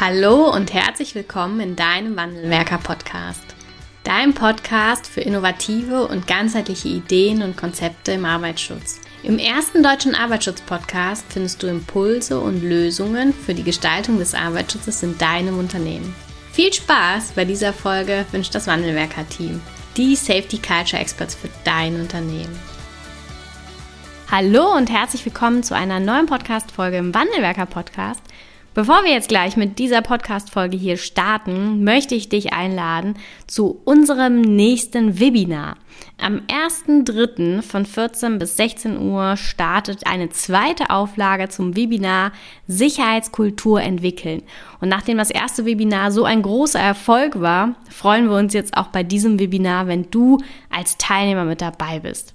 Hallo 0.00 0.50
und 0.50 0.72
herzlich 0.72 1.14
willkommen 1.14 1.60
in 1.60 1.76
deinem 1.76 2.16
Wandelwerker-Podcast. 2.16 3.42
Dein 4.02 4.32
Podcast 4.32 5.06
für 5.06 5.20
innovative 5.20 6.08
und 6.08 6.26
ganzheitliche 6.26 6.88
Ideen 6.88 7.42
und 7.42 7.58
Konzepte 7.58 8.12
im 8.12 8.24
Arbeitsschutz. 8.24 9.02
Im 9.22 9.38
ersten 9.38 9.82
deutschen 9.82 10.14
Arbeitsschutz-Podcast 10.14 11.26
findest 11.28 11.62
du 11.62 11.66
Impulse 11.66 12.40
und 12.40 12.62
Lösungen 12.62 13.34
für 13.34 13.52
die 13.52 13.62
Gestaltung 13.62 14.16
des 14.16 14.34
Arbeitsschutzes 14.34 15.02
in 15.02 15.18
deinem 15.18 15.58
Unternehmen. 15.58 16.14
Viel 16.50 16.72
Spaß 16.72 17.32
bei 17.32 17.44
dieser 17.44 17.74
Folge 17.74 18.24
wünscht 18.32 18.54
das 18.54 18.68
Wandelwerker-Team, 18.68 19.60
die 19.98 20.16
Safety 20.16 20.56
Culture 20.56 21.02
Experts 21.02 21.34
für 21.34 21.50
dein 21.64 22.00
Unternehmen. 22.00 22.58
Hallo 24.30 24.74
und 24.74 24.90
herzlich 24.90 25.26
willkommen 25.26 25.62
zu 25.62 25.76
einer 25.76 26.00
neuen 26.00 26.24
Podcast-Folge 26.24 26.96
im 26.96 27.12
Wandelwerker-Podcast. 27.12 28.22
Bevor 28.80 29.04
wir 29.04 29.12
jetzt 29.12 29.28
gleich 29.28 29.58
mit 29.58 29.78
dieser 29.78 30.00
Podcast-Folge 30.00 30.74
hier 30.74 30.96
starten, 30.96 31.84
möchte 31.84 32.14
ich 32.14 32.30
dich 32.30 32.54
einladen 32.54 33.12
zu 33.46 33.78
unserem 33.84 34.40
nächsten 34.40 35.20
Webinar. 35.20 35.76
Am 36.16 36.40
1.3. 36.46 37.60
von 37.60 37.84
14 37.84 38.38
bis 38.38 38.56
16 38.56 38.98
Uhr 38.98 39.36
startet 39.36 40.06
eine 40.06 40.30
zweite 40.30 40.88
Auflage 40.88 41.50
zum 41.50 41.76
Webinar 41.76 42.32
Sicherheitskultur 42.68 43.82
entwickeln. 43.82 44.42
Und 44.80 44.88
nachdem 44.88 45.18
das 45.18 45.30
erste 45.30 45.66
Webinar 45.66 46.10
so 46.10 46.24
ein 46.24 46.40
großer 46.40 46.80
Erfolg 46.80 47.38
war, 47.38 47.74
freuen 47.90 48.30
wir 48.30 48.38
uns 48.38 48.54
jetzt 48.54 48.78
auch 48.78 48.86
bei 48.86 49.02
diesem 49.02 49.38
Webinar, 49.38 49.88
wenn 49.88 50.10
du 50.10 50.38
als 50.70 50.96
Teilnehmer 50.96 51.44
mit 51.44 51.60
dabei 51.60 52.00
bist. 52.00 52.32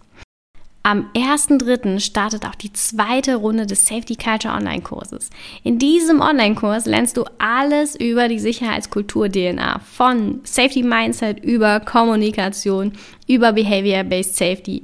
Am 0.85 1.09
1.3. 1.16 1.99
startet 1.99 2.45
auch 2.45 2.53
die 2.53 2.71
zweite 2.71 3.38
Runde 3.38 3.66
des 3.66 3.88
Safety 3.88 4.16
Culture 4.16 4.53
Online-Kurses. 4.53 5.31
In 5.63 5.80
diesem 5.80 6.21
Online-Kurs 6.21 6.85
lernst 6.85 7.17
du 7.17 7.26
alles 7.39 7.96
über 7.96 8.27
die 8.27 8.37
Sicherheitskultur-DNA, 8.37 9.79
von 9.79 10.41
Safety 10.43 10.84
Mindset 10.84 11.43
über 11.43 11.79
Kommunikation, 11.79 12.93
über 13.27 13.54
Behavior-Based 13.54 14.35
Safety. 14.35 14.84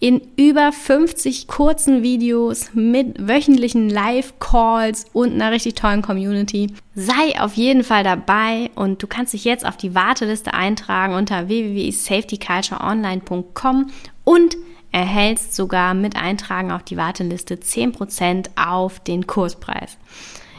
In 0.00 0.20
über 0.36 0.70
50 0.70 1.48
kurzen 1.48 2.04
Videos 2.04 2.70
mit 2.74 3.26
wöchentlichen 3.26 3.90
Live-Calls 3.90 5.06
und 5.12 5.32
einer 5.32 5.50
richtig 5.50 5.74
tollen 5.74 6.02
Community. 6.02 6.68
Sei 6.94 7.40
auf 7.40 7.54
jeden 7.54 7.82
Fall 7.82 8.04
dabei 8.04 8.70
und 8.76 9.02
du 9.02 9.08
kannst 9.08 9.32
dich 9.32 9.44
jetzt 9.44 9.66
auf 9.66 9.76
die 9.76 9.96
Warteliste 9.96 10.54
eintragen 10.54 11.14
unter 11.14 11.48
www.safetycultureonline.com 11.48 13.90
und 14.22 14.56
erhältst 14.92 15.54
sogar 15.54 15.94
mit 15.94 16.16
Eintragen 16.16 16.72
auf 16.72 16.82
die 16.82 16.96
Warteliste 16.96 17.56
10% 17.56 18.50
auf 18.56 19.00
den 19.00 19.26
Kurspreis. 19.26 19.98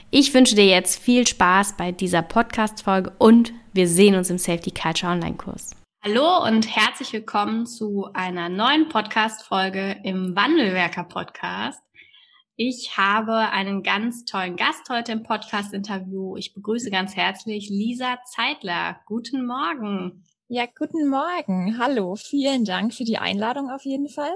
Ich 0.10 0.34
wünsche 0.34 0.56
dir 0.56 0.66
jetzt 0.66 1.02
viel 1.02 1.26
Spaß 1.26 1.78
bei 1.78 1.92
dieser 1.92 2.22
Podcast-Folge 2.22 3.14
und 3.18 3.54
wir 3.74 3.88
sehen 3.88 4.16
uns 4.16 4.30
im 4.30 4.38
Safety 4.38 4.72
Culture 4.72 5.12
Online-Kurs. 5.12 5.72
Hallo 6.04 6.46
und 6.46 6.76
herzlich 6.76 7.14
willkommen 7.14 7.66
zu 7.66 8.10
einer 8.14 8.50
neuen 8.50 8.90
Podcast-Folge 8.90 9.98
im 10.04 10.36
Wandelwerker-Podcast. 10.36 11.80
Ich 12.56 12.98
habe 12.98 13.38
einen 13.52 13.84
ganz 13.84 14.26
tollen 14.26 14.56
Gast 14.56 14.90
heute 14.90 15.14
im 15.14 15.24
Podcast-Interview. 15.24 16.36
Ich 16.38 16.54
begrüße 16.54 16.92
ganz 16.92 17.16
herzlich 17.16 17.70
Lisa 17.70 18.18
Zeitler. 18.26 19.00
Guten 19.06 19.46
Morgen. 19.46 20.24
Ja, 20.54 20.66
guten 20.66 21.08
Morgen. 21.08 21.78
Hallo. 21.80 22.18
Vielen 22.18 22.66
Dank 22.66 22.94
für 22.94 23.06
die 23.06 23.18
Einladung 23.18 23.70
auf 23.70 23.86
jeden 23.86 24.10
Fall. 24.10 24.34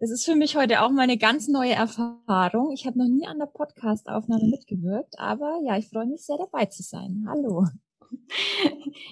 Das 0.00 0.10
ist 0.10 0.24
für 0.24 0.34
mich 0.34 0.56
heute 0.56 0.82
auch 0.82 0.90
mal 0.90 1.02
eine 1.02 1.18
ganz 1.18 1.46
neue 1.46 1.72
Erfahrung. 1.72 2.72
Ich 2.72 2.84
habe 2.84 2.98
noch 2.98 3.06
nie 3.06 3.28
an 3.28 3.38
der 3.38 3.46
Podcast-Aufnahme 3.46 4.48
mitgewirkt, 4.48 5.20
aber 5.20 5.60
ja, 5.64 5.78
ich 5.78 5.88
freue 5.88 6.06
mich 6.06 6.26
sehr 6.26 6.36
dabei 6.36 6.64
zu 6.66 6.82
sein. 6.82 7.26
Hallo. 7.28 7.64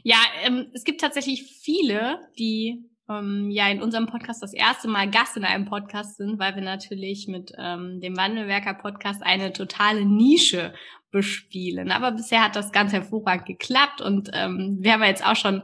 Ja, 0.02 0.16
ähm, 0.44 0.66
es 0.72 0.82
gibt 0.82 1.00
tatsächlich 1.00 1.44
viele, 1.44 2.18
die 2.38 2.84
ähm, 3.08 3.50
ja 3.50 3.68
in 3.68 3.82
unserem 3.82 4.06
Podcast 4.06 4.42
das 4.42 4.54
erste 4.54 4.88
Mal 4.88 5.10
Gast 5.10 5.36
in 5.36 5.44
einem 5.44 5.66
Podcast 5.66 6.16
sind, 6.16 6.38
weil 6.38 6.54
wir 6.54 6.62
natürlich 6.62 7.28
mit 7.28 7.52
ähm, 7.58 8.00
dem 8.00 8.16
Wandelwerker-Podcast 8.16 9.22
eine 9.22 9.52
totale 9.52 10.04
Nische 10.04 10.74
bespielen. 11.10 11.92
Aber 11.92 12.12
bisher 12.12 12.42
hat 12.42 12.56
das 12.56 12.72
ganz 12.72 12.92
hervorragend 12.92 13.46
geklappt 13.46 14.00
und 14.00 14.30
ähm, 14.32 14.78
wir 14.80 14.94
haben 14.94 15.02
jetzt 15.04 15.24
auch 15.24 15.36
schon 15.36 15.62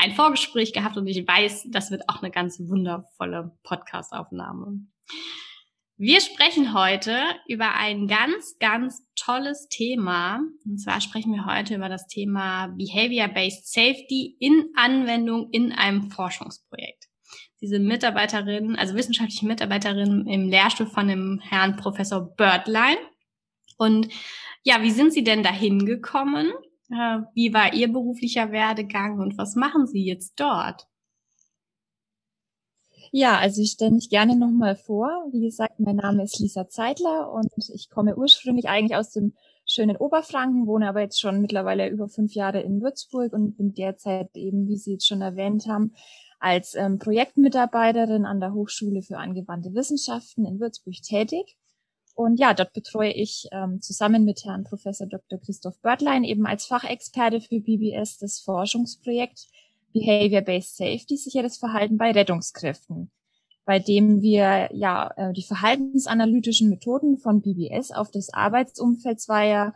ein 0.00 0.12
Vorgespräch 0.12 0.72
gehabt 0.72 0.96
und 0.96 1.06
ich 1.06 1.26
weiß, 1.26 1.68
das 1.70 1.90
wird 1.90 2.08
auch 2.08 2.22
eine 2.22 2.30
ganz 2.30 2.58
wundervolle 2.58 3.56
Podcast-Aufnahme. 3.62 4.86
Wir 5.98 6.22
sprechen 6.22 6.72
heute 6.72 7.18
über 7.46 7.74
ein 7.74 8.06
ganz, 8.06 8.56
ganz 8.58 9.06
tolles 9.14 9.68
Thema. 9.68 10.40
Und 10.64 10.78
zwar 10.78 11.02
sprechen 11.02 11.34
wir 11.34 11.44
heute 11.44 11.74
über 11.74 11.90
das 11.90 12.06
Thema 12.06 12.68
Behavior-Based 12.68 13.70
Safety 13.70 14.36
in 14.40 14.70
Anwendung 14.74 15.50
in 15.50 15.72
einem 15.72 16.10
Forschungsprojekt. 16.10 17.04
Diese 17.60 17.78
Mitarbeiterin, 17.78 18.76
also 18.76 18.94
wissenschaftliche 18.94 19.46
Mitarbeiterin 19.46 20.26
im 20.26 20.48
Lehrstuhl 20.48 20.86
von 20.86 21.08
dem 21.08 21.38
Herrn 21.42 21.76
Professor 21.76 22.34
Birdline. 22.34 22.96
Und 23.76 24.08
ja, 24.62 24.80
wie 24.80 24.90
sind 24.92 25.12
Sie 25.12 25.24
denn 25.24 25.42
dahin 25.42 25.84
gekommen? 25.84 26.50
Äh, 26.90 27.20
wie 27.34 27.54
war 27.54 27.72
Ihr 27.72 27.92
beruflicher 27.92 28.52
Werdegang 28.52 29.20
und 29.20 29.38
was 29.38 29.54
machen 29.54 29.86
Sie 29.86 30.04
jetzt 30.04 30.34
dort? 30.38 30.86
Ja, 33.12 33.38
also 33.38 33.60
ich 33.62 33.72
stelle 33.72 33.90
mich 33.92 34.08
gerne 34.08 34.36
nochmal 34.36 34.76
vor. 34.76 35.08
Wie 35.32 35.40
gesagt, 35.40 35.80
mein 35.80 35.96
Name 35.96 36.22
ist 36.22 36.38
Lisa 36.38 36.68
Zeitler 36.68 37.32
und 37.32 37.50
ich 37.74 37.90
komme 37.90 38.16
ursprünglich 38.16 38.68
eigentlich 38.68 38.96
aus 38.96 39.10
dem 39.10 39.34
schönen 39.66 39.96
Oberfranken, 39.96 40.66
wohne 40.66 40.88
aber 40.88 41.00
jetzt 41.00 41.20
schon 41.20 41.40
mittlerweile 41.40 41.88
über 41.88 42.08
fünf 42.08 42.34
Jahre 42.34 42.60
in 42.60 42.80
Würzburg 42.80 43.32
und 43.32 43.56
bin 43.56 43.74
derzeit 43.74 44.36
eben, 44.36 44.68
wie 44.68 44.76
Sie 44.76 44.92
jetzt 44.92 45.06
schon 45.06 45.22
erwähnt 45.22 45.66
haben, 45.66 45.94
als 46.38 46.74
ähm, 46.74 46.98
Projektmitarbeiterin 46.98 48.26
an 48.26 48.40
der 48.40 48.52
Hochschule 48.54 49.02
für 49.02 49.18
angewandte 49.18 49.74
Wissenschaften 49.74 50.44
in 50.46 50.60
Würzburg 50.60 51.02
tätig. 51.02 51.56
Und 52.20 52.38
ja, 52.38 52.52
dort 52.52 52.74
betreue 52.74 53.12
ich 53.12 53.48
ähm, 53.50 53.80
zusammen 53.80 54.26
mit 54.26 54.44
Herrn 54.44 54.64
Professor 54.64 55.06
Dr. 55.06 55.38
Christoph 55.38 55.80
Börtlein 55.80 56.22
eben 56.22 56.44
als 56.44 56.66
Fachexperte 56.66 57.40
für 57.40 57.60
BBS 57.60 58.18
das 58.18 58.40
Forschungsprojekt 58.40 59.46
Behavior-Based 59.94 60.76
Safety, 60.76 61.16
sicheres 61.16 61.56
Verhalten 61.56 61.96
bei 61.96 62.10
Rettungskräften, 62.10 63.10
bei 63.64 63.78
dem 63.78 64.20
wir 64.20 64.68
ja 64.74 65.10
äh, 65.16 65.32
die 65.32 65.42
verhaltensanalytischen 65.42 66.68
Methoden 66.68 67.16
von 67.16 67.40
BBS 67.40 67.90
auf 67.90 68.10
das 68.10 68.28
Arbeitsumfeld 68.34 69.18
zweier 69.18 69.72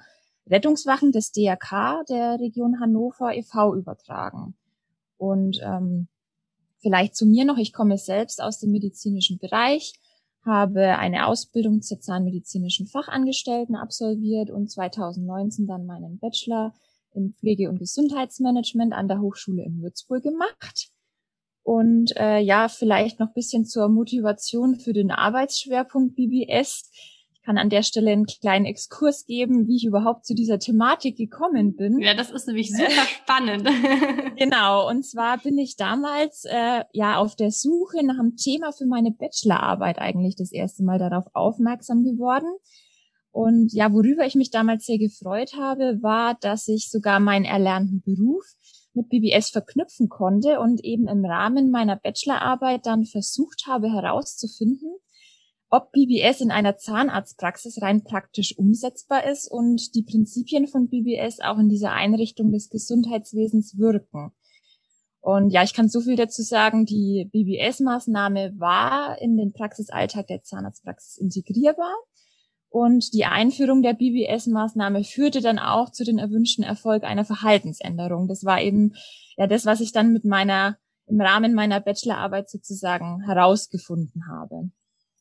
Rettungswachen 0.47 1.13
des 1.13 1.33
DRK 1.33 2.05
der 2.11 2.39
Region 2.41 2.79
Hannover 2.79 3.35
e.V. 3.35 3.75
übertragen. 3.75 4.55
Und 5.17 5.63
ähm, 5.65 6.09
vielleicht 6.81 7.17
zu 7.17 7.25
mir 7.25 7.47
noch, 7.47 7.57
ich 7.57 7.73
komme 7.73 7.97
selbst 7.97 8.43
aus 8.43 8.59
dem 8.59 8.71
medizinischen 8.71 9.39
Bereich, 9.39 9.95
habe 10.45 10.99
eine 10.99 11.27
Ausbildung 11.27 11.83
zur 11.83 12.01
zahnmedizinischen 12.01 12.87
Fachangestellten 12.87 13.77
absolviert 13.77 14.51
und 14.51 14.71
2019 14.71 15.67
dann 15.67 15.87
meinen 15.87 16.19
Bachelor 16.19 16.75
in 17.13 17.33
Pflege- 17.35 17.69
und 17.69 17.79
Gesundheitsmanagement 17.79 18.93
an 18.93 19.09
der 19.09 19.21
Hochschule 19.21 19.65
in 19.65 19.81
Würzburg 19.81 20.23
gemacht. 20.23 20.91
Und 21.63 22.15
äh, 22.17 22.41
ja, 22.41 22.69
vielleicht 22.69 23.21
noch 23.21 23.33
bisschen 23.33 23.65
zur 23.65 23.89
Motivation 23.89 24.77
für 24.77 24.93
den 24.93 25.11
Arbeitsschwerpunkt 25.11 26.15
BBS 26.15 26.91
kann 27.45 27.59
an 27.59 27.69
der 27.69 27.83
Stelle 27.83 28.11
einen 28.11 28.27
kleinen 28.27 28.65
Exkurs 28.65 29.27
geben, 29.27 29.67
wie 29.67 29.77
ich 29.77 29.85
überhaupt 29.85 30.25
zu 30.25 30.35
dieser 30.35 30.59
Thematik 30.59 31.17
gekommen 31.17 31.77
bin. 31.77 32.01
Ja, 32.01 32.15
das 32.15 32.31
ist 32.31 32.47
nämlich 32.47 32.71
super 32.71 32.91
spannend. 33.23 33.69
genau, 34.39 34.89
und 34.89 35.05
zwar 35.05 35.39
bin 35.39 35.59
ich 35.59 35.77
damals 35.77 36.45
äh, 36.47 36.85
ja 36.93 37.17
auf 37.17 37.37
der 37.37 37.51
Suche 37.51 38.05
nach 38.05 38.19
einem 38.19 38.37
Thema 38.37 38.73
für 38.73 38.87
meine 38.87 39.11
Bachelorarbeit 39.11 39.99
eigentlich 39.99 40.37
das 40.37 40.53
erste 40.53 40.83
Mal 40.85 40.99
darauf 40.99 41.27
aufmerksam 41.35 42.03
geworden. 42.03 42.49
Und 43.31 43.73
ja, 43.73 43.93
worüber 43.93 44.25
ich 44.25 44.37
mich 44.37 44.51
damals 44.51 44.87
sehr 44.87 44.99
gefreut 44.99 45.55
habe, 45.59 45.99
war, 46.03 46.37
dass 46.41 46.69
ich 46.69 46.89
sogar 46.89 47.19
meinen 47.19 47.45
erlernten 47.45 48.01
Beruf 48.01 48.45
mit 48.95 49.09
BBS 49.09 49.51
verknüpfen 49.51 50.09
konnte 50.09 50.61
und 50.61 50.85
eben 50.85 51.09
im 51.09 51.25
Rahmen 51.25 51.71
meiner 51.71 51.97
Bachelorarbeit 51.97 52.87
dann 52.87 53.05
versucht 53.05 53.65
habe 53.67 53.93
herauszufinden, 53.93 54.95
ob 55.75 55.91
BBS 55.91 56.41
in 56.41 56.53
einer 56.53 56.77
Zahnarztpraxis 56.77 57.83
rein 57.83 58.05
praktisch 58.05 58.57
umsetzbar 58.57 59.29
ist 59.29 59.51
und 59.51 59.97
die 59.97 60.05
Prinzipien 60.05 60.69
von 60.69 60.89
BBS 60.89 61.41
auch 61.41 61.59
in 61.59 61.69
dieser 61.69 61.91
Einrichtung 61.91 62.53
des 62.53 62.71
Gesundheitswesens 62.71 63.77
wirken. 63.77 64.31
Und 65.21 65.51
ja, 65.51 65.65
ich 65.65 65.75
kann 65.75 65.89
so 65.89 66.01
viel 66.01 66.15
dazu 66.15 66.43
sagen, 66.43 66.85
die 66.85 67.29
BBS-Maßnahme 67.33 68.53
war 68.57 69.21
in 69.21 69.37
den 69.37 69.53
Praxisalltag 69.53 70.29
der 70.29 70.43
Zahnarztpraxis 70.43 71.17
integrierbar. 71.17 71.93
Und 72.69 73.13
die 73.13 73.25
Einführung 73.25 73.83
der 73.83 73.95
BBS-Maßnahme 73.95 75.03
führte 75.03 75.41
dann 75.41 75.59
auch 75.59 75.91
zu 75.91 76.05
den 76.05 76.19
erwünschten 76.19 76.63
Erfolg 76.63 77.03
einer 77.03 77.25
Verhaltensänderung. 77.25 78.29
Das 78.29 78.45
war 78.45 78.61
eben 78.63 78.93
ja 79.37 79.49
das, 79.49 79.67
was 79.67 79.81
ich 79.81 79.91
dann 79.91 80.13
mit 80.13 80.25
meiner, 80.25 80.79
im 81.07 81.21
Rahmen 81.21 81.53
meiner 81.53 81.81
Bachelorarbeit 81.81 82.49
sozusagen 82.49 83.23
herausgefunden 83.25 84.29
habe. 84.29 84.71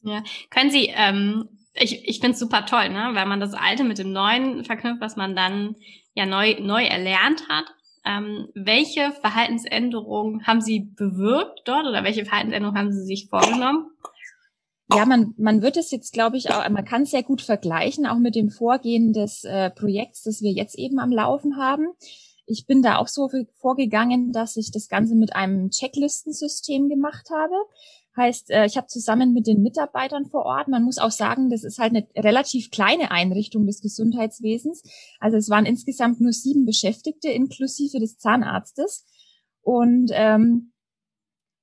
Ja, 0.04 0.24
können 0.50 0.70
Sie, 0.70 0.92
ähm, 0.94 1.50
ich, 1.74 2.08
ich 2.08 2.20
finde 2.20 2.34
es 2.34 2.40
super 2.40 2.66
toll, 2.66 2.90
ne? 2.90 3.12
weil 3.14 3.26
man 3.26 3.40
das 3.40 3.54
Alte 3.54 3.84
mit 3.84 3.98
dem 3.98 4.12
Neuen 4.12 4.64
verknüpft, 4.64 5.02
was 5.02 5.16
man 5.16 5.36
dann 5.36 5.76
ja 6.14 6.26
neu, 6.26 6.56
neu 6.60 6.84
erlernt 6.84 7.48
hat. 7.50 7.66
Ähm, 8.06 8.50
welche 8.54 9.14
Verhaltensänderungen 9.22 10.46
haben 10.46 10.60
Sie 10.62 10.82
bewirkt 10.82 11.62
dort 11.66 11.88
oder 11.88 12.04
welche 12.04 12.26
Verhaltensänderungen 12.26 12.80
haben 12.80 12.92
Sie 12.92 13.06
sich 13.06 13.30
vorgenommen? 13.30 13.88
Ja, 14.94 15.06
man, 15.06 15.34
man 15.38 15.62
wird 15.62 15.78
es 15.78 15.90
jetzt, 15.92 16.12
glaube 16.12 16.38
ich, 16.38 16.52
auch, 16.52 16.68
man 16.70 16.86
kann 16.86 17.04
es 17.04 17.12
sehr 17.12 17.24
gut 17.24 17.42
vergleichen, 17.42 18.06
auch 18.06 18.20
mit 18.20 18.36
dem 18.36 18.50
Vorgehen 18.50 19.14
des 19.14 19.46
äh, 19.46 19.72
Projekts, 19.72 20.24
das 20.24 20.42
wir 20.42 20.52
jetzt 20.52 20.78
eben 20.78 21.00
am 21.00 21.12
Laufen 21.12 21.58
haben. 21.58 21.88
Ich 22.46 22.68
bin 22.68 22.82
da 22.82 22.98
auch 22.98 23.08
so 23.08 23.30
vorgegangen, 23.56 24.34
dass 24.34 24.58
ich 24.58 24.72
das 24.72 24.90
Ganze 24.90 25.16
mit 25.16 25.34
einem 25.36 25.70
Checklistensystem 25.70 26.90
gemacht 26.90 27.30
habe. 27.32 27.56
Heißt, 28.16 28.52
äh, 28.52 28.66
ich 28.66 28.78
habe 28.78 28.88
zusammen 28.88 29.34
mit 29.34 29.48
den 29.48 29.62
Mitarbeitern 29.64 30.26
vor 30.26 30.46
Ort, 30.46 30.68
man 30.68 30.84
muss 30.84 31.00
auch 31.00 31.12
sagen, 31.12 31.50
das 31.50 31.64
ist 31.64 31.80
halt 31.80 31.96
eine 31.96 32.08
relativ 32.16 32.70
kleine 32.70 33.10
Einrichtung 33.10 33.66
des 33.66 33.82
Gesundheitswesens. 33.82 34.84
Also 35.20 35.38
es 35.38 35.50
waren 35.50 35.66
insgesamt 35.66 36.22
nur 36.22 36.32
sieben 36.32 36.66
Beschäftigte 36.66 37.30
inklusive 37.30 38.00
des 38.00 38.18
Zahnarztes. 38.18 39.06
Und 39.62 40.12
ähm, 40.14 40.74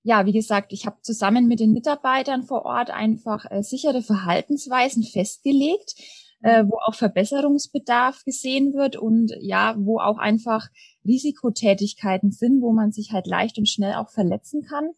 ja, 0.03 0.27
wie 0.27 0.33
gesagt, 0.33 0.73
ich 0.73 0.87
habe 0.87 0.97
zusammen 1.03 1.47
mit 1.47 1.61
den 1.61 1.73
Mitarbeitern 1.73 2.43
vor 2.43 2.65
Ort 2.65 2.91
einfach 2.91 3.45
äh, 3.51 3.63
sichere 3.63 4.03
Verhaltensweisen 4.03 5.03
festgelegt, 5.03 5.95
äh, 6.43 6.65
wo 6.67 6.79
auch 6.87 6.95
Verbesserungsbedarf 6.95 8.25
gesehen 8.25 8.73
wird 8.73 8.97
und 8.97 9.33
ja, 9.41 9.77
wo 9.79 10.01
auch 10.01 10.19
einfach 10.19 10.69
Risikotätigkeiten 11.05 12.33
sind, 12.33 12.63
wo 12.63 12.73
man 12.73 12.93
sich 12.93 13.13
halt 13.13 13.27
leicht 13.27 13.59
und 13.59 13.69
schnell 13.69 13.95
auch 13.95 14.11
verletzen 14.11 14.63
kann. 14.63 14.91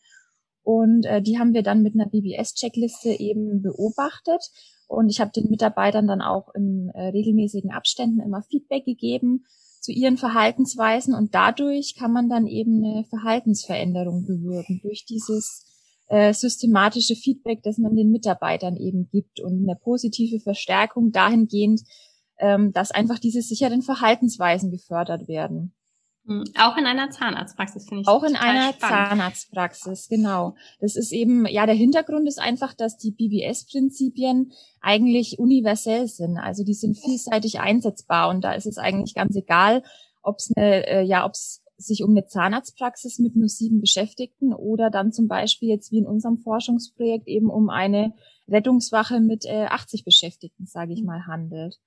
Und 0.62 1.06
äh, 1.06 1.22
die 1.22 1.38
haben 1.38 1.54
wir 1.54 1.62
dann 1.62 1.82
mit 1.82 1.94
einer 1.94 2.08
BBS-Checkliste 2.08 3.10
eben 3.10 3.62
beobachtet. 3.62 4.42
Und 4.86 5.08
ich 5.08 5.20
habe 5.20 5.32
den 5.34 5.48
Mitarbeitern 5.48 6.06
dann 6.06 6.20
auch 6.20 6.54
in 6.54 6.90
äh, 6.94 7.08
regelmäßigen 7.08 7.72
Abständen 7.72 8.20
immer 8.20 8.42
Feedback 8.42 8.84
gegeben 8.84 9.44
zu 9.80 9.90
ihren 9.90 10.16
Verhaltensweisen. 10.16 11.14
Und 11.14 11.34
dadurch 11.34 11.96
kann 11.98 12.12
man 12.12 12.28
dann 12.28 12.46
eben 12.46 12.84
eine 12.84 13.04
Verhaltensveränderung 13.04 14.24
bewirken 14.24 14.80
durch 14.82 15.04
dieses 15.04 15.64
äh, 16.08 16.32
systematische 16.32 17.16
Feedback, 17.16 17.62
das 17.62 17.78
man 17.78 17.96
den 17.96 18.10
Mitarbeitern 18.10 18.76
eben 18.76 19.08
gibt 19.10 19.40
und 19.40 19.62
eine 19.62 19.76
positive 19.76 20.40
Verstärkung 20.40 21.10
dahingehend, 21.10 21.80
ähm, 22.38 22.72
dass 22.72 22.90
einfach 22.90 23.18
diese 23.18 23.40
sicheren 23.40 23.82
Verhaltensweisen 23.82 24.70
gefördert 24.70 25.26
werden. 25.26 25.74
Hm, 26.24 26.44
auch 26.56 26.76
in 26.76 26.86
einer 26.86 27.10
Zahnarztpraxis 27.10 27.88
finde 27.88 28.02
ich. 28.02 28.08
Auch 28.08 28.22
in 28.22 28.36
einer 28.36 28.72
spannend. 28.72 29.08
Zahnarztpraxis, 29.08 30.08
genau. 30.08 30.54
Das 30.80 30.94
ist 30.94 31.12
eben, 31.12 31.46
ja, 31.46 31.66
der 31.66 31.74
Hintergrund 31.74 32.28
ist 32.28 32.38
einfach, 32.38 32.74
dass 32.74 32.96
die 32.96 33.10
BBS-Prinzipien 33.10 34.52
eigentlich 34.80 35.38
universell 35.40 36.06
sind. 36.06 36.38
Also 36.38 36.64
die 36.64 36.74
sind 36.74 36.96
vielseitig 36.96 37.60
einsetzbar 37.60 38.28
und 38.28 38.42
da 38.44 38.52
ist 38.52 38.66
es 38.66 38.78
eigentlich 38.78 39.14
ganz 39.14 39.34
egal, 39.34 39.82
ob 40.22 40.36
es 40.38 40.52
eine, 40.54 40.86
äh, 40.86 41.02
ja, 41.02 41.26
ob 41.26 41.32
es 41.32 41.62
sich 41.76 42.04
um 42.04 42.10
eine 42.10 42.26
Zahnarztpraxis 42.26 43.18
mit 43.18 43.34
nur 43.34 43.48
sieben 43.48 43.80
Beschäftigten 43.80 44.52
oder 44.54 44.90
dann 44.90 45.12
zum 45.12 45.26
Beispiel 45.26 45.68
jetzt 45.68 45.90
wie 45.90 45.98
in 45.98 46.06
unserem 46.06 46.38
Forschungsprojekt 46.38 47.26
eben 47.26 47.50
um 47.50 47.68
eine 47.70 48.14
Rettungswache 48.48 49.20
mit 49.20 49.44
äh, 49.44 49.66
80 49.66 50.04
Beschäftigten, 50.04 50.66
sage 50.66 50.92
ich 50.92 51.02
mal, 51.02 51.26
handelt. 51.26 51.80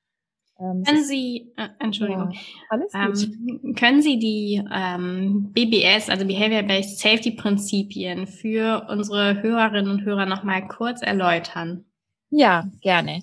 Ähm, 0.57 0.83
können 0.83 1.03
Sie, 1.03 1.51
äh, 1.57 1.67
Entschuldigung, 1.79 2.31
ja, 2.71 3.07
ähm, 3.07 3.75
können 3.75 4.01
Sie 4.01 4.17
die 4.17 4.63
ähm, 4.71 5.51
BBS, 5.51 6.09
also 6.09 6.25
Behavior-Based 6.25 6.99
Safety 6.99 7.31
Prinzipien 7.31 8.25
für 8.25 8.87
unsere 8.89 9.41
Hörerinnen 9.41 9.91
und 9.91 10.05
Hörer 10.05 10.25
nochmal 10.25 10.67
kurz 10.67 11.01
erläutern? 11.01 11.85
Ja, 12.29 12.69
gerne. 12.81 13.21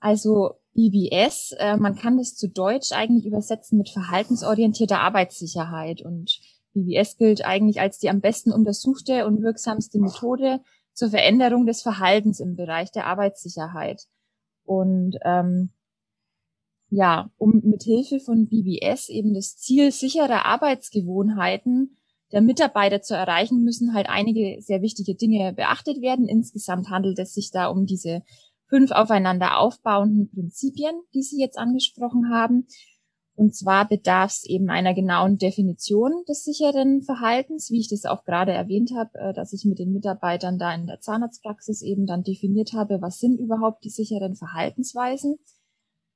Also 0.00 0.52
BBS, 0.74 1.52
äh, 1.58 1.76
man 1.76 1.96
kann 1.96 2.16
das 2.16 2.36
zu 2.36 2.48
Deutsch 2.48 2.92
eigentlich 2.92 3.26
übersetzen 3.26 3.76
mit 3.76 3.90
verhaltensorientierter 3.90 5.00
Arbeitssicherheit 5.00 6.02
und 6.02 6.40
BBS 6.72 7.16
gilt 7.18 7.44
eigentlich 7.44 7.80
als 7.80 7.98
die 7.98 8.08
am 8.08 8.20
besten 8.20 8.52
untersuchte 8.52 9.26
und 9.26 9.42
wirksamste 9.42 9.98
Methode 9.98 10.60
zur 10.94 11.10
Veränderung 11.10 11.66
des 11.66 11.82
Verhaltens 11.82 12.40
im 12.40 12.56
Bereich 12.56 12.90
der 12.90 13.06
Arbeitssicherheit. 13.06 14.04
Und 14.64 15.16
ähm, 15.24 15.70
ja, 16.90 17.30
um 17.38 17.60
mit 17.64 17.84
Hilfe 17.84 18.20
von 18.20 18.48
BBS 18.48 19.08
eben 19.08 19.32
das 19.32 19.56
Ziel 19.56 19.92
sicherer 19.92 20.44
Arbeitsgewohnheiten 20.44 21.96
der 22.32 22.42
Mitarbeiter 22.42 23.00
zu 23.00 23.14
erreichen, 23.14 23.64
müssen 23.64 23.94
halt 23.94 24.08
einige 24.08 24.60
sehr 24.60 24.82
wichtige 24.82 25.14
Dinge 25.14 25.52
beachtet 25.52 26.00
werden. 26.00 26.28
Insgesamt 26.28 26.90
handelt 26.90 27.18
es 27.18 27.34
sich 27.34 27.50
da 27.50 27.66
um 27.66 27.86
diese 27.86 28.22
fünf 28.68 28.92
aufeinander 28.92 29.58
aufbauenden 29.58 30.30
Prinzipien, 30.30 30.94
die 31.14 31.22
Sie 31.22 31.40
jetzt 31.40 31.58
angesprochen 31.58 32.30
haben. 32.32 32.66
Und 33.34 33.54
zwar 33.54 33.88
bedarf 33.88 34.32
es 34.32 34.44
eben 34.44 34.68
einer 34.68 34.94
genauen 34.94 35.38
Definition 35.38 36.12
des 36.28 36.44
sicheren 36.44 37.02
Verhaltens, 37.02 37.70
wie 37.70 37.80
ich 37.80 37.88
das 37.88 38.04
auch 38.04 38.24
gerade 38.24 38.52
erwähnt 38.52 38.92
habe, 38.94 39.10
äh, 39.14 39.32
dass 39.32 39.52
ich 39.52 39.64
mit 39.64 39.78
den 39.78 39.92
Mitarbeitern 39.92 40.58
da 40.58 40.74
in 40.74 40.86
der 40.86 41.00
Zahnarztpraxis 41.00 41.82
eben 41.82 42.06
dann 42.06 42.22
definiert 42.22 42.74
habe, 42.74 43.00
was 43.00 43.18
sind 43.18 43.38
überhaupt 43.40 43.82
die 43.84 43.90
sicheren 43.90 44.36
Verhaltensweisen. 44.36 45.38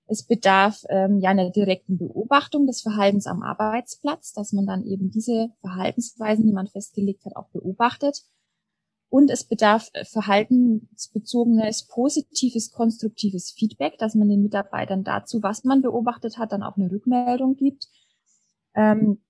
Es 0.06 0.23
bedarf 0.23 0.85
ähm, 0.91 1.19
ja 1.21 1.31
einer 1.31 1.51
direkten 1.51 1.97
Beobachtung 1.97 2.67
des 2.67 2.83
Verhaltens 2.83 3.27
am 3.27 3.43
Arbeitsplatz, 3.43 4.33
dass 4.33 4.53
man 4.53 4.67
dann 4.67 4.85
eben 4.85 5.11
diese 5.11 5.49
Verhaltensweisen, 5.61 6.47
die 6.47 6.53
man 6.53 6.69
festgelegt 6.69 7.25
hat, 7.25 7.37
auch 7.37 7.49
beobachtet. 7.49 8.23
Und 9.09 9.31
es 9.31 9.45
bedarf 9.45 9.91
äh, 9.93 10.05
verhaltensbezogenes, 10.05 11.87
positives, 11.87 12.73
konstruktives 12.73 13.53
Feedback, 13.53 13.97
dass 13.99 14.15
man 14.15 14.29
den 14.29 14.43
Mitarbeitern 14.43 15.05
dazu, 15.05 15.43
was 15.43 15.65
man 15.65 15.83
beobachtet 15.83 16.37
hat, 16.37 16.53
dann 16.53 16.62
auch 16.62 16.77
eine 16.77 16.91
Rückmeldung 16.91 17.57
gibt. 17.57 17.89
Ähm, 18.75 19.23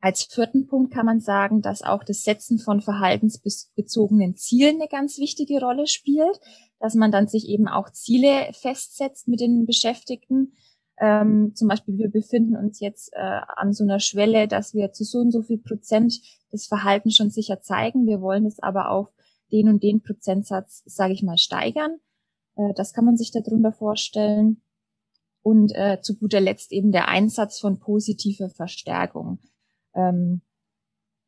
als 0.00 0.24
vierten 0.24 0.66
Punkt 0.66 0.92
kann 0.92 1.06
man 1.06 1.20
sagen, 1.20 1.60
dass 1.60 1.82
auch 1.82 2.04
das 2.04 2.22
Setzen 2.22 2.58
von 2.58 2.80
verhaltensbezogenen 2.80 4.36
Zielen 4.36 4.76
eine 4.76 4.88
ganz 4.88 5.18
wichtige 5.18 5.60
Rolle 5.60 5.86
spielt 5.86 6.38
dass 6.80 6.94
man 6.94 7.10
dann 7.10 7.28
sich 7.28 7.48
eben 7.48 7.68
auch 7.68 7.90
Ziele 7.90 8.50
festsetzt 8.52 9.28
mit 9.28 9.40
den 9.40 9.66
Beschäftigten. 9.66 10.56
Ähm, 11.00 11.52
zum 11.54 11.68
Beispiel, 11.68 11.98
wir 11.98 12.10
befinden 12.10 12.56
uns 12.56 12.80
jetzt 12.80 13.12
äh, 13.12 13.40
an 13.56 13.72
so 13.72 13.84
einer 13.84 14.00
Schwelle, 14.00 14.48
dass 14.48 14.74
wir 14.74 14.92
zu 14.92 15.04
so 15.04 15.18
und 15.18 15.30
so 15.30 15.42
viel 15.42 15.58
Prozent 15.58 16.20
das 16.50 16.66
Verhalten 16.66 17.10
schon 17.10 17.30
sicher 17.30 17.60
zeigen. 17.60 18.06
Wir 18.06 18.20
wollen 18.20 18.46
es 18.46 18.58
aber 18.60 18.90
auf 18.90 19.08
den 19.52 19.68
und 19.68 19.82
den 19.82 20.02
Prozentsatz, 20.02 20.82
sage 20.86 21.12
ich 21.12 21.22
mal, 21.22 21.38
steigern. 21.38 21.98
Äh, 22.56 22.74
das 22.74 22.92
kann 22.92 23.04
man 23.04 23.16
sich 23.16 23.30
darunter 23.30 23.72
vorstellen. 23.72 24.62
Und 25.42 25.72
äh, 25.74 26.00
zu 26.02 26.18
guter 26.18 26.40
Letzt 26.40 26.72
eben 26.72 26.90
der 26.90 27.08
Einsatz 27.08 27.60
von 27.60 27.78
positiver 27.78 28.50
Verstärkung. 28.50 29.38
Ähm, 29.98 30.42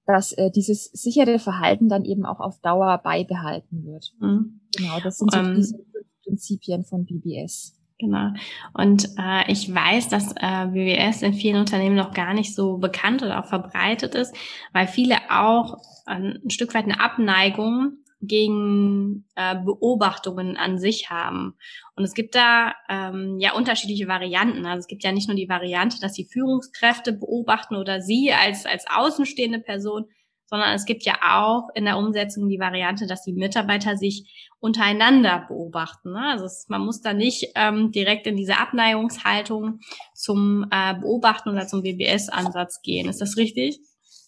dass 0.06 0.32
äh, 0.32 0.50
dieses 0.50 0.84
sichere 0.86 1.38
Verhalten 1.38 1.88
dann 1.88 2.04
eben 2.04 2.24
auch 2.24 2.40
auf 2.40 2.58
Dauer 2.60 2.98
beibehalten 2.98 3.84
wird. 3.84 4.12
Mhm. 4.20 4.60
Genau, 4.76 4.98
das 5.00 5.18
sind 5.18 5.32
so 5.32 5.38
um, 5.38 5.46
ähm, 5.46 5.54
diese 5.56 5.78
Prinzipien 6.24 6.84
von 6.84 7.04
BBS. 7.04 7.76
Genau. 7.98 8.30
Und 8.72 9.10
äh, 9.18 9.52
ich 9.52 9.72
weiß, 9.72 10.08
dass 10.08 10.32
äh, 10.36 10.66
BBS 10.66 11.22
in 11.22 11.34
vielen 11.34 11.60
Unternehmen 11.60 11.96
noch 11.96 12.14
gar 12.14 12.32
nicht 12.32 12.54
so 12.54 12.78
bekannt 12.78 13.22
oder 13.22 13.40
auch 13.40 13.46
verbreitet 13.46 14.14
ist, 14.14 14.34
weil 14.72 14.86
viele 14.86 15.16
auch 15.28 15.76
ein 16.06 16.40
Stück 16.48 16.74
weit 16.74 16.84
eine 16.84 16.98
Abneigung 16.98 17.98
gegen 18.20 19.26
äh, 19.34 19.56
Beobachtungen 19.56 20.56
an 20.56 20.78
sich 20.78 21.10
haben. 21.10 21.54
Und 21.96 22.04
es 22.04 22.14
gibt 22.14 22.34
da 22.34 22.74
ähm, 22.88 23.38
ja 23.38 23.54
unterschiedliche 23.54 24.08
Varianten. 24.08 24.66
Also 24.66 24.80
es 24.80 24.86
gibt 24.86 25.02
ja 25.02 25.12
nicht 25.12 25.28
nur 25.28 25.36
die 25.36 25.48
Variante, 25.48 25.98
dass 26.00 26.12
die 26.12 26.28
Führungskräfte 26.30 27.12
beobachten 27.12 27.76
oder 27.76 28.00
sie 28.00 28.32
als, 28.32 28.66
als 28.66 28.84
außenstehende 28.88 29.60
Person, 29.60 30.06
sondern 30.50 30.74
es 30.74 30.84
gibt 30.84 31.04
ja 31.04 31.14
auch 31.22 31.68
in 31.74 31.84
der 31.84 31.96
Umsetzung 31.96 32.48
die 32.48 32.58
Variante, 32.58 33.06
dass 33.06 33.22
die 33.22 33.32
Mitarbeiter 33.32 33.96
sich 33.96 34.50
untereinander 34.58 35.46
beobachten. 35.48 36.12
Ne? 36.12 36.22
Also 36.32 36.44
es, 36.44 36.66
man 36.68 36.84
muss 36.84 37.00
da 37.00 37.14
nicht 37.14 37.52
ähm, 37.54 37.92
direkt 37.92 38.26
in 38.26 38.36
diese 38.36 38.58
Abneigungshaltung 38.58 39.78
zum 40.12 40.66
äh, 40.70 40.94
Beobachten 40.94 41.50
oder 41.50 41.66
zum 41.68 41.82
BBS-Ansatz 41.82 42.82
gehen. 42.82 43.08
Ist 43.08 43.20
das 43.20 43.36
richtig? 43.36 43.78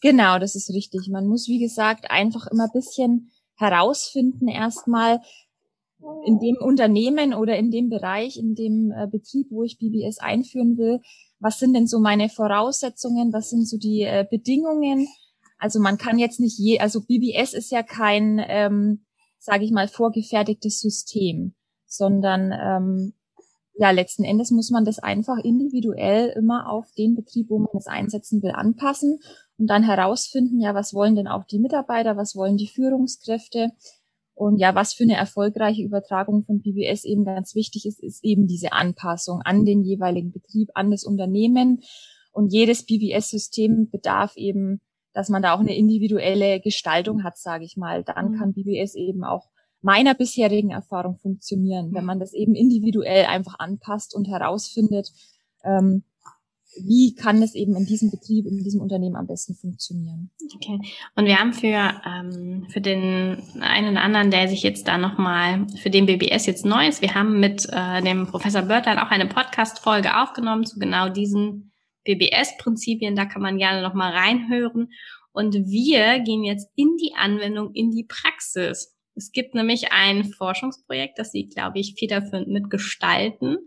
Genau, 0.00 0.38
das 0.38 0.54
ist 0.54 0.70
richtig. 0.70 1.08
Man 1.10 1.26
muss, 1.26 1.48
wie 1.48 1.60
gesagt, 1.60 2.10
einfach 2.10 2.46
immer 2.46 2.68
bisschen 2.72 3.30
herausfinden 3.56 4.48
erstmal 4.48 5.20
in 6.26 6.38
dem 6.40 6.56
Unternehmen 6.56 7.34
oder 7.34 7.56
in 7.56 7.70
dem 7.70 7.88
Bereich, 7.88 8.36
in 8.36 8.54
dem 8.54 8.92
äh, 8.92 9.06
Betrieb, 9.06 9.48
wo 9.50 9.62
ich 9.62 9.78
BBS 9.78 10.18
einführen 10.18 10.76
will, 10.76 11.00
was 11.38 11.58
sind 11.58 11.74
denn 11.74 11.86
so 11.86 12.00
meine 12.00 12.28
Voraussetzungen, 12.28 13.32
was 13.32 13.50
sind 13.50 13.66
so 13.68 13.76
die 13.76 14.02
äh, 14.02 14.26
Bedingungen. 14.28 15.08
Also 15.58 15.80
man 15.80 15.98
kann 15.98 16.18
jetzt 16.18 16.40
nicht 16.40 16.58
je, 16.58 16.80
also 16.80 17.02
BBS 17.02 17.52
ist 17.52 17.70
ja 17.70 17.82
kein, 17.82 18.40
ähm, 18.48 19.04
sage 19.38 19.64
ich 19.64 19.70
mal, 19.70 19.88
vorgefertigtes 19.88 20.80
System, 20.80 21.54
sondern 21.86 22.52
ähm, 22.52 23.14
ja, 23.74 23.90
letzten 23.90 24.24
Endes 24.24 24.50
muss 24.50 24.70
man 24.70 24.84
das 24.84 24.98
einfach 24.98 25.38
individuell 25.38 26.28
immer 26.36 26.70
auf 26.70 26.86
den 26.98 27.14
Betrieb, 27.14 27.48
wo 27.48 27.58
man 27.58 27.74
es 27.74 27.86
einsetzen 27.86 28.42
will, 28.42 28.52
anpassen 28.52 29.20
und 29.62 29.68
dann 29.68 29.84
herausfinden, 29.84 30.60
ja, 30.60 30.74
was 30.74 30.92
wollen 30.92 31.14
denn 31.14 31.28
auch 31.28 31.44
die 31.44 31.60
Mitarbeiter, 31.60 32.16
was 32.16 32.34
wollen 32.34 32.56
die 32.56 32.66
Führungskräfte 32.66 33.70
und 34.34 34.58
ja, 34.58 34.74
was 34.74 34.92
für 34.92 35.04
eine 35.04 35.14
erfolgreiche 35.14 35.84
Übertragung 35.84 36.42
von 36.42 36.62
PBS 36.62 37.04
eben 37.04 37.24
ganz 37.24 37.54
wichtig 37.54 37.86
ist, 37.86 38.02
ist 38.02 38.24
eben 38.24 38.48
diese 38.48 38.72
Anpassung 38.72 39.40
an 39.42 39.64
den 39.64 39.84
jeweiligen 39.84 40.32
Betrieb, 40.32 40.70
an 40.74 40.90
das 40.90 41.04
Unternehmen 41.04 41.80
Und 42.32 42.52
jedes 42.52 42.86
BBS-System 42.86 43.88
bedarf 43.88 44.36
eben, 44.36 44.80
dass 45.12 45.28
man 45.28 45.42
da 45.42 45.54
auch 45.54 45.60
eine 45.60 45.76
individuelle 45.76 46.58
Gestaltung 46.58 47.22
hat, 47.22 47.38
sage 47.38 47.64
ich 47.64 47.76
mal. 47.76 48.02
Dann 48.02 48.32
mhm. 48.32 48.38
kann 48.38 48.54
BBS 48.54 48.96
eben 48.96 49.22
auch 49.22 49.48
meiner 49.80 50.14
bisherigen 50.14 50.72
Erfahrung 50.72 51.18
funktionieren, 51.18 51.94
wenn 51.94 52.04
man 52.04 52.18
das 52.18 52.32
eben 52.32 52.56
individuell 52.56 53.26
einfach 53.26 53.60
anpasst 53.60 54.12
und 54.12 54.26
herausfindet, 54.26 55.12
ähm, 55.62 56.02
wie 56.76 57.14
kann 57.14 57.42
es 57.42 57.54
eben 57.54 57.76
in 57.76 57.86
diesem 57.86 58.10
Betrieb, 58.10 58.46
in 58.46 58.62
diesem 58.62 58.80
Unternehmen 58.80 59.16
am 59.16 59.26
besten 59.26 59.54
funktionieren. 59.54 60.30
Okay. 60.54 60.78
Und 61.14 61.26
wir 61.26 61.38
haben 61.38 61.52
für, 61.52 62.00
ähm, 62.06 62.66
für 62.70 62.80
den 62.80 63.42
einen 63.60 63.92
oder 63.92 64.02
anderen, 64.02 64.30
der 64.30 64.48
sich 64.48 64.62
jetzt 64.62 64.88
da 64.88 64.98
nochmal, 64.98 65.66
für 65.82 65.90
den 65.90 66.06
BBS 66.06 66.46
jetzt 66.46 66.64
neu 66.64 66.86
ist, 66.88 67.02
wir 67.02 67.14
haben 67.14 67.40
mit 67.40 67.68
äh, 67.70 68.02
dem 68.02 68.26
Professor 68.26 68.62
Börtlein 68.62 68.98
auch 68.98 69.10
eine 69.10 69.26
Podcast-Folge 69.26 70.20
aufgenommen 70.20 70.64
zu 70.64 70.78
genau 70.78 71.08
diesen 71.08 71.72
BBS-Prinzipien. 72.04 73.16
Da 73.16 73.26
kann 73.26 73.42
man 73.42 73.58
gerne 73.58 73.82
nochmal 73.82 74.12
reinhören. 74.12 74.90
Und 75.32 75.54
wir 75.54 76.20
gehen 76.20 76.44
jetzt 76.44 76.70
in 76.74 76.96
die 76.96 77.14
Anwendung, 77.16 77.72
in 77.72 77.90
die 77.90 78.04
Praxis. 78.04 78.94
Es 79.14 79.30
gibt 79.30 79.54
nämlich 79.54 79.92
ein 79.92 80.24
Forschungsprojekt, 80.24 81.18
das 81.18 81.32
Sie, 81.32 81.48
glaube 81.48 81.78
ich, 81.78 81.96
federführend 81.98 82.48
mitgestalten 82.48 83.58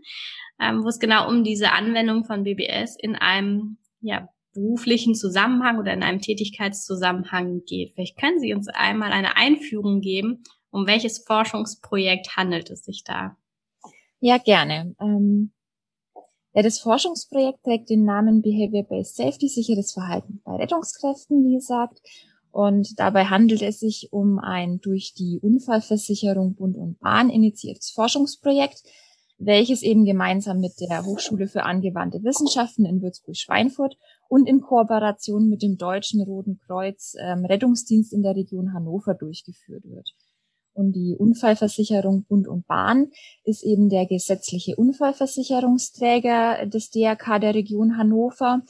ähm, 0.60 0.84
wo 0.84 0.88
es 0.88 0.98
genau 0.98 1.28
um 1.28 1.44
diese 1.44 1.72
Anwendung 1.72 2.24
von 2.24 2.44
BBS 2.44 2.96
in 2.98 3.14
einem 3.14 3.78
ja, 4.00 4.28
beruflichen 4.52 5.14
Zusammenhang 5.14 5.78
oder 5.78 5.92
in 5.92 6.02
einem 6.02 6.20
Tätigkeitszusammenhang 6.20 7.62
geht. 7.66 7.92
Vielleicht 7.94 8.18
können 8.18 8.40
Sie 8.40 8.54
uns 8.54 8.68
einmal 8.68 9.12
eine 9.12 9.36
Einführung 9.36 10.00
geben, 10.00 10.42
um 10.70 10.86
welches 10.86 11.18
Forschungsprojekt 11.18 12.36
handelt 12.36 12.70
es 12.70 12.84
sich 12.84 13.04
da? 13.04 13.36
Ja, 14.20 14.38
gerne. 14.38 14.94
Ähm, 15.00 15.52
ja, 16.54 16.62
das 16.62 16.78
Forschungsprojekt 16.80 17.62
trägt 17.64 17.90
den 17.90 18.04
Namen 18.04 18.40
Behavior-Based 18.40 19.14
Safety, 19.14 19.48
sicheres 19.48 19.92
Verhalten 19.92 20.40
bei 20.42 20.56
Rettungskräften, 20.56 21.44
wie 21.44 21.56
gesagt. 21.56 22.00
Und 22.50 22.98
dabei 22.98 23.26
handelt 23.26 23.60
es 23.60 23.80
sich 23.80 24.08
um 24.10 24.38
ein 24.38 24.80
durch 24.80 25.12
die 25.12 25.38
Unfallversicherung 25.42 26.54
Bund 26.54 26.78
und 26.78 26.98
Bahn 26.98 27.28
initiiertes 27.28 27.90
Forschungsprojekt, 27.90 28.82
welches 29.38 29.82
eben 29.82 30.04
gemeinsam 30.04 30.60
mit 30.60 30.72
der 30.80 31.04
Hochschule 31.04 31.46
für 31.46 31.64
angewandte 31.64 32.22
Wissenschaften 32.22 32.86
in 32.86 33.02
Würzburg-Schweinfurt 33.02 33.96
und 34.28 34.48
in 34.48 34.60
Kooperation 34.60 35.48
mit 35.48 35.62
dem 35.62 35.76
Deutschen 35.76 36.22
Roten 36.22 36.58
Kreuz 36.66 37.14
ähm, 37.20 37.44
Rettungsdienst 37.44 38.12
in 38.12 38.22
der 38.22 38.34
Region 38.34 38.72
Hannover 38.72 39.14
durchgeführt 39.14 39.84
wird. 39.84 40.10
Und 40.72 40.92
die 40.92 41.16
Unfallversicherung 41.18 42.24
Bund 42.24 42.46
und 42.48 42.66
Bahn 42.66 43.10
ist 43.44 43.62
eben 43.64 43.88
der 43.88 44.06
gesetzliche 44.06 44.76
Unfallversicherungsträger 44.76 46.66
des 46.66 46.90
DRK 46.90 47.38
der 47.40 47.54
Region 47.54 47.96
Hannover 47.96 48.62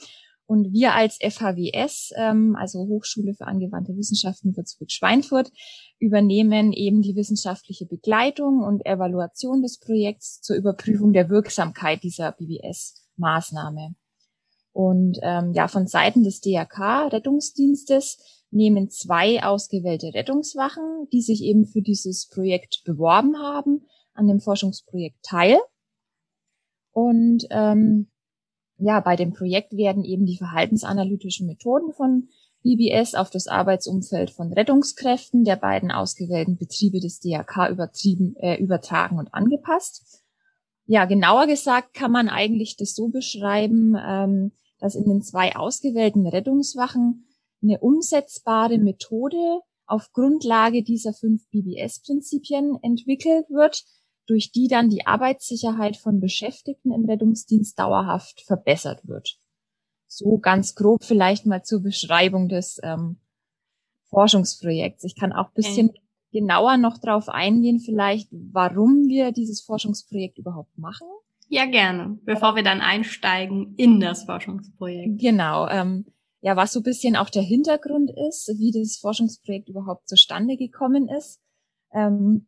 und 0.45 0.71
wir 0.71 0.93
als 0.93 1.17
FHWS, 1.21 2.13
ähm, 2.15 2.55
also 2.57 2.79
Hochschule 2.87 3.33
für 3.33 3.45
angewandte 3.45 3.95
Wissenschaften 3.97 4.55
Würzburg-Schweinfurt, 4.55 5.51
übernehmen 5.99 6.73
eben 6.73 7.01
die 7.01 7.15
wissenschaftliche 7.15 7.85
Begleitung 7.85 8.61
und 8.63 8.85
Evaluation 8.85 9.61
des 9.61 9.79
Projekts 9.79 10.41
zur 10.41 10.55
Überprüfung 10.55 11.13
der 11.13 11.29
Wirksamkeit 11.29 12.03
dieser 12.03 12.31
BBS-Maßnahme. 12.33 13.95
Und 14.73 15.17
ähm, 15.23 15.53
ja, 15.53 15.67
von 15.67 15.87
Seiten 15.87 16.23
des 16.23 16.39
DRK 16.39 17.07
Rettungsdienstes 17.11 18.19
nehmen 18.51 18.89
zwei 18.89 19.43
ausgewählte 19.43 20.13
Rettungswachen, 20.13 21.07
die 21.11 21.21
sich 21.21 21.41
eben 21.41 21.65
für 21.65 21.81
dieses 21.81 22.27
Projekt 22.27 22.83
beworben 22.85 23.39
haben, 23.39 23.87
an 24.13 24.27
dem 24.27 24.39
Forschungsprojekt 24.39 25.23
teil. 25.23 25.57
Und 26.91 27.47
ähm, 27.49 28.11
ja, 28.77 28.99
bei 28.99 29.15
dem 29.15 29.33
Projekt 29.33 29.75
werden 29.75 30.03
eben 30.03 30.25
die 30.25 30.37
verhaltensanalytischen 30.37 31.47
Methoden 31.47 31.93
von 31.93 32.29
BBS 32.63 33.15
auf 33.15 33.29
das 33.29 33.47
Arbeitsumfeld 33.47 34.31
von 34.31 34.51
Rettungskräften 34.51 35.43
der 35.43 35.55
beiden 35.55 35.91
ausgewählten 35.91 36.57
Betriebe 36.57 36.99
des 36.99 37.19
DRK 37.19 37.69
übertrieben, 37.69 38.35
äh, 38.37 38.55
übertragen 38.55 39.17
und 39.19 39.33
angepasst. 39.33 40.23
Ja, 40.85 41.05
genauer 41.05 41.47
gesagt 41.47 41.93
kann 41.93 42.11
man 42.11 42.29
eigentlich 42.29 42.77
das 42.77 42.95
so 42.95 43.09
beschreiben, 43.09 43.95
ähm, 43.99 44.51
dass 44.79 44.95
in 44.95 45.05
den 45.05 45.21
zwei 45.21 45.55
ausgewählten 45.55 46.27
Rettungswachen 46.27 47.27
eine 47.61 47.79
umsetzbare 47.79 48.77
Methode 48.77 49.61
auf 49.85 50.11
Grundlage 50.11 50.83
dieser 50.83 51.13
fünf 51.13 51.49
BBS-Prinzipien 51.49 52.77
entwickelt 52.81 53.49
wird, 53.49 53.83
durch 54.27 54.51
die 54.51 54.67
dann 54.67 54.89
die 54.89 55.07
Arbeitssicherheit 55.07 55.97
von 55.97 56.19
Beschäftigten 56.19 56.91
im 56.91 57.05
Rettungsdienst 57.05 57.79
dauerhaft 57.79 58.41
verbessert 58.41 59.07
wird. 59.07 59.39
So 60.07 60.37
ganz 60.37 60.75
grob 60.75 61.03
vielleicht 61.03 61.45
mal 61.45 61.63
zur 61.63 61.81
Beschreibung 61.81 62.47
des 62.47 62.79
ähm, 62.83 63.17
Forschungsprojekts. 64.09 65.03
Ich 65.03 65.15
kann 65.15 65.33
auch 65.33 65.51
bisschen 65.51 65.89
okay. 65.89 66.01
genauer 66.31 66.77
noch 66.77 66.97
drauf 66.97 67.29
eingehen, 67.29 67.79
vielleicht, 67.79 68.29
warum 68.31 69.07
wir 69.07 69.31
dieses 69.31 69.61
Forschungsprojekt 69.61 70.37
überhaupt 70.37 70.77
machen. 70.77 71.07
Ja, 71.49 71.65
gerne, 71.65 72.19
bevor 72.23 72.55
wir 72.55 72.63
dann 72.63 72.81
einsteigen 72.81 73.75
in 73.77 73.99
das 73.99 74.23
Forschungsprojekt. 74.25 75.19
Genau. 75.19 75.67
Ähm, 75.69 76.05
ja, 76.41 76.55
was 76.55 76.73
so 76.73 76.81
bisschen 76.81 77.15
auch 77.15 77.29
der 77.29 77.41
Hintergrund 77.41 78.11
ist, 78.29 78.53
wie 78.57 78.71
dieses 78.71 78.97
Forschungsprojekt 78.97 79.69
überhaupt 79.69 80.07
zustande 80.07 80.57
gekommen 80.57 81.07
ist. 81.09 81.39
Ähm, 81.93 82.47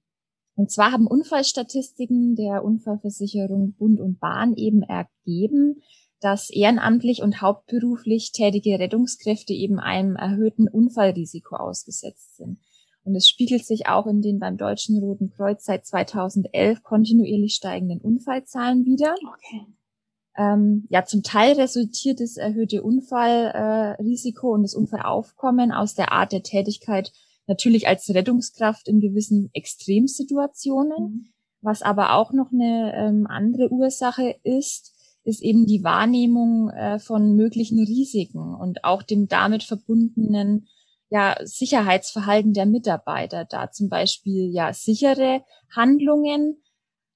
und 0.55 0.71
zwar 0.71 0.91
haben 0.91 1.07
Unfallstatistiken 1.07 2.35
der 2.35 2.63
Unfallversicherung 2.63 3.73
Bund 3.73 3.99
und 4.01 4.19
Bahn 4.19 4.55
eben 4.55 4.83
ergeben, 4.83 5.81
dass 6.21 6.49
ehrenamtlich 6.49 7.21
und 7.21 7.41
hauptberuflich 7.41 8.31
tätige 8.31 8.79
Rettungskräfte 8.79 9.53
eben 9.53 9.79
einem 9.79 10.15
erhöhten 10.15 10.67
Unfallrisiko 10.67 11.55
ausgesetzt 11.55 12.37
sind. 12.37 12.59
Und 13.03 13.15
es 13.15 13.27
spiegelt 13.27 13.65
sich 13.65 13.87
auch 13.87 14.05
in 14.05 14.21
den 14.21 14.39
beim 14.39 14.57
Deutschen 14.57 14.99
Roten 14.99 15.31
Kreuz 15.31 15.65
seit 15.65 15.85
2011 15.85 16.83
kontinuierlich 16.83 17.55
steigenden 17.55 17.99
Unfallzahlen 18.01 18.85
wieder. 18.85 19.15
Okay. 19.21 19.65
Ähm, 20.37 20.85
ja, 20.89 21.03
zum 21.05 21.23
Teil 21.23 21.53
resultiert 21.53 22.19
das 22.19 22.37
erhöhte 22.37 22.83
Unfallrisiko 22.83 24.51
äh, 24.51 24.53
und 24.53 24.63
das 24.63 24.75
Unfallaufkommen 24.75 25.71
aus 25.71 25.95
der 25.95 26.11
Art 26.11 26.31
der 26.31 26.43
Tätigkeit 26.43 27.11
natürlich 27.47 27.87
als 27.87 28.09
Rettungskraft 28.09 28.87
in 28.87 29.01
gewissen 29.01 29.49
Extremsituationen. 29.53 31.03
Mhm. 31.03 31.25
Was 31.61 31.81
aber 31.81 32.13
auch 32.13 32.31
noch 32.31 32.53
eine 32.53 32.93
ähm, 32.95 33.27
andere 33.27 33.69
Ursache 33.69 34.35
ist, 34.43 34.93
ist 35.29 35.41
eben 35.41 35.65
die 35.65 35.83
Wahrnehmung 35.83 36.69
äh, 36.71 36.99
von 36.99 37.35
möglichen 37.35 37.79
Risiken 37.79 38.55
und 38.55 38.83
auch 38.83 39.03
dem 39.03 39.27
damit 39.27 39.63
verbundenen 39.63 40.67
ja, 41.09 41.37
Sicherheitsverhalten 41.41 42.53
der 42.53 42.65
Mitarbeiter, 42.65 43.45
da 43.45 43.71
zum 43.71 43.89
Beispiel 43.89 44.51
ja 44.51 44.73
sichere 44.73 45.43
Handlungen 45.75 46.61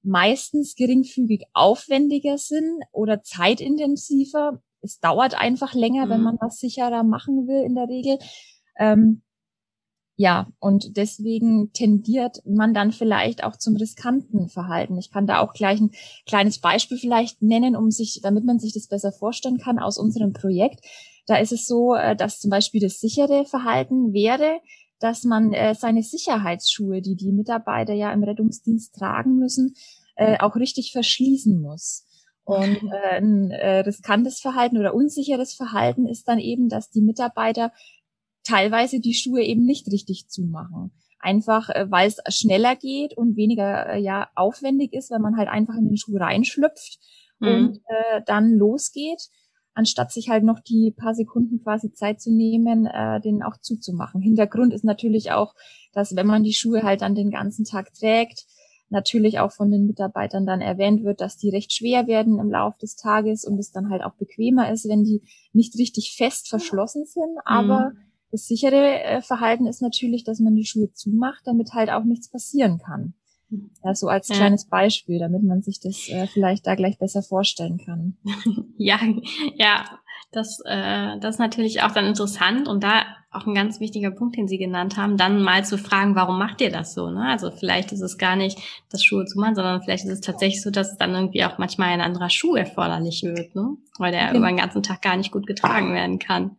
meistens 0.01 0.75
geringfügig 0.75 1.46
aufwendiger 1.53 2.38
sind 2.38 2.84
oder 2.91 3.22
zeitintensiver. 3.22 4.62
Es 4.82 5.00
dauert 5.00 5.39
einfach 5.39 5.74
länger, 5.74 6.08
mhm. 6.08 6.10
wenn 6.10 6.22
man 6.22 6.38
was 6.41 6.58
sicherer 6.58 7.03
machen 7.03 7.48
will 7.48 7.63
in 7.63 7.75
der 7.75 7.88
Regel. 7.88 8.20
Ähm, 8.77 9.22
ja, 10.15 10.48
und 10.60 10.96
deswegen 10.96 11.72
tendiert 11.74 12.38
man 12.46 12.74
dann 12.74 12.91
vielleicht 12.91 13.43
auch 13.43 13.58
zum 13.58 13.75
riskanten 13.75 14.48
Verhalten. 14.48 14.98
Ich 14.98 15.12
kann 15.12 15.25
da 15.25 15.39
auch 15.39 15.53
gleich 15.53 15.79
ein 15.82 15.91
kleines 16.27 16.60
Beispiel 16.60 16.98
vielleicht 16.98 17.41
nennen, 17.41 17.75
um 17.75 17.89
sich, 17.89 18.22
damit 18.22 18.46
man 18.46 18.60
sich 18.60 18.74
das 18.74 18.88
besser 18.88 19.12
vorstellen 19.12 19.58
kann 19.58 19.79
aus 19.79 19.98
unserem 19.98 20.34
Projekt. 20.34 20.86
Da 21.25 21.38
ist 21.38 21.51
es 21.51 21.65
so, 21.65 21.96
äh, 21.96 22.15
dass 22.15 22.39
zum 22.39 22.51
Beispiel 22.51 22.82
das 22.82 23.00
sichere 23.00 23.46
Verhalten 23.46 24.13
wäre, 24.13 24.60
dass 25.00 25.24
man 25.24 25.51
äh, 25.51 25.74
seine 25.74 26.03
Sicherheitsschuhe, 26.03 27.01
die 27.01 27.15
die 27.15 27.32
Mitarbeiter 27.32 27.93
ja 27.93 28.13
im 28.13 28.24
Rettungsdienst 28.24 28.93
tragen 28.93 29.38
müssen, 29.38 29.74
äh, 30.15 30.38
auch 30.39 30.55
richtig 30.55 30.91
verschließen 30.91 31.60
muss. 31.60 32.05
Und 32.46 32.91
ein 32.91 33.53
riskantes 33.53 34.41
Verhalten 34.41 34.77
oder 34.77 34.93
unsicheres 34.93 35.53
Verhalten 35.53 36.05
ist 36.05 36.27
dann 36.27 36.39
eben, 36.39 36.67
dass 36.67 36.89
die 36.89 37.01
Mitarbeiter 37.01 37.72
teilweise 38.44 39.00
die 39.00 39.14
Schuhe 39.14 39.42
eben 39.42 39.66
nicht 39.66 39.88
richtig 39.92 40.28
zumachen. 40.30 40.92
Einfach, 41.20 41.70
äh, 41.70 41.90
weil 41.90 42.08
es 42.10 42.18
schneller 42.36 42.76
geht 42.76 43.18
und 43.18 43.38
weniger 43.38 43.94
äh, 43.94 44.00
ja 44.00 44.28
aufwendig 44.36 44.94
ist, 44.94 45.10
wenn 45.12 45.22
man 45.22 45.38
halt 45.38 45.48
einfach 45.48 45.76
in 45.76 45.86
den 45.86 45.98
Schuh 45.98 46.18
reinschlüpft 46.18 47.00
mhm. 47.40 47.48
und 47.48 47.78
äh, 47.78 48.22
dann 48.26 48.54
losgeht, 48.54 49.30
anstatt 49.74 50.12
sich 50.12 50.30
halt 50.30 50.44
noch 50.44 50.60
die 50.60 50.94
paar 50.96 51.16
Sekunden 51.16 51.64
quasi 51.64 51.94
Zeit 51.94 52.22
zu 52.22 52.32
nehmen, 52.32 52.86
äh, 52.86 53.22
den 53.22 53.42
auch 53.42 53.58
zuzumachen. 53.58 54.22
Hintergrund 54.22 54.74
ist 54.74 54.84
natürlich 54.84 55.32
auch, 55.32 55.56
dass 55.94 56.16
wenn 56.16 56.28
man 56.28 56.44
die 56.44 56.54
Schuhe 56.54 56.84
halt 56.84 57.02
dann 57.02 57.16
den 57.16 57.32
ganzen 57.32 57.64
Tag 57.64 57.94
trägt, 57.94 58.46
natürlich 58.90 59.40
auch 59.40 59.52
von 59.52 59.72
den 59.72 59.88
Mitarbeitern 59.88 60.46
dann 60.46 60.62
erwähnt 60.62 61.04
wird, 61.04 61.22
dass 61.22 61.38
die 61.38 61.50
recht 61.50 61.74
schwer 61.74 62.06
werden 62.06 62.38
im 62.38 62.52
Laufe 62.52 62.78
des 62.80 62.96
Tages 62.96 63.46
und 63.46 63.58
es 63.58 63.72
dann 63.72 63.90
halt 63.90 64.04
auch 64.04 64.14
bequemer 64.16 64.72
ist, 64.72 64.88
wenn 64.88 65.04
die 65.04 65.24
nicht 65.54 65.76
richtig 65.80 66.16
fest 66.16 66.50
verschlossen 66.50 67.06
sind, 67.06 67.38
aber 67.46 67.92
mhm 67.92 68.12
das 68.34 68.48
sichere 68.48 69.04
äh, 69.04 69.22
Verhalten 69.22 69.68
ist 69.68 69.84
natürlich, 69.84 70.24
dass 70.24 70.40
man 70.40 70.56
die 70.56 70.66
Schuhe 70.66 70.92
zumacht, 70.92 71.44
damit 71.46 71.74
halt 71.74 71.92
auch 71.92 72.04
nichts 72.04 72.30
passieren 72.30 72.80
kann. 72.80 73.13
Ja, 73.84 73.94
so 73.94 74.08
als 74.08 74.30
kleines 74.30 74.66
Beispiel, 74.66 75.20
damit 75.20 75.44
man 75.44 75.62
sich 75.62 75.80
das 75.80 76.10
äh, 76.10 76.25
vielleicht 76.25 76.66
da 76.66 76.74
gleich 76.74 76.98
besser 76.98 77.22
vorstellen 77.22 77.78
kann. 77.78 78.18
ja, 78.78 79.00
ja, 79.56 79.86
das, 80.32 80.60
äh, 80.66 81.20
das 81.20 81.36
ist 81.36 81.40
natürlich 81.40 81.84
auch 81.84 81.92
dann 81.92 82.08
interessant 82.08 82.68
und 82.68 82.84
da 82.84 83.04
auch 83.30 83.46
ein 83.46 83.54
ganz 83.54 83.80
wichtiger 83.80 84.10
Punkt, 84.10 84.38
den 84.38 84.48
Sie 84.48 84.58
genannt 84.58 84.98
haben, 84.98 85.16
dann 85.18 85.44
mal 85.44 85.63
zu 85.63 85.78
fragen, 85.78 86.16
warum 86.16 86.40
macht 86.40 86.62
ihr 86.62 86.72
das 86.72 86.96
so? 86.96 87.12
Ne? 87.12 87.28
Also 87.28 87.52
vielleicht 87.52 87.92
ist 87.92 88.02
es 88.02 88.18
gar 88.18 88.36
nicht 88.36 88.58
das 88.90 89.04
Schuhe 89.04 89.25
zu 89.25 89.40
machen, 89.40 89.54
sondern 89.54 89.84
vielleicht 89.84 90.06
ist 90.06 90.12
es 90.12 90.22
tatsächlich 90.22 90.63
so, 90.63 90.72
dass 90.72 90.98
dann 90.98 91.13
irgendwie 91.13 91.46
auch 91.46 91.60
manchmal 91.60 91.90
ein 91.90 92.02
anderer 92.02 92.32
Schuh 92.32 92.56
erforderlich 92.56 93.22
wird, 93.22 93.54
ne? 93.54 93.78
weil 94.00 94.12
der 94.12 94.28
genau. 94.28 94.40
über 94.40 94.48
den 94.48 94.58
ganzen 94.58 94.82
Tag 94.82 95.04
gar 95.04 95.18
nicht 95.18 95.32
gut 95.32 95.46
getragen 95.46 95.94
werden 95.94 96.18
kann. 96.18 96.58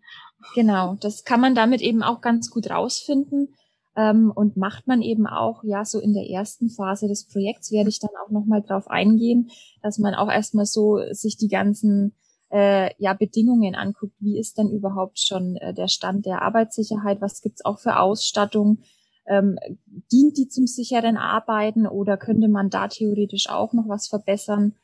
Genau, 0.55 0.97
das 1.01 1.25
kann 1.25 1.41
man 1.41 1.55
damit 1.55 1.81
eben 1.81 2.03
auch 2.03 2.21
ganz 2.21 2.51
gut 2.51 2.71
rausfinden 2.71 3.55
ähm, 3.97 4.33
und 4.35 4.57
macht 4.57 4.87
man 4.87 5.03
eben 5.03 5.27
auch, 5.27 5.65
ja, 5.65 5.85
so 5.85 6.01
in 6.01 6.15
der 6.15 6.29
ersten 6.29 6.71
Phase 6.71 7.09
des 7.09 7.27
Projekts 7.27 7.73
werde 7.73 7.89
ich 7.89 8.01
dann 8.01 8.11
auch 8.25 8.31
nochmal 8.31 8.63
drauf 8.63 8.89
eingehen, 8.89 9.51
dass 9.83 9.99
man 9.99 10.15
auch 10.15 10.31
erstmal 10.31 10.67
so 10.67 10.99
sich 11.13 11.37
die 11.37 11.49
ganzen 11.49 12.15
äh, 12.51 12.91
ja, 12.99 13.15
Bedingungen 13.15 13.75
anguckt. 13.75 14.15
Wie 14.21 14.39
ist 14.39 14.59
denn 14.59 14.71
überhaupt 14.71 15.19
schon 15.19 15.57
äh, 15.57 15.75
der 15.75 15.89
Stand 15.89 16.27
der 16.27 16.43
Arbeitssicherheit? 16.43 17.21
Was 17.21 17.41
gibt's 17.41 17.65
auch 17.65 17.79
für 17.79 17.99
Ausstattung? 17.99 18.79
Ähm, 19.27 19.59
dient 20.13 20.37
die 20.37 20.49
zum 20.49 20.67
sicheren 20.67 21.17
Arbeiten 21.17 21.87
oder 21.87 22.17
könnte 22.17 22.49
man 22.49 22.69
da 22.71 22.89
theoretisch 22.89 23.49
auch 23.49 23.73
noch 23.73 23.89
was 23.89 24.07
verbessern? 24.07 24.75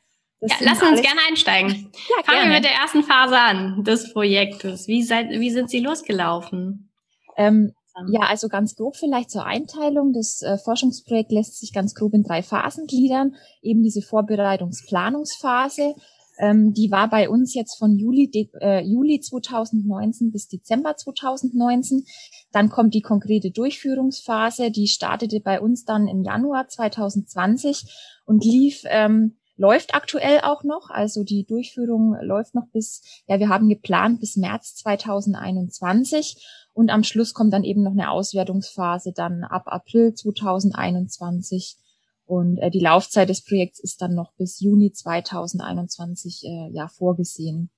Das 0.41 0.59
ja, 0.59 0.65
lassen 0.65 0.87
uns 0.87 1.01
gerne 1.01 1.21
einsteigen. 1.29 1.69
Ja, 2.09 2.23
Fangen 2.23 2.39
gerne. 2.39 2.49
wir 2.49 2.55
mit 2.55 2.65
der 2.65 2.73
ersten 2.73 3.03
Phase 3.03 3.37
an 3.37 3.83
des 3.83 4.11
Projektes. 4.11 4.87
Wie, 4.87 5.03
seid, 5.03 5.29
wie 5.29 5.51
sind 5.51 5.69
Sie 5.69 5.79
losgelaufen? 5.79 6.91
Ähm, 7.37 7.73
ja, 8.07 8.21
also 8.21 8.47
ganz 8.47 8.75
grob 8.75 8.95
vielleicht 8.95 9.29
zur 9.29 9.45
Einteilung. 9.45 10.13
Das 10.13 10.41
äh, 10.41 10.57
Forschungsprojekt 10.57 11.31
lässt 11.31 11.59
sich 11.59 11.73
ganz 11.73 11.93
grob 11.93 12.13
in 12.13 12.23
drei 12.23 12.41
Phasen 12.41 12.87
gliedern. 12.87 13.35
Eben 13.61 13.83
diese 13.83 14.01
Vorbereitungsplanungsphase, 14.01 15.93
ähm, 16.39 16.73
die 16.73 16.89
war 16.89 17.09
bei 17.09 17.29
uns 17.29 17.53
jetzt 17.53 17.77
von 17.77 17.95
Juli, 17.95 18.29
de, 18.31 18.49
äh, 18.61 18.81
Juli 18.83 19.19
2019 19.19 20.31
bis 20.31 20.47
Dezember 20.47 20.95
2019. 20.95 22.05
Dann 22.51 22.69
kommt 22.69 22.95
die 22.95 23.01
konkrete 23.01 23.51
Durchführungsphase, 23.51 24.71
die 24.71 24.87
startete 24.87 25.39
bei 25.39 25.61
uns 25.61 25.85
dann 25.85 26.07
im 26.07 26.23
Januar 26.23 26.67
2020 26.67 27.83
und 28.25 28.43
lief 28.43 28.81
ähm, 28.85 29.37
läuft 29.57 29.93
aktuell 29.93 30.41
auch 30.41 30.63
noch. 30.63 30.89
Also 30.89 31.23
die 31.23 31.45
Durchführung 31.45 32.15
läuft 32.21 32.55
noch 32.55 32.67
bis, 32.71 33.01
ja, 33.27 33.39
wir 33.39 33.49
haben 33.49 33.69
geplant 33.69 34.19
bis 34.19 34.37
März 34.37 34.75
2021 34.75 36.45
und 36.73 36.89
am 36.89 37.03
Schluss 37.03 37.33
kommt 37.33 37.53
dann 37.53 37.63
eben 37.63 37.83
noch 37.83 37.91
eine 37.91 38.11
Auswertungsphase 38.11 39.13
dann 39.13 39.43
ab 39.43 39.63
April 39.65 40.13
2021 40.13 41.77
und 42.25 42.59
äh, 42.59 42.71
die 42.71 42.79
Laufzeit 42.79 43.27
des 43.27 43.43
Projekts 43.43 43.79
ist 43.81 44.01
dann 44.01 44.15
noch 44.15 44.31
bis 44.37 44.61
Juni 44.61 44.93
2021 44.93 46.43
äh, 46.45 46.69
ja 46.71 46.87
vorgesehen. 46.87 47.69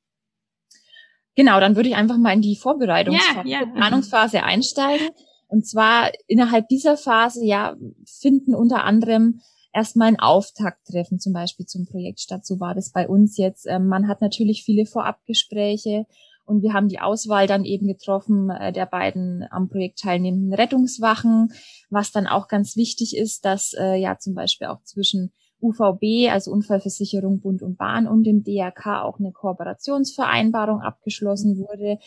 Genau, 1.36 1.60
dann 1.60 1.76
würde 1.76 1.90
ich 1.90 1.96
einfach 1.96 2.18
mal 2.18 2.34
in 2.34 2.42
die 2.42 2.56
Vorbereitungsphase, 2.56 3.48
ja, 3.50 3.62
ja. 3.62 3.66
Planungsphase 3.66 4.44
einsteigen. 4.44 5.10
Und 5.48 5.68
zwar 5.68 6.12
innerhalb 6.28 6.68
dieser 6.68 6.98
Phase 6.98 7.44
ja 7.44 7.76
finden 8.06 8.54
unter 8.54 8.84
anderem 8.84 9.42
erstmal 9.74 10.08
ein 10.08 10.20
Auftakttreffen 10.20 11.20
zum 11.20 11.34
Beispiel 11.34 11.66
zum 11.66 11.86
Projekt 11.86 12.22
statt. 12.22 12.46
So 12.46 12.60
war 12.60 12.76
das 12.76 12.92
bei 12.92 13.08
uns 13.08 13.38
jetzt. 13.38 13.66
Ähm, 13.68 13.88
man 13.88 14.08
hat 14.08 14.22
natürlich 14.22 14.64
viele 14.64 14.86
Vorabgespräche 14.86 16.06
und 16.46 16.62
wir 16.62 16.74
haben 16.74 16.88
die 16.88 17.00
Auswahl 17.00 17.48
dann 17.48 17.66
eben 17.66 17.88
getroffen 17.88 18.50
äh, 18.50 18.72
der 18.72 18.86
beiden 18.86 19.46
am 19.50 19.70
Projekt 19.70 20.00
teilnehmenden 20.00 20.54
Rettungswachen, 20.54 21.52
was 21.90 22.12
dann 22.12 22.28
auch 22.28 22.48
ganz 22.48 22.76
wichtig 22.76 23.18
ist, 23.18 23.46
dass 23.46 23.74
äh, 23.74 23.96
ja 23.96 24.18
zum 24.20 24.36
Beispiel 24.36 24.68
auch 24.68 24.84
zwischen 24.84 25.32
UVB, 25.62 26.30
also 26.30 26.52
Unfallversicherung 26.52 27.40
Bund 27.40 27.64
und 27.64 27.78
Bahn 27.78 28.06
und 28.08 28.26
dem 28.26 28.44
DRK 28.44 29.04
auch 29.04 29.20
eine 29.20 29.32
Kooperationsvereinbarung 29.32 30.82
abgeschlossen 30.82 31.58
wurde 31.58 32.00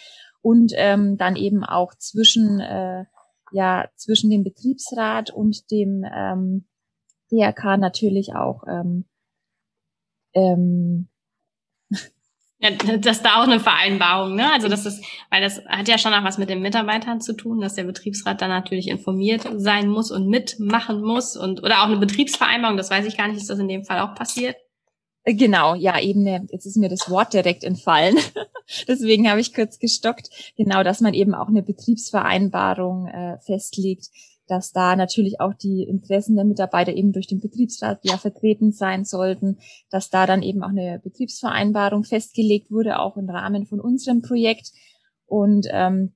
und 0.43 0.73
ähm, 0.77 1.17
dann 1.17 1.37
eben 1.37 1.64
auch 1.64 1.95
zwischen 1.95 2.61
äh, 2.61 3.05
ja 3.53 3.88
zwischen 3.97 4.29
dem 4.29 4.45
Betriebsrat 4.45 5.31
und 5.31 5.71
dem 5.71 6.05
ähm, 6.05 6.67
DRK 7.31 7.77
natürlich 7.77 8.35
auch 8.35 8.65
ähm, 8.69 9.05
ähm, 10.35 11.09
ja, 12.59 12.71
dass 12.71 13.23
da 13.23 13.41
auch 13.41 13.47
eine 13.47 13.61
Vereinbarung, 13.61 14.35
ne? 14.35 14.51
Also 14.51 14.69
das 14.69 14.87
ist, 14.87 15.05
weil 15.31 15.43
das 15.43 15.62
hat 15.67 15.89
ja 15.89 15.99
schon 15.99 16.15
auch 16.15 16.25
was 16.25 16.39
mit 16.39 16.49
den 16.49 16.62
Mitarbeitern 16.62 17.21
zu 17.21 17.35
tun, 17.35 17.61
dass 17.61 17.75
der 17.75 17.85
Betriebsrat 17.85 18.41
dann 18.41 18.49
natürlich 18.49 18.89
informiert 18.89 19.47
sein 19.57 19.89
muss 19.89 20.11
und 20.11 20.29
mitmachen 20.29 21.03
muss 21.03 21.37
und 21.37 21.62
oder 21.62 21.83
auch 21.83 21.87
eine 21.87 21.99
Betriebsvereinbarung, 21.99 22.79
das 22.79 22.91
weiß 22.91 23.05
ich 23.05 23.17
gar 23.19 23.29
nicht, 23.29 23.37
ist 23.37 23.51
das 23.51 23.59
in 23.59 23.69
dem 23.69 23.85
Fall 23.85 24.01
auch 24.01 24.15
passiert? 24.15 24.57
Äh, 25.25 25.35
genau, 25.35 25.75
ja, 25.75 26.01
eben, 26.01 26.27
jetzt 26.27 26.65
ist 26.65 26.79
mir 26.79 26.89
das 26.89 27.11
Wort 27.11 27.35
direkt 27.35 27.62
entfallen. 27.62 28.17
Deswegen 28.89 29.29
habe 29.29 29.41
ich 29.41 29.53
kurz 29.53 29.79
gestockt. 29.79 30.55
Genau, 30.57 30.83
dass 30.83 31.01
man 31.01 31.12
eben 31.12 31.35
auch 31.35 31.49
eine 31.49 31.62
Betriebsvereinbarung 31.62 33.09
äh, 33.09 33.39
festlegt, 33.41 34.09
dass 34.47 34.73
da 34.73 34.97
natürlich 34.97 35.41
auch 35.41 35.55
die 35.55 35.83
Interessen 35.83 36.37
der 36.37 36.45
Mitarbeiter 36.45 36.93
eben 36.93 37.13
durch 37.13 37.27
den 37.27 37.41
Betriebsrat 37.41 38.01
ja 38.03 38.17
vertreten 38.17 38.73
sein 38.73 39.05
sollten, 39.05 39.59
dass 39.91 40.11
da 40.11 40.27
dann 40.27 40.43
eben 40.43 40.63
auch 40.63 40.69
eine 40.69 41.01
Betriebsvereinbarung 41.03 42.05
festgelegt 42.05 42.71
wurde, 42.71 42.99
auch 42.99 43.17
im 43.17 43.29
Rahmen 43.29 43.67
von 43.67 43.81
unserem 43.81 44.23
Projekt. 44.23 44.71
Und 45.27 45.67
ähm, 45.71 46.15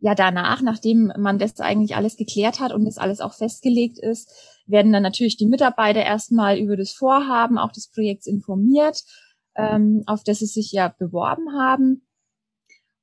ja, 0.00 0.14
danach, 0.14 0.62
nachdem 0.62 1.12
man 1.18 1.38
das 1.38 1.58
eigentlich 1.58 1.96
alles 1.96 2.16
geklärt 2.16 2.60
hat 2.60 2.72
und 2.72 2.84
das 2.84 2.98
alles 2.98 3.20
auch 3.20 3.34
festgelegt 3.34 3.98
ist, 3.98 4.30
werden 4.66 4.92
dann 4.92 5.02
natürlich 5.02 5.36
die 5.36 5.46
Mitarbeiter 5.46 6.02
erstmal 6.02 6.58
über 6.58 6.76
das 6.76 6.92
Vorhaben 6.92 7.58
auch 7.58 7.72
des 7.72 7.90
Projekts 7.90 8.26
informiert, 8.26 9.02
ähm, 9.56 10.04
auf 10.06 10.22
das 10.22 10.38
sie 10.38 10.46
sich 10.46 10.70
ja 10.70 10.94
beworben 10.96 11.52
haben. 11.58 12.07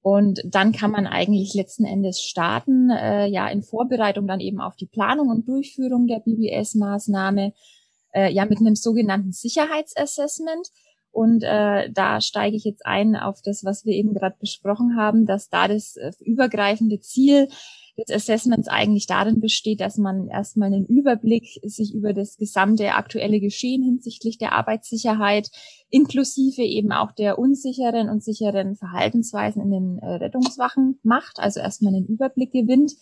Und 0.05 0.39
dann 0.45 0.71
kann 0.71 0.91
man 0.91 1.07
eigentlich 1.07 1.55
letzten 1.55 1.83
Endes 1.83 2.21
starten, 2.21 2.91
äh, 2.91 3.25
ja, 3.25 3.47
in 3.47 3.63
Vorbereitung 3.63 4.27
dann 4.27 4.39
eben 4.39 4.61
auf 4.61 4.75
die 4.75 4.85
Planung 4.85 5.29
und 5.29 5.47
Durchführung 5.47 6.05
der 6.05 6.19
BBS-Maßnahme, 6.19 7.53
äh, 8.13 8.31
ja, 8.31 8.45
mit 8.45 8.59
einem 8.59 8.75
sogenannten 8.75 9.31
Sicherheitsassessment. 9.31 10.67
Und 11.09 11.41
äh, 11.41 11.89
da 11.91 12.21
steige 12.21 12.55
ich 12.55 12.65
jetzt 12.65 12.85
ein 12.85 13.15
auf 13.15 13.41
das, 13.41 13.65
was 13.65 13.83
wir 13.83 13.93
eben 13.93 14.13
gerade 14.13 14.35
besprochen 14.39 14.95
haben, 14.95 15.25
dass 15.25 15.49
da 15.49 15.67
das 15.67 15.95
äh, 15.95 16.11
übergreifende 16.19 16.99
Ziel 16.99 17.47
des 17.97 18.13
Assessments 18.13 18.67
eigentlich 18.67 19.07
darin 19.07 19.39
besteht, 19.39 19.81
dass 19.81 19.97
man 19.97 20.27
erstmal 20.27 20.67
einen 20.67 20.85
Überblick 20.85 21.59
sich 21.63 21.93
über 21.93 22.13
das 22.13 22.37
gesamte 22.37 22.93
aktuelle 22.93 23.39
Geschehen 23.39 23.83
hinsichtlich 23.83 24.37
der 24.37 24.53
Arbeitssicherheit 24.53 25.49
inklusive 25.89 26.61
eben 26.61 26.91
auch 26.91 27.11
der 27.11 27.39
unsicheren 27.39 28.09
und 28.09 28.23
sicheren 28.23 28.75
Verhaltensweisen 28.75 29.61
in 29.61 29.71
den 29.71 29.99
äh, 29.99 30.15
Rettungswachen 30.15 30.99
macht, 31.03 31.39
also 31.39 31.59
erstmal 31.59 31.93
einen 31.93 32.07
Überblick 32.07 32.51
gewinnt 32.51 32.93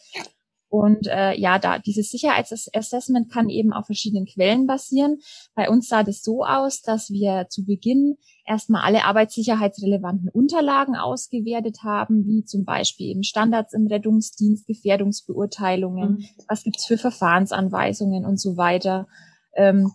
und 0.73 1.05
äh, 1.05 1.39
ja, 1.39 1.59
da 1.59 1.77
dieses 1.77 2.09
Sicherheitsassessment 2.09 3.31
kann 3.31 3.47
eben 3.47 3.73
auf 3.73 3.86
verschiedenen 3.86 4.25
Quellen 4.25 4.65
basieren. 4.65 5.19
Bei 5.53 5.69
uns 5.69 5.88
sah 5.88 6.01
das 6.01 6.23
so 6.23 6.43
aus, 6.43 6.81
dass 6.81 7.12
wir 7.12 7.45
zu 7.47 7.63
Beginn 7.63 8.17
erstmal 8.43 8.81
alle 8.81 9.03
arbeitssicherheitsrelevanten 9.05 10.29
Unterlagen 10.29 10.95
ausgewertet 10.95 11.83
haben, 11.83 12.25
wie 12.25 12.43
zum 12.43 12.65
Beispiel 12.65 13.12
eben 13.12 13.21
Standards 13.21 13.73
im 13.73 13.86
Rettungsdienst, 13.86 14.65
Gefährdungsbeurteilungen, 14.65 16.13
mhm. 16.13 16.25
was 16.47 16.63
gibt's 16.63 16.88
für 16.88 16.97
Verfahrensanweisungen 16.97 18.25
und 18.25 18.39
so 18.39 18.57
weiter. 18.57 19.07
Ähm, 19.55 19.91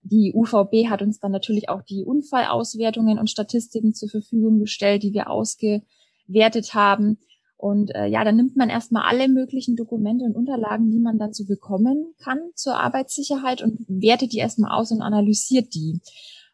die 0.00 0.32
UVB 0.34 0.88
hat 0.88 1.02
uns 1.02 1.20
dann 1.20 1.32
natürlich 1.32 1.68
auch 1.68 1.82
die 1.82 2.02
Unfallauswertungen 2.02 3.18
und 3.18 3.28
Statistiken 3.28 3.92
zur 3.92 4.08
Verfügung 4.08 4.58
gestellt, 4.58 5.02
die 5.02 5.12
wir 5.12 5.28
ausgewertet 5.28 6.72
haben. 6.72 7.18
Und 7.56 7.94
äh, 7.94 8.06
ja, 8.06 8.24
dann 8.24 8.36
nimmt 8.36 8.56
man 8.56 8.68
erstmal 8.68 9.08
alle 9.08 9.28
möglichen 9.28 9.76
Dokumente 9.76 10.24
und 10.24 10.36
Unterlagen, 10.36 10.90
die 10.90 10.98
man 10.98 11.18
so 11.32 11.44
bekommen 11.46 12.14
kann 12.18 12.38
zur 12.54 12.78
Arbeitssicherheit 12.78 13.62
und 13.62 13.78
wertet 13.88 14.32
die 14.32 14.38
erstmal 14.38 14.76
aus 14.76 14.90
und 14.90 15.02
analysiert 15.02 15.74
die. 15.74 16.00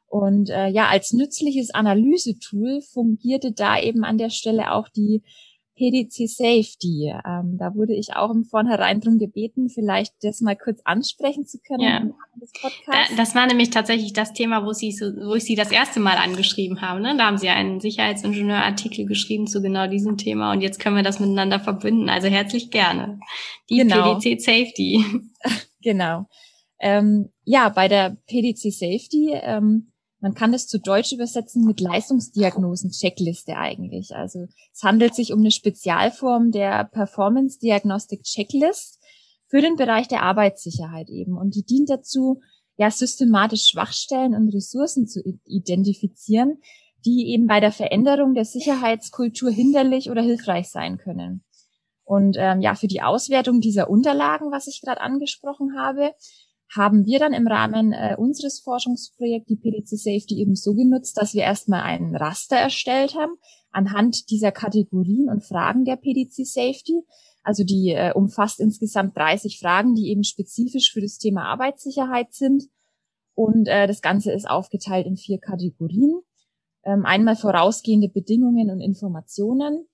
Und 0.07 0.51
äh, 0.51 0.69
ja, 0.69 0.89
als 0.89 1.13
nützliches 1.13 1.71
Analysetool 1.71 2.81
fungierte 2.83 3.53
da 3.53 3.81
eben 3.81 4.05
an 4.05 4.19
der 4.19 4.31
Stelle 4.31 4.73
auch 4.73 4.89
die 4.89 5.23
PDC 5.81 6.29
Safety. 6.29 7.11
Ähm, 7.27 7.57
da 7.59 7.75
wurde 7.75 7.95
ich 7.95 8.15
auch 8.15 8.31
im 8.31 8.45
Vornherein 8.45 9.01
drum 9.01 9.17
gebeten, 9.17 9.71
vielleicht 9.71 10.13
das 10.23 10.43
mal 10.43 10.55
kurz 10.55 10.81
ansprechen 10.85 11.47
zu 11.47 11.59
können. 11.59 11.81
Ja. 11.81 12.03
Da, 12.87 13.17
das 13.17 13.35
war 13.35 13.47
nämlich 13.47 13.71
tatsächlich 13.71 14.13
das 14.13 14.35
Thema, 14.35 14.67
wo, 14.67 14.73
Sie 14.73 14.91
wo 14.91 15.35
ich 15.35 15.45
Sie 15.45 15.55
das 15.55 15.73
erste 15.73 15.99
Mal 15.99 16.19
angeschrieben 16.19 16.83
habe. 16.83 17.01
Ne? 17.01 17.17
Da 17.17 17.27
haben 17.27 17.39
Sie 17.39 17.49
einen 17.49 17.81
Sicherheitsingenieurartikel 17.81 19.07
geschrieben 19.07 19.47
zu 19.47 19.63
genau 19.63 19.87
diesem 19.87 20.19
Thema 20.19 20.53
und 20.53 20.61
jetzt 20.61 20.81
können 20.81 20.97
wir 20.97 21.03
das 21.03 21.19
miteinander 21.19 21.61
verbinden. 21.61 22.11
Also 22.11 22.29
herzlich 22.29 22.71
gerne. 22.71 23.19
Die 23.71 23.79
genau. 23.79 24.19
PDC 24.19 24.41
Safety. 24.41 25.05
Genau. 25.83 26.27
Ähm, 26.79 27.31
ja, 27.45 27.71
bei 27.71 27.89
der 27.89 28.19
PDC 28.27 28.71
Safety 28.71 29.31
ähm, 29.33 29.90
man 30.21 30.35
kann 30.35 30.53
das 30.53 30.67
zu 30.67 30.79
Deutsch 30.79 31.13
übersetzen 31.13 31.65
mit 31.65 31.81
Leistungsdiagnosen-Checkliste 31.81 33.57
eigentlich. 33.57 34.15
Also 34.15 34.47
es 34.73 34.83
handelt 34.83 35.15
sich 35.15 35.33
um 35.33 35.41
eine 35.41 35.51
Spezialform 35.51 36.51
der 36.51 36.85
Performance 36.85 37.59
Diagnostic 37.59 38.23
Checklist 38.23 39.01
für 39.49 39.63
den 39.63 39.77
Bereich 39.77 40.09
der 40.09 40.23
Arbeitssicherheit 40.23 41.09
eben. 41.09 41.37
Und 41.37 41.55
die 41.55 41.65
dient 41.65 41.89
dazu, 41.89 42.41
ja, 42.77 42.91
systematisch 42.91 43.69
Schwachstellen 43.69 44.35
und 44.35 44.55
Ressourcen 44.55 45.07
zu 45.07 45.21
identifizieren, 45.45 46.59
die 47.05 47.33
eben 47.33 47.47
bei 47.47 47.61
der 47.61 47.73
Veränderung 47.73 48.35
der 48.35 48.45
Sicherheitskultur 48.45 49.51
hinderlich 49.51 50.11
oder 50.11 50.23
hilfreich 50.23 50.69
sein 50.69 50.99
können. 50.99 51.45
Und 52.05 52.37
ähm, 52.39 52.61
ja, 52.61 52.75
für 52.75 52.89
die 52.89 53.03
Auswertung 53.03 53.61
dieser 53.61 53.89
Unterlagen, 53.89 54.51
was 54.51 54.67
ich 54.67 54.83
gerade 54.83 55.01
angesprochen 55.01 55.79
habe, 55.79 56.13
haben 56.75 57.05
wir 57.05 57.19
dann 57.19 57.33
im 57.33 57.49
Rahmen 57.49 57.93
äh, 57.93 58.15
unseres 58.17 58.61
Forschungsprojekts 58.61 59.49
die 59.49 59.57
PDC 59.57 59.89
Safety 59.89 60.41
eben 60.41 60.55
so 60.55 60.75
genutzt, 60.75 61.17
dass 61.17 61.35
wir 61.35 61.43
erstmal 61.43 61.83
ein 61.83 62.15
Raster 62.15 62.57
erstellt 62.57 63.15
haben 63.15 63.33
anhand 63.73 64.31
dieser 64.31 64.53
Kategorien 64.53 65.29
und 65.29 65.45
Fragen 65.45 65.85
der 65.85 65.97
PDC 65.97 66.47
Safety. 66.47 67.03
Also 67.43 67.65
die 67.65 67.91
äh, 67.91 68.13
umfasst 68.13 68.61
insgesamt 68.61 69.17
30 69.17 69.59
Fragen, 69.59 69.95
die 69.95 70.11
eben 70.11 70.25
spezifisch 70.25 70.93
für 70.93 71.01
das 71.01 71.19
Thema 71.19 71.45
Arbeitssicherheit 71.45 72.33
sind. 72.33 72.65
Und 73.35 73.67
äh, 73.67 73.87
das 73.87 74.03
Ganze 74.03 74.33
ist 74.33 74.49
aufgeteilt 74.49 75.07
in 75.07 75.17
vier 75.17 75.39
Kategorien. 75.39 76.21
Ähm, 76.85 77.05
einmal 77.05 77.37
vorausgehende 77.37 78.09
Bedingungen 78.09 78.71
und 78.71 78.81
Informationen. 78.81 79.87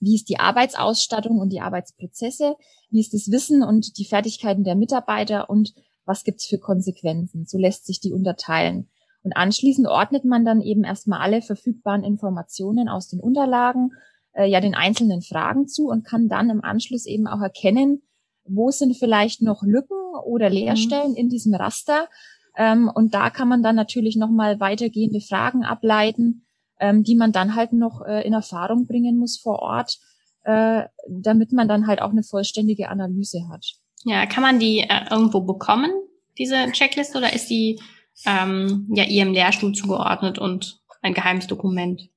Wie 0.00 0.16
ist 0.16 0.28
die 0.28 0.38
Arbeitsausstattung 0.38 1.38
und 1.38 1.50
die 1.50 1.60
Arbeitsprozesse? 1.60 2.56
Wie 2.90 3.00
ist 3.00 3.14
das 3.14 3.30
Wissen 3.30 3.62
und 3.62 3.96
die 3.96 4.04
Fertigkeiten 4.04 4.64
der 4.64 4.74
Mitarbeiter 4.74 5.48
und 5.48 5.74
was 6.04 6.24
gibt's 6.24 6.46
für 6.46 6.58
Konsequenzen? 6.58 7.46
So 7.46 7.58
lässt 7.58 7.86
sich 7.86 8.00
die 8.00 8.12
unterteilen. 8.12 8.88
Und 9.22 9.32
anschließend 9.32 9.86
ordnet 9.86 10.24
man 10.24 10.44
dann 10.44 10.60
eben 10.60 10.84
erstmal 10.84 11.20
alle 11.20 11.40
verfügbaren 11.40 12.04
Informationen 12.04 12.88
aus 12.88 13.08
den 13.08 13.20
Unterlagen 13.20 13.92
äh, 14.34 14.46
ja 14.46 14.60
den 14.60 14.74
einzelnen 14.74 15.22
Fragen 15.22 15.66
zu 15.66 15.88
und 15.88 16.04
kann 16.04 16.28
dann 16.28 16.50
im 16.50 16.62
Anschluss 16.62 17.06
eben 17.06 17.26
auch 17.26 17.40
erkennen, 17.40 18.02
wo 18.44 18.70
sind 18.70 18.96
vielleicht 18.96 19.40
noch 19.40 19.62
Lücken 19.62 19.96
oder 20.26 20.50
Leerstellen 20.50 21.12
mhm. 21.12 21.16
in 21.16 21.28
diesem 21.30 21.54
Raster. 21.54 22.08
Ähm, 22.56 22.90
und 22.94 23.14
da 23.14 23.30
kann 23.30 23.48
man 23.48 23.62
dann 23.62 23.76
natürlich 23.76 24.16
nochmal 24.16 24.60
weitergehende 24.60 25.20
Fragen 25.20 25.64
ableiten, 25.64 26.46
ähm, 26.78 27.02
die 27.02 27.16
man 27.16 27.32
dann 27.32 27.54
halt 27.54 27.72
noch 27.72 28.02
äh, 28.02 28.26
in 28.26 28.32
Erfahrung 28.32 28.86
bringen 28.86 29.16
muss 29.16 29.38
vor 29.38 29.60
Ort, 29.60 29.98
äh, 30.44 30.84
damit 31.08 31.52
man 31.52 31.68
dann 31.68 31.86
halt 31.86 32.02
auch 32.02 32.10
eine 32.10 32.22
vollständige 32.22 32.90
Analyse 32.90 33.48
hat. 33.48 33.64
Ja, 34.04 34.26
kann 34.26 34.42
man 34.42 34.58
die 34.58 34.80
äh, 34.80 35.10
irgendwo 35.10 35.40
bekommen, 35.40 35.90
diese 36.38 36.70
Checkliste, 36.72 37.18
oder 37.18 37.32
ist 37.32 37.48
die 37.48 37.80
ähm, 38.26 38.88
ja 38.94 39.04
ihrem 39.04 39.32
Lehrstuhl 39.32 39.72
zugeordnet 39.72 40.38
und 40.38 40.80
ein 41.02 41.14
geheimes 41.14 41.46
Dokument? 41.46 42.08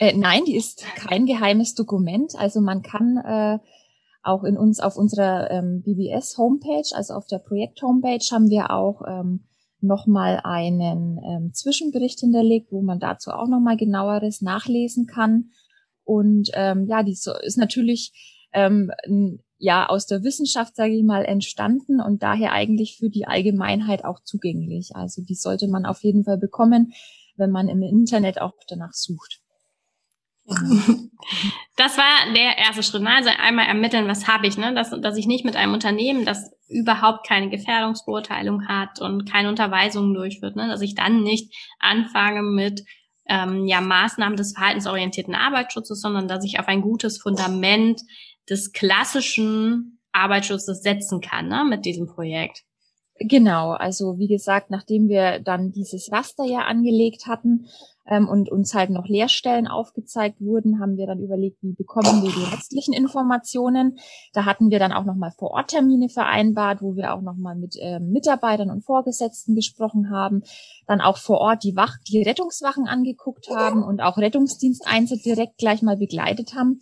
Äh, 0.00 0.16
nein, 0.16 0.44
die 0.44 0.56
ist 0.56 0.84
kein 0.96 1.26
geheimes 1.26 1.74
Dokument. 1.74 2.34
Also 2.36 2.60
man 2.60 2.82
kann 2.82 3.16
äh, 3.16 3.58
auch 4.22 4.44
in 4.44 4.56
uns 4.56 4.80
auf 4.80 4.96
unserer 4.96 5.50
ähm, 5.50 5.82
BBS 5.82 6.38
Homepage, 6.38 6.88
also 6.92 7.14
auf 7.14 7.26
der 7.26 7.38
Projekt 7.38 7.82
Homepage, 7.82 8.24
haben 8.30 8.48
wir 8.48 8.70
auch 8.70 9.02
ähm, 9.08 9.44
nochmal 9.80 10.40
einen 10.44 11.18
ähm, 11.24 11.52
Zwischenbericht 11.52 12.20
hinterlegt, 12.20 12.70
wo 12.70 12.82
man 12.82 13.00
dazu 13.00 13.30
auch 13.30 13.48
nochmal 13.48 13.76
genaueres 13.76 14.40
nachlesen 14.40 15.06
kann. 15.06 15.50
Und 16.04 16.50
ähm, 16.54 16.86
ja, 16.88 17.02
die 17.02 17.14
so, 17.14 17.32
ist 17.36 17.58
natürlich 17.58 18.12
ähm, 18.52 18.90
ja 19.58 19.88
aus 19.88 20.06
der 20.06 20.22
Wissenschaft, 20.22 20.76
sage 20.76 20.94
ich 20.94 21.04
mal, 21.04 21.24
entstanden 21.24 22.00
und 22.00 22.22
daher 22.22 22.52
eigentlich 22.52 22.96
für 22.96 23.10
die 23.10 23.26
Allgemeinheit 23.26 24.04
auch 24.04 24.20
zugänglich. 24.22 24.94
Also 24.94 25.22
die 25.22 25.34
sollte 25.34 25.68
man 25.68 25.84
auf 25.84 26.02
jeden 26.02 26.24
Fall 26.24 26.38
bekommen, 26.38 26.92
wenn 27.36 27.50
man 27.50 27.68
im 27.68 27.82
Internet 27.82 28.40
auch 28.40 28.54
danach 28.68 28.92
sucht. 28.92 29.40
Das 31.76 31.96
war 31.96 32.32
der 32.34 32.58
erste 32.58 32.82
Schritt. 32.82 33.02
Ne? 33.02 33.10
Also 33.10 33.30
einmal 33.38 33.66
ermitteln, 33.66 34.08
was 34.08 34.26
habe 34.26 34.48
ich, 34.48 34.58
ne? 34.58 34.74
dass, 34.74 34.90
dass 34.90 35.16
ich 35.16 35.28
nicht 35.28 35.44
mit 35.44 35.54
einem 35.54 35.74
Unternehmen, 35.74 36.24
das 36.24 36.50
überhaupt 36.68 37.26
keine 37.26 37.50
Gefährdungsbeurteilung 37.50 38.66
hat 38.66 39.00
und 39.00 39.30
keine 39.30 39.48
Unterweisungen 39.48 40.12
durchführt, 40.12 40.56
ne? 40.56 40.66
dass 40.66 40.80
ich 40.80 40.96
dann 40.96 41.22
nicht 41.22 41.54
anfange 41.78 42.42
mit 42.42 42.82
ähm, 43.28 43.66
ja, 43.66 43.80
Maßnahmen 43.80 44.36
des 44.36 44.54
verhaltensorientierten 44.54 45.36
Arbeitsschutzes, 45.36 46.00
sondern 46.00 46.26
dass 46.26 46.44
ich 46.44 46.58
auf 46.58 46.66
ein 46.66 46.82
gutes 46.82 47.18
Fundament 47.20 48.00
des 48.48 48.72
klassischen 48.72 49.98
Arbeitsschutzes 50.12 50.82
setzen 50.82 51.20
kann 51.20 51.48
ne, 51.48 51.64
mit 51.68 51.84
diesem 51.84 52.06
Projekt. 52.06 52.64
Genau, 53.20 53.72
also 53.72 54.18
wie 54.18 54.28
gesagt, 54.28 54.70
nachdem 54.70 55.08
wir 55.08 55.40
dann 55.40 55.72
dieses 55.72 56.12
Raster 56.12 56.44
ja 56.44 56.60
angelegt 56.60 57.26
hatten 57.26 57.66
ähm, 58.06 58.28
und 58.28 58.48
uns 58.48 58.74
halt 58.74 58.90
noch 58.90 59.08
Leerstellen 59.08 59.66
aufgezeigt 59.66 60.40
wurden, 60.40 60.78
haben 60.78 60.96
wir 60.96 61.08
dann 61.08 61.18
überlegt, 61.18 61.60
wie 61.60 61.72
bekommen 61.72 62.22
wir 62.22 62.30
die 62.30 62.54
restlichen 62.54 62.94
Informationen. 62.94 63.98
Da 64.34 64.44
hatten 64.44 64.70
wir 64.70 64.78
dann 64.78 64.92
auch 64.92 65.04
nochmal 65.04 65.32
Vororttermine 65.36 66.08
vereinbart, 66.08 66.80
wo 66.80 66.94
wir 66.94 67.12
auch 67.12 67.20
nochmal 67.20 67.56
mit 67.56 67.74
ähm, 67.80 68.10
Mitarbeitern 68.10 68.70
und 68.70 68.84
Vorgesetzten 68.84 69.56
gesprochen 69.56 70.10
haben, 70.10 70.42
dann 70.86 71.00
auch 71.00 71.16
vor 71.16 71.38
Ort 71.38 71.64
die 71.64 71.74
Wach, 71.74 71.96
die 72.06 72.22
Rettungswachen 72.22 72.86
angeguckt 72.86 73.50
haben 73.50 73.82
und 73.82 74.00
auch 74.00 74.16
Rettungsdiensteinsätze 74.16 75.24
direkt 75.24 75.58
gleich 75.58 75.82
mal 75.82 75.96
begleitet 75.96 76.54
haben 76.54 76.78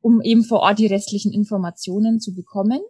um 0.00 0.20
eben 0.22 0.44
vor 0.44 0.60
Ort 0.60 0.78
die 0.78 0.86
restlichen 0.86 1.32
Informationen 1.32 2.20
zu 2.20 2.34
bekommen. 2.34 2.80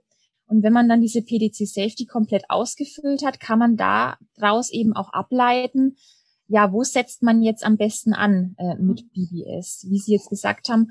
Und 0.46 0.62
wenn 0.62 0.72
man 0.72 0.88
dann 0.88 1.00
diese 1.00 1.22
PDC 1.22 1.66
Safety 1.66 2.06
komplett 2.06 2.44
ausgefüllt 2.48 3.24
hat, 3.24 3.38
kann 3.38 3.58
man 3.58 3.76
daraus 3.76 4.70
eben 4.70 4.94
auch 4.94 5.12
ableiten, 5.12 5.96
ja, 6.48 6.72
wo 6.72 6.82
setzt 6.82 7.22
man 7.22 7.42
jetzt 7.42 7.64
am 7.64 7.76
besten 7.76 8.12
an 8.12 8.56
äh, 8.58 8.74
mit 8.74 9.12
BBS? 9.12 9.86
Wie 9.88 9.98
Sie 9.98 10.12
jetzt 10.12 10.28
gesagt 10.28 10.68
haben, 10.68 10.90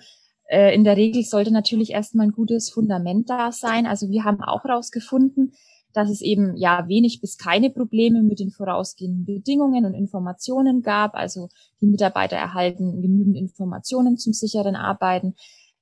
äh, 0.50 0.74
in 0.74 0.86
der 0.86 0.96
Regel 0.96 1.24
sollte 1.24 1.52
natürlich 1.52 1.92
erstmal 1.92 2.28
ein 2.28 2.32
gutes 2.32 2.70
Fundament 2.70 3.30
da 3.30 3.52
sein. 3.52 3.86
Also 3.86 4.10
wir 4.10 4.24
haben 4.24 4.42
auch 4.42 4.64
herausgefunden, 4.64 5.52
dass 5.92 6.10
es 6.10 6.22
eben 6.22 6.56
ja 6.56 6.88
wenig 6.88 7.20
bis 7.20 7.38
keine 7.38 7.70
Probleme 7.70 8.24
mit 8.24 8.40
den 8.40 8.52
vorausgehenden 8.52 9.26
Bedingungen 9.26 9.86
und 9.86 9.94
Informationen 9.96 10.82
gab. 10.82 11.14
Also 11.16 11.50
die 11.82 11.88
Mitarbeiter 11.88 12.38
erhalten 12.38 13.02
genügend 13.02 13.36
Informationen 13.36 14.18
zum 14.18 14.32
sicheren 14.32 14.78
Arbeiten. 14.78 15.36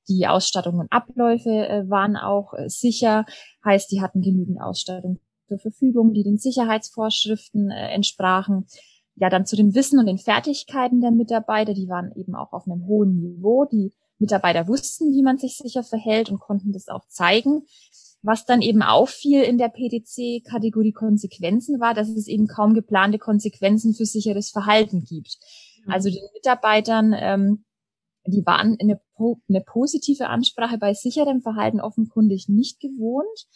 Die 0.10 0.28
Ausstattung 0.28 0.80
und 0.80 0.92
Abläufe 0.92 1.50
äh, 1.50 1.90
waren 1.90 2.16
auch 2.16 2.54
äh, 2.54 2.70
sicher, 2.70 3.26
heißt, 3.66 3.92
die 3.92 4.02
hatten 4.02 4.22
genügend 4.22 4.62
Ausstattung 4.62 5.20
zur 5.48 5.60
Verfügung, 5.60 6.14
die 6.14 6.24
den 6.24 6.38
Sicherheitsvorschriften 6.38 7.72
äh, 7.72 7.90
entsprachen. 7.90 8.68
Ja, 9.16 9.30
dann 9.30 9.46
zu 9.46 9.56
dem 9.56 9.74
Wissen 9.74 10.00
und 10.00 10.06
den 10.06 10.20
Fertigkeiten 10.20 11.02
der 11.02 11.12
Mitarbeiter, 11.12 11.74
die 11.74 11.90
waren 11.90 12.12
eben 12.16 12.36
auch 12.36 12.54
auf 12.54 12.68
einem 12.68 12.86
hohen 12.86 13.20
Niveau. 13.20 13.66
Die 13.66 13.94
Mitarbeiter 14.20 14.68
wussten, 14.68 15.12
wie 15.12 15.24
man 15.24 15.38
sich 15.38 15.58
sicher 15.58 15.84
verhält 15.84 16.30
und 16.30 16.40
konnten 16.40 16.72
das 16.72 16.88
auch 16.88 17.08
zeigen. 17.08 17.64
Was 18.22 18.46
dann 18.46 18.62
eben 18.62 18.82
auffiel 18.82 19.44
in 19.44 19.58
der 19.58 19.70
PDC-Kategorie 19.70 20.92
Konsequenzen 20.92 21.80
war, 21.80 21.94
dass 21.94 22.10
es 22.10 22.28
eben 22.28 22.48
kaum 22.48 22.74
geplante 22.74 23.20
Konsequenzen 23.20 23.94
für 23.94 24.06
sicheres 24.06 24.50
Verhalten 24.50 25.04
gibt. 25.04 25.38
Mhm. 25.86 25.92
Also 25.92 26.10
den 26.10 26.24
Mitarbeitern 26.34 27.16
ähm, 27.18 27.66
die 28.28 28.46
waren 28.46 28.78
eine, 28.80 29.00
eine 29.50 29.62
positive 29.62 30.28
Ansprache 30.28 30.78
bei 30.78 30.94
sicherem 30.94 31.42
Verhalten 31.42 31.82
offenkundig 31.82 32.48
nicht 32.50 32.80
gewohnt. 32.80 33.48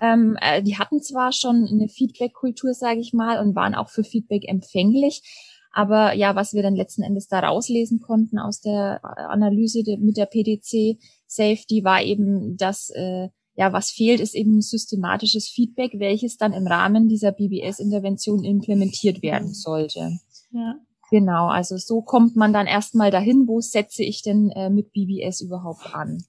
Ähm, 0.00 0.36
äh, 0.40 0.62
die 0.62 0.78
hatten 0.78 1.02
zwar 1.02 1.32
schon 1.32 1.66
eine 1.66 1.88
Feedback-Kultur, 1.88 2.74
sage 2.74 3.00
ich 3.00 3.12
mal, 3.12 3.40
und 3.40 3.56
waren 3.56 3.74
auch 3.74 3.88
für 3.88 4.04
Feedback 4.04 4.48
empfänglich. 4.48 5.22
Aber 5.72 6.14
ja, 6.14 6.34
was 6.34 6.52
wir 6.52 6.62
dann 6.62 6.74
letzten 6.74 7.02
Endes 7.02 7.28
da 7.28 7.40
rauslesen 7.40 8.00
konnten 8.00 8.38
aus 8.38 8.60
der 8.60 9.00
Analyse 9.30 9.82
de, 9.84 9.96
mit 9.98 10.16
der 10.16 10.26
PDC 10.26 10.98
Safety 11.26 11.84
war 11.84 12.02
eben, 12.02 12.56
dass 12.56 12.90
äh, 12.90 13.28
ja, 13.54 13.72
was 13.72 13.90
fehlt, 13.90 14.20
ist 14.20 14.34
eben 14.34 14.60
systematisches 14.62 15.48
Feedback, 15.48 15.92
welches 15.98 16.36
dann 16.36 16.52
im 16.52 16.66
Rahmen 16.66 17.08
dieser 17.08 17.30
BBS-Intervention 17.30 18.44
implementiert 18.44 19.22
werden 19.22 19.52
sollte. 19.52 20.18
Ja. 20.50 20.76
Genau, 21.10 21.48
also 21.48 21.76
so 21.76 22.02
kommt 22.02 22.36
man 22.36 22.52
dann 22.52 22.66
erstmal 22.66 23.10
dahin, 23.10 23.48
wo 23.48 23.60
setze 23.60 24.04
ich 24.04 24.22
denn 24.22 24.50
äh, 24.50 24.70
mit 24.70 24.92
BBS 24.92 25.40
überhaupt 25.40 25.94
an. 25.94 26.24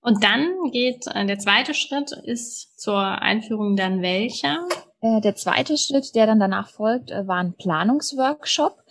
Und 0.00 0.24
dann 0.24 0.48
geht 0.72 1.06
äh, 1.12 1.26
der 1.26 1.38
zweite 1.38 1.74
Schritt 1.74 2.12
ist 2.24 2.80
zur 2.80 2.98
Einführung 2.98 3.76
dann 3.76 4.00
welcher? 4.00 4.66
Äh, 5.00 5.20
der 5.20 5.34
zweite 5.34 5.76
Schritt, 5.76 6.14
der 6.14 6.26
dann 6.26 6.40
danach 6.40 6.70
folgt, 6.70 7.10
äh, 7.10 7.26
war 7.26 7.36
ein 7.36 7.54
Planungsworkshop, 7.54 8.82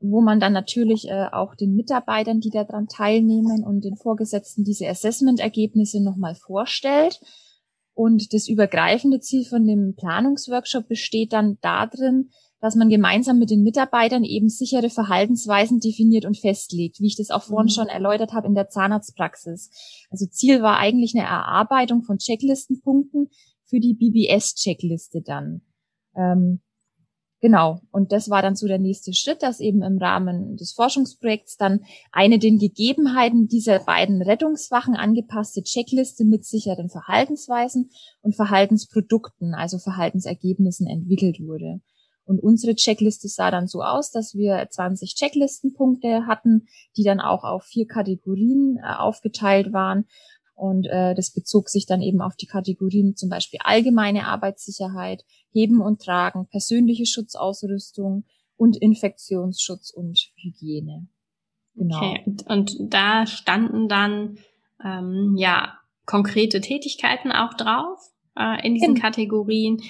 wo 0.00 0.20
man 0.20 0.40
dann 0.40 0.52
natürlich 0.52 1.08
äh, 1.08 1.28
auch 1.32 1.54
den 1.54 1.74
Mitarbeitern, 1.74 2.40
die 2.40 2.50
daran 2.50 2.88
teilnehmen 2.88 3.64
und 3.64 3.84
den 3.84 3.96
Vorgesetzten 3.96 4.64
diese 4.64 4.86
Assessment-Ergebnisse 4.86 6.02
nochmal 6.02 6.34
vorstellt. 6.34 7.20
Und 7.94 8.32
das 8.32 8.46
übergreifende 8.48 9.18
Ziel 9.20 9.44
von 9.44 9.66
dem 9.66 9.94
Planungsworkshop 9.96 10.86
besteht 10.86 11.32
dann 11.32 11.58
darin, 11.62 12.30
dass 12.60 12.74
man 12.74 12.88
gemeinsam 12.88 13.38
mit 13.38 13.50
den 13.50 13.62
Mitarbeitern 13.62 14.24
eben 14.24 14.48
sichere 14.48 14.90
Verhaltensweisen 14.90 15.80
definiert 15.80 16.24
und 16.24 16.38
festlegt, 16.38 17.00
wie 17.00 17.06
ich 17.06 17.16
das 17.16 17.30
auch 17.30 17.44
vorhin 17.44 17.66
mhm. 17.66 17.74
schon 17.74 17.88
erläutert 17.88 18.32
habe 18.32 18.48
in 18.48 18.54
der 18.54 18.68
Zahnarztpraxis. 18.68 19.70
Also 20.10 20.26
Ziel 20.26 20.62
war 20.62 20.78
eigentlich 20.78 21.14
eine 21.14 21.26
Erarbeitung 21.26 22.02
von 22.02 22.18
Checklistenpunkten 22.18 23.28
für 23.64 23.80
die 23.80 23.94
BBS-Checkliste 23.94 25.22
dann. 25.22 25.62
Ähm, 26.16 26.60
Genau. 27.40 27.80
Und 27.92 28.10
das 28.10 28.30
war 28.30 28.42
dann 28.42 28.56
so 28.56 28.66
der 28.66 28.78
nächste 28.78 29.14
Schritt, 29.14 29.42
dass 29.42 29.60
eben 29.60 29.82
im 29.82 29.98
Rahmen 29.98 30.56
des 30.56 30.72
Forschungsprojekts 30.72 31.56
dann 31.56 31.84
eine 32.10 32.38
den 32.40 32.58
Gegebenheiten 32.58 33.46
dieser 33.46 33.78
beiden 33.78 34.22
Rettungswachen 34.22 34.96
angepasste 34.96 35.62
Checkliste 35.62 36.24
mit 36.24 36.44
sicheren 36.44 36.88
Verhaltensweisen 36.88 37.90
und 38.22 38.34
Verhaltensprodukten, 38.34 39.54
also 39.54 39.78
Verhaltensergebnissen 39.78 40.88
entwickelt 40.88 41.38
wurde. 41.38 41.80
Und 42.28 42.40
unsere 42.42 42.74
Checkliste 42.74 43.26
sah 43.26 43.50
dann 43.50 43.68
so 43.68 43.82
aus, 43.82 44.10
dass 44.10 44.34
wir 44.34 44.68
20 44.68 45.14
Checklistenpunkte 45.14 46.26
hatten, 46.26 46.68
die 46.98 47.02
dann 47.02 47.20
auch 47.20 47.42
auf 47.42 47.64
vier 47.64 47.86
Kategorien 47.86 48.78
äh, 48.82 48.96
aufgeteilt 48.98 49.72
waren. 49.72 50.04
Und 50.54 50.86
äh, 50.86 51.14
das 51.14 51.32
bezog 51.32 51.70
sich 51.70 51.86
dann 51.86 52.02
eben 52.02 52.20
auf 52.20 52.36
die 52.36 52.46
Kategorien 52.46 53.16
zum 53.16 53.30
Beispiel 53.30 53.60
allgemeine 53.64 54.26
Arbeitssicherheit, 54.26 55.24
Heben 55.52 55.80
und 55.80 56.02
Tragen, 56.02 56.46
persönliche 56.48 57.06
Schutzausrüstung 57.06 58.24
und 58.58 58.76
Infektionsschutz 58.76 59.90
und 59.90 60.30
Hygiene. 60.36 61.08
Genau. 61.76 61.96
Okay, 61.96 62.22
und, 62.26 62.46
und 62.46 62.76
da 62.92 63.26
standen 63.26 63.88
dann 63.88 64.36
ähm, 64.84 65.34
ja 65.38 65.78
konkrete 66.04 66.60
Tätigkeiten 66.60 67.32
auch 67.32 67.54
drauf 67.54 68.00
äh, 68.36 68.66
in 68.66 68.74
diesen 68.74 68.96
genau. 68.96 69.06
Kategorien. 69.06 69.80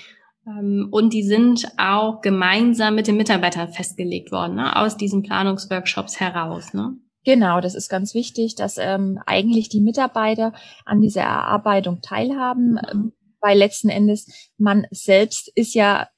Ähm, 0.48 0.88
und 0.90 1.12
die 1.12 1.22
sind 1.22 1.66
auch 1.76 2.20
gemeinsam 2.20 2.94
mit 2.94 3.06
den 3.06 3.16
Mitarbeitern 3.16 3.68
festgelegt 3.68 4.32
worden, 4.32 4.56
ne? 4.56 4.76
aus 4.76 4.96
diesen 4.96 5.22
Planungsworkshops 5.22 6.20
heraus. 6.20 6.72
Ne? 6.72 6.96
Genau, 7.24 7.60
das 7.60 7.74
ist 7.74 7.88
ganz 7.88 8.14
wichtig, 8.14 8.54
dass 8.54 8.78
ähm, 8.78 9.18
eigentlich 9.26 9.68
die 9.68 9.80
Mitarbeiter 9.80 10.52
an 10.84 11.00
dieser 11.00 11.22
Erarbeitung 11.22 12.00
teilhaben, 12.00 12.72
mhm. 12.72 12.80
Ähm, 12.90 13.12
weil 13.40 13.58
letzten 13.58 13.88
Endes 13.88 14.50
man 14.56 14.86
selbst 14.90 15.52
ist 15.54 15.74
ja 15.74 16.08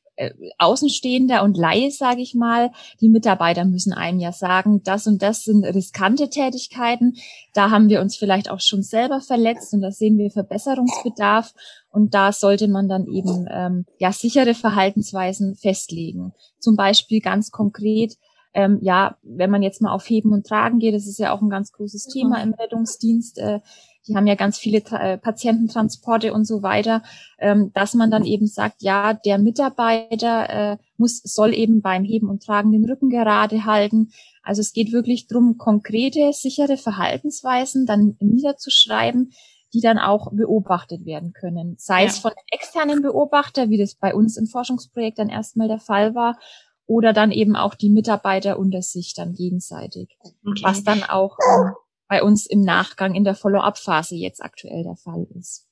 Außenstehender 0.59 1.42
und 1.42 1.56
Laie, 1.56 1.90
sage 1.90 2.20
ich 2.20 2.35
mal. 2.35 2.70
Die 3.00 3.09
Mitarbeiter 3.09 3.64
müssen 3.64 3.92
einem 3.92 4.20
ja 4.20 4.33
sagen, 4.33 4.83
das 4.83 5.06
und 5.06 5.22
das 5.22 5.44
sind 5.44 5.64
riskante 5.64 6.28
Tätigkeiten. 6.28 7.16
Da 7.54 7.70
haben 7.70 7.88
wir 7.88 8.00
uns 8.00 8.16
vielleicht 8.16 8.50
auch 8.50 8.61
schon 8.61 8.83
selber 8.83 9.20
verletzt 9.20 9.72
und 9.72 9.80
da 9.80 9.90
sehen 9.90 10.18
wir 10.18 10.30
Verbesserungsbedarf. 10.30 11.54
Und 11.90 12.14
da 12.14 12.33
sollte 12.33 12.68
man 12.68 12.88
dann 12.88 13.06
eben 13.06 13.46
ähm, 13.50 13.87
ja 13.98 14.12
sichere 14.12 14.54
Verhaltensweisen 14.54 15.56
festlegen. 15.56 16.33
Zum 16.59 16.76
Beispiel 16.76 17.20
ganz 17.20 17.50
konkret 17.50 18.16
ähm, 18.52 18.78
ja, 18.83 19.16
wenn 19.22 19.50
man 19.50 19.62
jetzt 19.62 19.80
mal 19.80 19.92
auf 19.92 20.09
Heben 20.09 20.33
und 20.33 20.46
Tragen 20.46 20.80
geht, 20.80 20.94
das 20.94 21.06
ist 21.06 21.18
ja 21.18 21.33
auch 21.33 21.40
ein 21.40 21.50
ganz 21.50 21.72
großes. 21.72 22.06
Thema 22.06 22.42
im 22.42 22.54
Rettungsdienst. 22.54 23.38
Äh, 23.38 23.61
die 24.08 24.16
haben 24.16 24.26
ja 24.26 24.34
ganz 24.34 24.58
viele 24.58 24.78
äh, 24.92 25.18
Patiententransporte 25.18 26.32
und 26.32 26.44
so 26.44 26.62
weiter, 26.62 27.02
ähm, 27.38 27.70
dass 27.74 27.94
man 27.94 28.10
dann 28.10 28.24
eben 28.24 28.46
sagt, 28.46 28.82
ja, 28.82 29.14
der 29.14 29.38
Mitarbeiter 29.38 30.50
äh, 30.50 30.76
muss, 30.96 31.20
soll 31.22 31.54
eben 31.54 31.82
beim 31.82 32.04
Heben 32.04 32.28
und 32.28 32.42
Tragen 32.42 32.72
den 32.72 32.88
Rücken 32.88 33.10
gerade 33.10 33.64
halten. 33.64 34.10
Also 34.42 34.60
es 34.60 34.72
geht 34.72 34.92
wirklich 34.92 35.26
drum, 35.26 35.58
konkrete, 35.58 36.32
sichere 36.32 36.76
Verhaltensweisen 36.76 37.86
dann 37.86 38.16
niederzuschreiben, 38.20 39.32
die 39.72 39.80
dann 39.80 39.98
auch 39.98 40.32
beobachtet 40.32 41.04
werden 41.04 41.32
können. 41.32 41.76
Sei 41.78 42.02
ja. 42.02 42.08
es 42.08 42.18
von 42.18 42.32
externen 42.50 43.02
Beobachter, 43.02 43.68
wie 43.68 43.78
das 43.78 43.94
bei 43.94 44.14
uns 44.14 44.36
im 44.36 44.46
Forschungsprojekt 44.46 45.18
dann 45.18 45.28
erstmal 45.28 45.68
der 45.68 45.78
Fall 45.78 46.14
war, 46.14 46.38
oder 46.86 47.12
dann 47.12 47.30
eben 47.30 47.54
auch 47.54 47.76
die 47.76 47.88
Mitarbeiter 47.88 48.58
unter 48.58 48.82
sich 48.82 49.14
dann 49.14 49.32
gegenseitig. 49.34 50.18
Okay. 50.44 50.62
Was 50.62 50.82
dann 50.82 51.04
auch 51.04 51.38
ähm, 51.38 51.72
bei 52.10 52.24
uns 52.24 52.44
im 52.44 52.60
Nachgang 52.60 53.14
in 53.14 53.22
der 53.22 53.36
Follow-up-Phase 53.36 54.16
jetzt 54.16 54.42
aktuell 54.42 54.82
der 54.82 54.96
Fall 54.96 55.28
ist. 55.38 55.68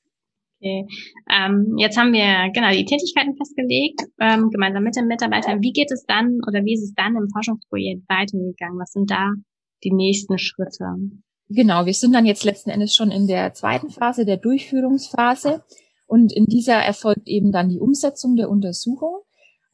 Okay. 0.60 0.86
Ähm, 1.28 1.74
jetzt 1.78 1.98
haben 1.98 2.12
wir 2.12 2.50
genau 2.54 2.70
die 2.70 2.84
Tätigkeiten 2.84 3.36
festgelegt, 3.36 4.02
ähm, 4.20 4.48
gemeinsam 4.50 4.84
mit 4.84 4.94
den 4.94 5.08
Mitarbeitern. 5.08 5.60
Wie 5.60 5.72
geht 5.72 5.90
es 5.90 6.04
dann 6.06 6.38
oder 6.46 6.64
wie 6.64 6.74
ist 6.74 6.84
es 6.84 6.94
dann 6.94 7.16
im 7.16 7.28
Forschungsprojekt 7.28 8.08
weitergegangen? 8.08 8.78
Was 8.78 8.92
sind 8.92 9.10
da 9.10 9.32
die 9.82 9.92
nächsten 9.92 10.38
Schritte? 10.38 10.86
Genau, 11.48 11.86
wir 11.86 11.94
sind 11.94 12.12
dann 12.12 12.26
jetzt 12.26 12.44
letzten 12.44 12.70
Endes 12.70 12.94
schon 12.94 13.10
in 13.10 13.26
der 13.26 13.52
zweiten 13.54 13.90
Phase, 13.90 14.24
der 14.24 14.36
Durchführungsphase. 14.36 15.64
Und 16.06 16.32
in 16.32 16.46
dieser 16.46 16.76
erfolgt 16.76 17.26
eben 17.26 17.50
dann 17.50 17.68
die 17.68 17.80
Umsetzung 17.80 18.36
der 18.36 18.48
Untersuchung. 18.48 19.22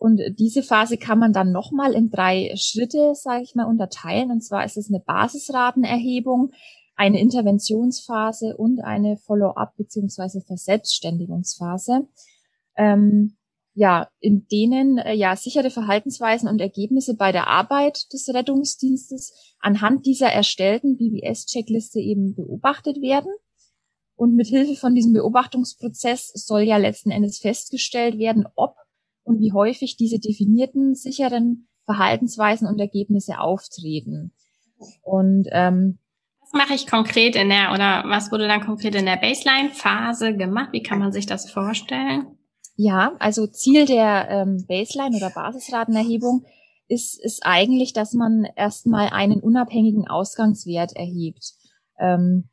Und 0.04 0.20
diese 0.38 0.62
Phase 0.62 0.98
kann 0.98 1.18
man 1.18 1.32
dann 1.32 1.50
nochmal 1.50 1.94
in 1.94 2.10
drei 2.10 2.52
Schritte, 2.56 3.14
sage 3.14 3.42
ich 3.42 3.54
mal, 3.54 3.64
unterteilen. 3.64 4.30
Und 4.30 4.42
zwar 4.42 4.62
ist 4.66 4.76
es 4.76 4.90
eine 4.90 5.00
Basisratenerhebung, 5.00 6.52
eine 6.94 7.18
Interventionsphase 7.18 8.54
und 8.54 8.84
eine 8.84 9.16
Follow-up 9.16 9.74
beziehungsweise 9.78 10.42
Verselbstständigungsphase. 10.42 12.06
Ähm, 12.76 13.38
ja, 13.72 14.10
in 14.20 14.46
denen 14.46 14.98
äh, 14.98 15.14
ja 15.14 15.36
sichere 15.36 15.70
Verhaltensweisen 15.70 16.50
und 16.50 16.60
Ergebnisse 16.60 17.16
bei 17.16 17.32
der 17.32 17.46
Arbeit 17.46 18.12
des 18.12 18.28
Rettungsdienstes 18.28 19.32
anhand 19.58 20.04
dieser 20.04 20.28
erstellten 20.28 20.98
BBS-Checkliste 20.98 21.98
eben 21.98 22.34
beobachtet 22.34 23.00
werden. 23.00 23.32
Und 24.16 24.34
mit 24.34 24.48
Hilfe 24.48 24.76
von 24.76 24.94
diesem 24.94 25.14
Beobachtungsprozess 25.14 26.30
soll 26.34 26.60
ja 26.60 26.76
letzten 26.76 27.10
Endes 27.10 27.38
festgestellt 27.38 28.18
werden, 28.18 28.46
ob 28.54 28.76
und 29.24 29.40
wie 29.40 29.52
häufig 29.52 29.96
diese 29.96 30.18
definierten, 30.18 30.94
sicheren 30.94 31.66
Verhaltensweisen 31.84 32.68
und 32.68 32.78
Ergebnisse 32.78 33.38
auftreten. 33.38 34.32
Und 35.02 35.48
ähm, 35.50 35.98
was 36.40 36.52
mache 36.52 36.74
ich 36.74 36.86
konkret 36.86 37.36
in 37.36 37.48
der 37.48 37.72
oder 37.72 38.04
was 38.06 38.30
wurde 38.30 38.48
dann 38.48 38.64
konkret 38.64 38.94
in 38.94 39.06
der 39.06 39.16
Baseline-Phase 39.16 40.36
gemacht? 40.36 40.70
Wie 40.72 40.82
kann 40.82 40.98
man 40.98 41.12
sich 41.12 41.26
das 41.26 41.50
vorstellen? 41.50 42.26
Ja, 42.76 43.14
also 43.18 43.46
Ziel 43.46 43.86
der 43.86 44.28
ähm, 44.30 44.64
Baseline- 44.66 45.16
oder 45.16 45.30
Basisratenerhebung 45.30 46.44
ist, 46.88 47.22
ist 47.22 47.46
eigentlich, 47.46 47.92
dass 47.92 48.12
man 48.12 48.46
erstmal 48.56 49.08
einen 49.08 49.40
unabhängigen 49.40 50.06
Ausgangswert 50.08 50.94
erhebt. 50.94 51.52
Ähm, 51.98 52.48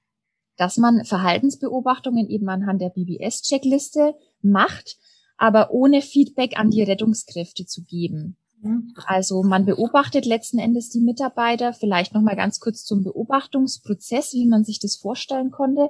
dass 0.57 0.77
man 0.77 1.03
Verhaltensbeobachtungen 1.05 2.29
eben 2.29 2.47
anhand 2.47 2.81
der 2.81 2.89
BBS-Checkliste 2.89 4.13
macht 4.43 4.97
aber 5.41 5.71
ohne 5.71 6.01
Feedback 6.03 6.59
an 6.59 6.69
die 6.69 6.83
Rettungskräfte 6.83 7.65
zu 7.65 7.83
geben. 7.83 8.37
Mhm. 8.61 8.93
Also 9.07 9.41
man 9.41 9.65
beobachtet 9.65 10.27
letzten 10.27 10.59
Endes 10.59 10.89
die 10.89 11.01
Mitarbeiter, 11.01 11.73
vielleicht 11.73 12.13
noch 12.13 12.21
mal 12.21 12.35
ganz 12.35 12.59
kurz 12.59 12.83
zum 12.83 13.03
Beobachtungsprozess, 13.03 14.33
wie 14.33 14.45
man 14.45 14.63
sich 14.63 14.77
das 14.77 14.97
vorstellen 14.97 15.49
konnte. 15.49 15.89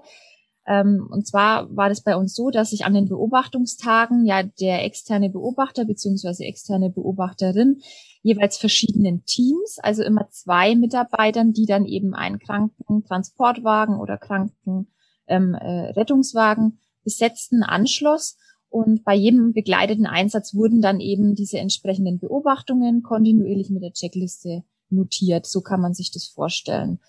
Ähm, 0.66 1.06
und 1.12 1.28
zwar 1.28 1.76
war 1.76 1.90
das 1.90 2.02
bei 2.02 2.16
uns 2.16 2.34
so, 2.34 2.50
dass 2.50 2.70
sich 2.70 2.86
an 2.86 2.94
den 2.94 3.10
Beobachtungstagen 3.10 4.26
ja 4.26 4.42
der 4.42 4.86
externe 4.86 5.30
Beobachter 5.30 5.84
beziehungsweise 5.84 6.46
externe 6.46 6.90
Beobachterin 6.90 7.82
jeweils 8.22 8.58
verschiedenen 8.58 9.26
Teams, 9.26 9.80
also 9.84 10.02
immer 10.02 10.30
zwei 10.30 10.78
Mitarbeitern, 10.78 11.52
die 11.52 11.66
dann 11.66 11.86
eben 11.86 12.14
einen 12.14 12.40
Krankentransportwagen 12.40 14.00
oder 14.00 14.18
Krankenrettungswagen 14.18 16.64
ähm, 16.64 16.72
äh, 16.72 16.78
besetzten, 17.04 17.64
anschloss 17.64 18.38
und 18.72 19.04
bei 19.04 19.14
jedem 19.14 19.52
begleiteten 19.52 20.06
Einsatz 20.06 20.56
wurden 20.56 20.82
dann 20.82 21.02
eben 21.02 21.36
diese 21.36 21.60
entsprechenden 21.60 22.20
Beobachtungen 22.20 23.04
kontinuierlich 23.04 23.70
mit 23.70 23.84
der 23.84 23.92
Checkliste 23.92 24.64
notiert. 24.90 25.46
So 25.46 25.60
kann 25.60 25.82
man 25.82 25.94
sich 25.94 26.10
das 26.12 26.28
vorstellen. 26.28 27.00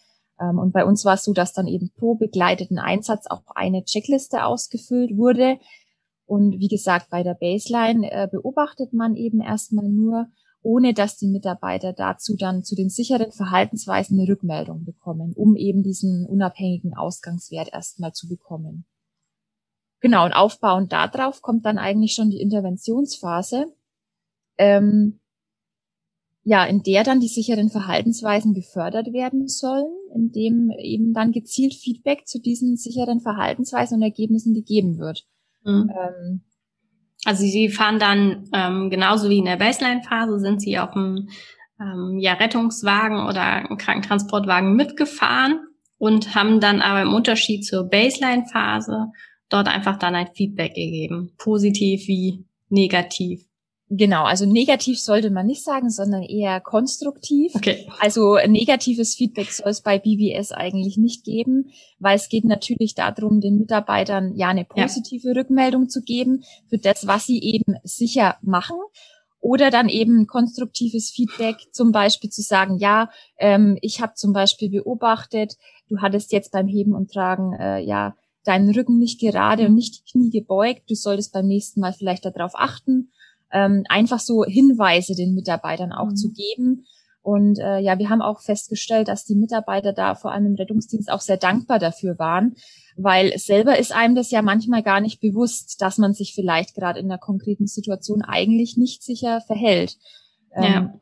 Ähm, 0.40 0.58
und 0.58 0.72
bei 0.72 0.84
uns 0.84 1.04
war 1.04 1.14
es 1.14 1.22
so, 1.22 1.32
dass 1.32 1.52
dann 1.52 1.68
eben 1.68 1.92
pro 1.96 2.16
begleiteten 2.16 2.80
Einsatz 2.80 3.28
auch 3.28 3.44
eine 3.54 3.84
Checkliste 3.84 4.44
ausgefüllt 4.44 5.16
wurde. 5.16 5.58
Und 6.26 6.58
wie 6.58 6.66
gesagt, 6.66 7.10
bei 7.10 7.22
der 7.22 7.34
Baseline 7.34 8.10
äh, 8.10 8.28
beobachtet 8.28 8.92
man 8.92 9.14
eben 9.14 9.40
erstmal 9.40 9.88
nur, 9.88 10.26
ohne 10.62 10.94
dass 10.94 11.16
die 11.16 11.28
Mitarbeiter 11.28 11.92
dazu 11.92 12.34
dann 12.36 12.64
zu 12.64 12.74
den 12.74 12.90
sicheren 12.90 13.30
Verhaltensweisen 13.30 14.18
eine 14.18 14.28
Rückmeldung 14.28 14.84
bekommen, 14.84 15.32
um 15.36 15.54
eben 15.54 15.84
diesen 15.84 16.26
unabhängigen 16.26 16.94
Ausgangswert 16.96 17.72
erstmal 17.72 18.12
zu 18.14 18.26
bekommen. 18.26 18.84
Genau, 20.02 20.24
und 20.24 20.32
aufbauend 20.32 20.92
darauf 20.92 21.42
kommt 21.42 21.64
dann 21.64 21.78
eigentlich 21.78 22.14
schon 22.14 22.28
die 22.28 22.40
Interventionsphase, 22.40 23.72
ähm, 24.58 25.20
ja, 26.42 26.64
in 26.64 26.82
der 26.82 27.04
dann 27.04 27.20
die 27.20 27.28
sicheren 27.28 27.70
Verhaltensweisen 27.70 28.52
gefördert 28.52 29.12
werden 29.12 29.46
sollen, 29.46 29.86
indem 30.12 30.72
eben 30.76 31.14
dann 31.14 31.30
gezielt 31.30 31.74
Feedback 31.74 32.26
zu 32.26 32.40
diesen 32.40 32.76
sicheren 32.76 33.20
Verhaltensweisen 33.20 33.98
und 33.98 34.02
Ergebnissen 34.02 34.54
gegeben 34.54 34.98
wird. 34.98 35.24
Mhm. 35.64 35.92
Ähm, 35.96 36.40
also 37.24 37.44
Sie 37.44 37.68
fahren 37.68 38.00
dann 38.00 38.50
ähm, 38.52 38.90
genauso 38.90 39.30
wie 39.30 39.38
in 39.38 39.44
der 39.44 39.56
Baseline-Phase 39.56 40.40
sind 40.40 40.60
Sie 40.60 40.80
auf 40.80 40.94
dem 40.94 41.28
ähm, 41.80 42.18
ja, 42.18 42.32
Rettungswagen 42.32 43.24
oder 43.28 43.76
Krankentransportwagen 43.76 44.74
mitgefahren 44.74 45.60
und 45.96 46.34
haben 46.34 46.58
dann 46.58 46.80
aber 46.80 47.02
im 47.02 47.14
Unterschied 47.14 47.64
zur 47.64 47.88
Baseline-Phase 47.88 49.12
dort 49.52 49.68
einfach 49.68 49.98
dann 49.98 50.14
ein 50.14 50.28
Feedback 50.34 50.74
gegeben, 50.74 51.32
positiv 51.38 52.06
wie 52.08 52.44
negativ. 52.68 53.46
Genau, 53.94 54.24
also 54.24 54.46
negativ 54.46 54.98
sollte 54.98 55.28
man 55.28 55.44
nicht 55.44 55.62
sagen, 55.62 55.90
sondern 55.90 56.22
eher 56.22 56.62
konstruktiv. 56.62 57.54
Okay. 57.54 57.86
Also 58.00 58.38
negatives 58.46 59.14
Feedback 59.14 59.52
soll 59.52 59.68
es 59.68 59.82
bei 59.82 59.98
BBS 59.98 60.50
eigentlich 60.50 60.96
nicht 60.96 61.24
geben, 61.24 61.72
weil 61.98 62.16
es 62.16 62.30
geht 62.30 62.46
natürlich 62.46 62.94
darum, 62.94 63.42
den 63.42 63.58
Mitarbeitern 63.58 64.34
ja 64.34 64.48
eine 64.48 64.64
positive 64.64 65.28
ja. 65.28 65.34
Rückmeldung 65.34 65.90
zu 65.90 66.00
geben 66.00 66.42
für 66.70 66.78
das, 66.78 67.06
was 67.06 67.26
sie 67.26 67.42
eben 67.42 67.74
sicher 67.84 68.36
machen 68.40 68.78
Oder 69.40 69.68
dann 69.68 69.90
eben 69.90 70.26
konstruktives 70.26 71.10
Feedback, 71.10 71.56
zum 71.70 71.92
Beispiel 71.92 72.30
zu 72.30 72.40
sagen, 72.40 72.78
ja, 72.78 73.10
ähm, 73.36 73.76
ich 73.82 74.00
habe 74.00 74.14
zum 74.14 74.32
Beispiel 74.32 74.70
beobachtet, 74.70 75.58
du 75.90 75.98
hattest 75.98 76.32
jetzt 76.32 76.50
beim 76.50 76.66
Heben 76.66 76.94
und 76.94 77.12
Tragen 77.12 77.52
äh, 77.52 77.80
ja 77.80 78.14
deinen 78.44 78.74
Rücken 78.74 78.98
nicht 78.98 79.20
gerade 79.20 79.66
und 79.66 79.74
nicht 79.74 80.00
die 80.00 80.10
Knie 80.10 80.30
gebeugt. 80.30 80.82
Du 80.88 80.94
solltest 80.94 81.32
beim 81.32 81.46
nächsten 81.46 81.80
Mal 81.80 81.92
vielleicht 81.92 82.24
darauf 82.24 82.52
achten. 82.54 83.10
Ähm, 83.52 83.84
einfach 83.88 84.18
so 84.18 84.44
Hinweise 84.44 85.14
den 85.14 85.34
Mitarbeitern 85.34 85.92
auch 85.92 86.10
mhm. 86.10 86.16
zu 86.16 86.32
geben. 86.32 86.86
Und 87.22 87.60
äh, 87.60 87.78
ja, 87.78 87.98
wir 87.98 88.10
haben 88.10 88.20
auch 88.20 88.40
festgestellt, 88.40 89.06
dass 89.06 89.24
die 89.24 89.36
Mitarbeiter 89.36 89.92
da 89.92 90.16
vor 90.16 90.32
allem 90.32 90.46
im 90.46 90.54
Rettungsdienst 90.56 91.10
auch 91.10 91.20
sehr 91.20 91.36
dankbar 91.36 91.78
dafür 91.78 92.18
waren, 92.18 92.56
weil 92.96 93.38
selber 93.38 93.78
ist 93.78 93.92
einem 93.92 94.16
das 94.16 94.32
ja 94.32 94.42
manchmal 94.42 94.82
gar 94.82 95.00
nicht 95.00 95.20
bewusst, 95.20 95.80
dass 95.80 95.98
man 95.98 96.14
sich 96.14 96.34
vielleicht 96.34 96.74
gerade 96.74 96.98
in 96.98 97.06
einer 97.06 97.18
konkreten 97.18 97.68
Situation 97.68 98.22
eigentlich 98.22 98.76
nicht 98.76 99.04
sicher 99.04 99.40
verhält. 99.40 99.98
Ja. 100.56 100.78
Ähm, 100.78 101.00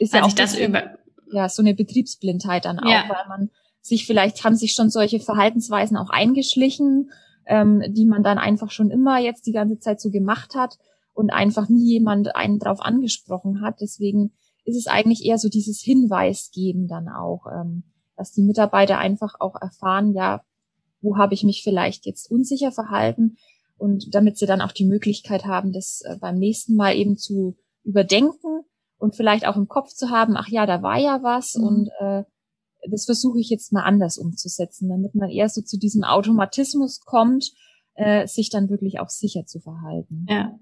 ist 0.00 0.14
ja 0.14 0.24
auch 0.24 0.32
das 0.32 0.58
über 0.58 0.98
ja 1.30 1.48
so 1.48 1.62
eine 1.62 1.74
Betriebsblindheit 1.74 2.64
dann 2.64 2.80
auch, 2.80 2.90
ja. 2.90 3.04
weil 3.08 3.28
man 3.28 3.50
sich 3.88 4.06
vielleicht 4.06 4.44
haben 4.44 4.56
sich 4.56 4.72
schon 4.72 4.90
solche 4.90 5.20
Verhaltensweisen 5.20 5.96
auch 5.96 6.10
eingeschlichen, 6.10 7.10
ähm, 7.46 7.82
die 7.88 8.06
man 8.06 8.22
dann 8.22 8.38
einfach 8.38 8.70
schon 8.70 8.90
immer 8.90 9.18
jetzt 9.18 9.46
die 9.46 9.52
ganze 9.52 9.78
Zeit 9.78 10.00
so 10.00 10.10
gemacht 10.10 10.54
hat 10.54 10.78
und 11.14 11.30
einfach 11.30 11.68
nie 11.68 11.84
jemand 11.84 12.36
einen 12.36 12.58
drauf 12.58 12.80
angesprochen 12.80 13.62
hat. 13.62 13.80
Deswegen 13.80 14.32
ist 14.64 14.76
es 14.76 14.86
eigentlich 14.86 15.24
eher 15.24 15.38
so 15.38 15.48
dieses 15.48 15.80
Hinweis 15.80 16.50
geben 16.52 16.88
dann 16.88 17.08
auch, 17.08 17.46
ähm, 17.52 17.84
dass 18.16 18.32
die 18.32 18.42
Mitarbeiter 18.42 18.98
einfach 18.98 19.34
auch 19.40 19.56
erfahren, 19.60 20.12
ja, 20.12 20.42
wo 21.00 21.16
habe 21.16 21.34
ich 21.34 21.44
mich 21.44 21.62
vielleicht 21.62 22.06
jetzt 22.06 22.30
unsicher 22.30 22.72
verhalten 22.72 23.36
und 23.78 24.14
damit 24.14 24.36
sie 24.36 24.46
dann 24.46 24.60
auch 24.60 24.72
die 24.72 24.84
Möglichkeit 24.84 25.46
haben, 25.46 25.72
das 25.72 26.02
äh, 26.04 26.16
beim 26.20 26.36
nächsten 26.36 26.74
Mal 26.74 26.96
eben 26.96 27.16
zu 27.16 27.56
überdenken 27.84 28.64
und 28.98 29.16
vielleicht 29.16 29.46
auch 29.46 29.56
im 29.56 29.68
Kopf 29.68 29.90
zu 29.90 30.10
haben, 30.10 30.36
ach 30.36 30.48
ja, 30.48 30.66
da 30.66 30.82
war 30.82 30.98
ja 30.98 31.22
was 31.22 31.54
mhm. 31.54 31.64
und 31.64 31.90
äh, 32.00 32.24
das 32.88 33.04
versuche 33.04 33.40
ich 33.40 33.48
jetzt 33.50 33.72
mal 33.72 33.82
anders 33.82 34.18
umzusetzen, 34.18 34.88
damit 34.88 35.14
man 35.14 35.30
eher 35.30 35.48
so 35.48 35.62
zu 35.62 35.78
diesem 35.78 36.04
Automatismus 36.04 37.00
kommt, 37.00 37.52
äh, 37.94 38.26
sich 38.26 38.50
dann 38.50 38.70
wirklich 38.70 39.00
auch 39.00 39.08
sicher 39.08 39.44
zu 39.44 39.60
verhalten. 39.60 40.26
Ja. 40.28 40.58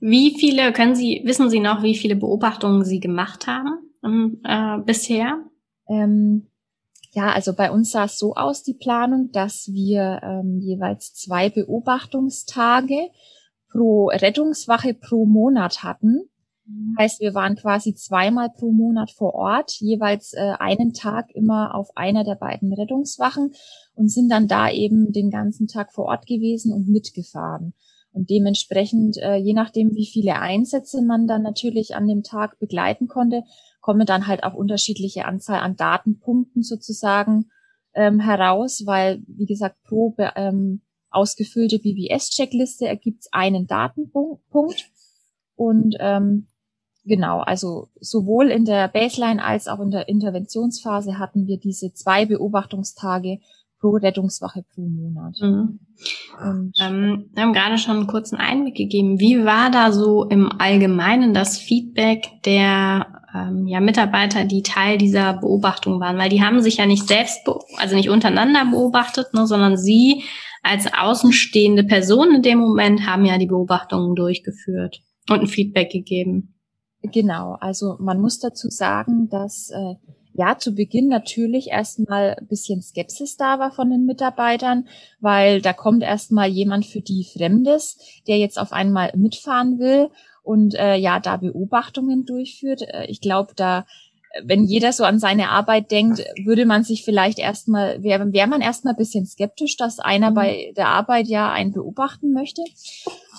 Wie 0.00 0.36
viele, 0.38 0.72
können 0.72 0.94
Sie, 0.94 1.22
wissen 1.24 1.50
Sie 1.50 1.60
noch, 1.60 1.82
wie 1.82 1.96
viele 1.96 2.16
Beobachtungen 2.16 2.84
Sie 2.84 3.00
gemacht 3.00 3.46
haben 3.46 3.78
ähm, 4.04 4.40
äh, 4.44 4.78
bisher? 4.84 5.38
Ähm, 5.88 6.48
ja, 7.12 7.32
also 7.32 7.54
bei 7.54 7.70
uns 7.70 7.92
sah 7.92 8.04
es 8.04 8.18
so 8.18 8.34
aus, 8.34 8.62
die 8.62 8.74
Planung, 8.74 9.30
dass 9.32 9.72
wir 9.72 10.20
ähm, 10.22 10.60
jeweils 10.60 11.14
zwei 11.14 11.48
Beobachtungstage 11.48 13.08
pro 13.70 14.08
Rettungswache 14.08 14.92
pro 14.92 15.24
Monat 15.24 15.82
hatten. 15.82 16.28
Mhm. 16.66 16.96
Heißt, 16.98 17.20
wir 17.20 17.34
waren 17.34 17.56
quasi 17.56 17.94
zweimal 17.94 18.50
pro 18.50 18.72
Monat 18.72 19.10
vor 19.10 19.34
Ort, 19.34 19.72
jeweils 19.80 20.32
äh, 20.32 20.54
einen 20.58 20.92
Tag 20.92 21.30
immer 21.34 21.74
auf 21.74 21.96
einer 21.96 22.24
der 22.24 22.34
beiden 22.34 22.72
Rettungswachen 22.72 23.52
und 23.94 24.08
sind 24.10 24.28
dann 24.28 24.48
da 24.48 24.70
eben 24.70 25.12
den 25.12 25.30
ganzen 25.30 25.68
Tag 25.68 25.92
vor 25.92 26.06
Ort 26.06 26.26
gewesen 26.26 26.72
und 26.72 26.88
mitgefahren. 26.88 27.74
Und 28.12 28.30
dementsprechend, 28.30 29.18
äh, 29.18 29.36
je 29.36 29.52
nachdem, 29.52 29.94
wie 29.94 30.06
viele 30.06 30.40
Einsätze 30.40 31.02
man 31.02 31.26
dann 31.26 31.42
natürlich 31.42 31.94
an 31.94 32.06
dem 32.06 32.22
Tag 32.22 32.58
begleiten 32.58 33.08
konnte, 33.08 33.42
kommen 33.80 34.06
dann 34.06 34.26
halt 34.26 34.42
auch 34.42 34.54
unterschiedliche 34.54 35.26
Anzahl 35.26 35.60
an 35.60 35.76
Datenpunkten 35.76 36.62
sozusagen 36.62 37.50
ähm, 37.94 38.18
heraus, 38.18 38.84
weil, 38.86 39.22
wie 39.26 39.46
gesagt, 39.46 39.76
pro 39.84 40.14
ähm, 40.34 40.80
ausgefüllte 41.10 41.78
BBS-Checkliste 41.78 42.88
ergibt 42.88 43.26
einen 43.32 43.66
Datenpunkt. 43.66 44.90
Und 45.54 45.96
ähm, 46.00 46.46
genau, 47.06 47.40
also 47.40 47.88
sowohl 48.00 48.50
in 48.50 48.64
der 48.64 48.88
Baseline 48.88 49.42
als 49.42 49.68
auch 49.68 49.80
in 49.80 49.90
der 49.90 50.08
Interventionsphase 50.08 51.18
hatten 51.18 51.46
wir 51.46 51.58
diese 51.58 51.92
zwei 51.92 52.26
Beobachtungstage 52.26 53.38
pro 53.80 53.90
Rettungswache 53.90 54.64
pro 54.74 54.82
Monat. 54.82 55.34
Mhm. 55.40 55.80
Und, 56.40 56.72
ähm, 56.80 57.30
wir 57.32 57.42
haben 57.42 57.52
gerade 57.52 57.78
schon 57.78 57.96
einen 57.96 58.06
kurzen 58.06 58.36
Einblick 58.36 58.74
gegeben. 58.74 59.20
Wie 59.20 59.44
war 59.44 59.70
da 59.70 59.92
so 59.92 60.24
im 60.24 60.50
Allgemeinen 60.58 61.34
das 61.34 61.58
Feedback 61.58 62.26
der 62.44 63.06
ähm, 63.34 63.66
ja, 63.66 63.80
Mitarbeiter, 63.80 64.44
die 64.44 64.62
Teil 64.62 64.98
dieser 64.98 65.34
Beobachtung 65.34 66.00
waren, 66.00 66.18
weil 66.18 66.30
die 66.30 66.42
haben 66.42 66.60
sich 66.62 66.78
ja 66.78 66.86
nicht 66.86 67.06
selbst, 67.06 67.40
also 67.76 67.96
nicht 67.96 68.10
untereinander 68.10 68.64
beobachtet, 68.70 69.34
ne, 69.34 69.46
sondern 69.46 69.76
sie 69.76 70.22
als 70.62 70.92
außenstehende 70.92 71.84
Person 71.84 72.34
in 72.34 72.42
dem 72.42 72.58
Moment 72.58 73.06
haben 73.06 73.24
ja 73.24 73.38
die 73.38 73.46
Beobachtungen 73.46 74.14
durchgeführt 74.16 75.02
und 75.28 75.40
ein 75.40 75.46
Feedback 75.46 75.90
gegeben. 75.90 76.55
Genau, 77.12 77.56
also 77.60 77.96
man 77.98 78.20
muss 78.20 78.38
dazu 78.38 78.68
sagen, 78.68 79.28
dass 79.28 79.70
äh, 79.70 79.94
ja 80.34 80.58
zu 80.58 80.74
Beginn 80.74 81.08
natürlich 81.08 81.68
erstmal 81.68 82.36
ein 82.38 82.46
bisschen 82.46 82.82
Skepsis 82.82 83.36
da 83.36 83.58
war 83.58 83.72
von 83.72 83.90
den 83.90 84.04
Mitarbeitern, 84.04 84.86
weil 85.20 85.60
da 85.60 85.72
kommt 85.72 86.02
erstmal 86.02 86.48
jemand 86.48 86.86
für 86.86 87.00
die 87.00 87.24
Fremdes, 87.24 87.98
der 88.26 88.38
jetzt 88.38 88.58
auf 88.58 88.72
einmal 88.72 89.12
mitfahren 89.16 89.78
will 89.78 90.10
und 90.42 90.74
äh, 90.74 90.96
ja, 90.96 91.18
da 91.18 91.36
Beobachtungen 91.38 92.24
durchführt. 92.24 92.82
Äh, 92.82 93.06
ich 93.06 93.20
glaube, 93.20 93.52
da, 93.56 93.84
wenn 94.44 94.64
jeder 94.64 94.92
so 94.92 95.04
an 95.04 95.18
seine 95.18 95.50
Arbeit 95.50 95.90
denkt, 95.90 96.20
würde 96.44 96.66
man 96.66 96.84
sich 96.84 97.04
vielleicht 97.04 97.38
erstmal, 97.38 98.02
wäre 98.02 98.32
wär 98.32 98.46
man 98.46 98.60
erstmal 98.60 98.94
ein 98.94 98.98
bisschen 98.98 99.26
skeptisch, 99.26 99.76
dass 99.76 99.98
einer 99.98 100.30
mhm. 100.30 100.34
bei 100.34 100.72
der 100.76 100.88
Arbeit 100.88 101.26
ja 101.26 101.50
einen 101.50 101.72
beobachten 101.72 102.32
möchte. 102.32 102.62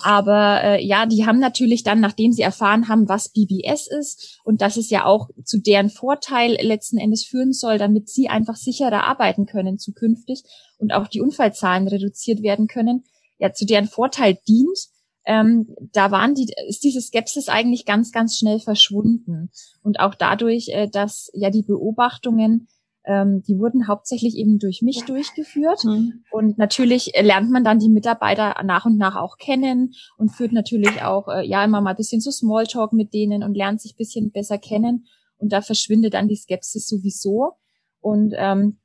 Aber 0.02 0.62
äh, 0.62 0.84
ja, 0.84 1.06
die 1.06 1.26
haben 1.26 1.38
natürlich 1.38 1.82
dann, 1.82 2.00
nachdem 2.00 2.32
sie 2.32 2.42
erfahren 2.42 2.88
haben, 2.88 3.08
was 3.08 3.30
BBS 3.30 3.86
ist 3.86 4.40
und 4.44 4.60
dass 4.60 4.76
es 4.76 4.90
ja 4.90 5.04
auch 5.04 5.30
zu 5.44 5.60
deren 5.60 5.90
Vorteil 5.90 6.56
letzten 6.60 6.98
Endes 6.98 7.24
führen 7.24 7.52
soll, 7.52 7.78
damit 7.78 8.08
sie 8.08 8.28
einfach 8.28 8.56
sicherer 8.56 9.04
arbeiten 9.04 9.46
können 9.46 9.78
zukünftig 9.78 10.42
und 10.78 10.92
auch 10.92 11.08
die 11.08 11.20
Unfallzahlen 11.20 11.88
reduziert 11.88 12.42
werden 12.42 12.66
können, 12.68 13.04
ja, 13.38 13.52
zu 13.52 13.66
deren 13.66 13.86
Vorteil 13.86 14.38
dient, 14.46 14.88
ähm, 15.28 15.74
da 15.92 16.10
waren 16.10 16.34
die, 16.34 16.50
ist 16.68 16.82
diese 16.82 17.02
Skepsis 17.02 17.48
eigentlich 17.48 17.84
ganz, 17.84 18.12
ganz 18.12 18.38
schnell 18.38 18.60
verschwunden. 18.60 19.50
Und 19.82 20.00
auch 20.00 20.14
dadurch, 20.14 20.68
äh, 20.70 20.88
dass 20.88 21.30
ja 21.34 21.50
die 21.50 21.62
Beobachtungen, 21.62 22.68
ähm, 23.08 23.42
die 23.42 23.58
wurden 23.58 23.88
hauptsächlich 23.88 24.36
eben 24.36 24.58
durch 24.58 24.82
mich 24.82 25.04
durchgeführt. 25.06 25.82
Mhm. 25.84 26.24
Und 26.30 26.58
natürlich 26.58 27.12
lernt 27.18 27.50
man 27.50 27.64
dann 27.64 27.78
die 27.78 27.88
Mitarbeiter 27.88 28.54
nach 28.64 28.84
und 28.84 28.98
nach 28.98 29.16
auch 29.16 29.38
kennen 29.38 29.94
und 30.18 30.28
führt 30.28 30.52
natürlich 30.52 31.02
auch 31.02 31.26
äh, 31.28 31.46
ja 31.46 31.64
immer 31.64 31.80
mal 31.80 31.90
ein 31.90 31.96
bisschen 31.96 32.20
so 32.20 32.30
Smalltalk 32.30 32.92
mit 32.92 33.14
denen 33.14 33.42
und 33.42 33.56
lernt 33.56 33.80
sich 33.80 33.94
ein 33.94 33.96
bisschen 33.96 34.30
besser 34.30 34.58
kennen. 34.58 35.06
Und 35.38 35.52
da 35.52 35.62
verschwindet 35.62 36.14
dann 36.14 36.28
die 36.28 36.36
Skepsis 36.36 36.86
sowieso. 36.86 37.52
Und 38.00 38.34
ähm, 38.36 38.78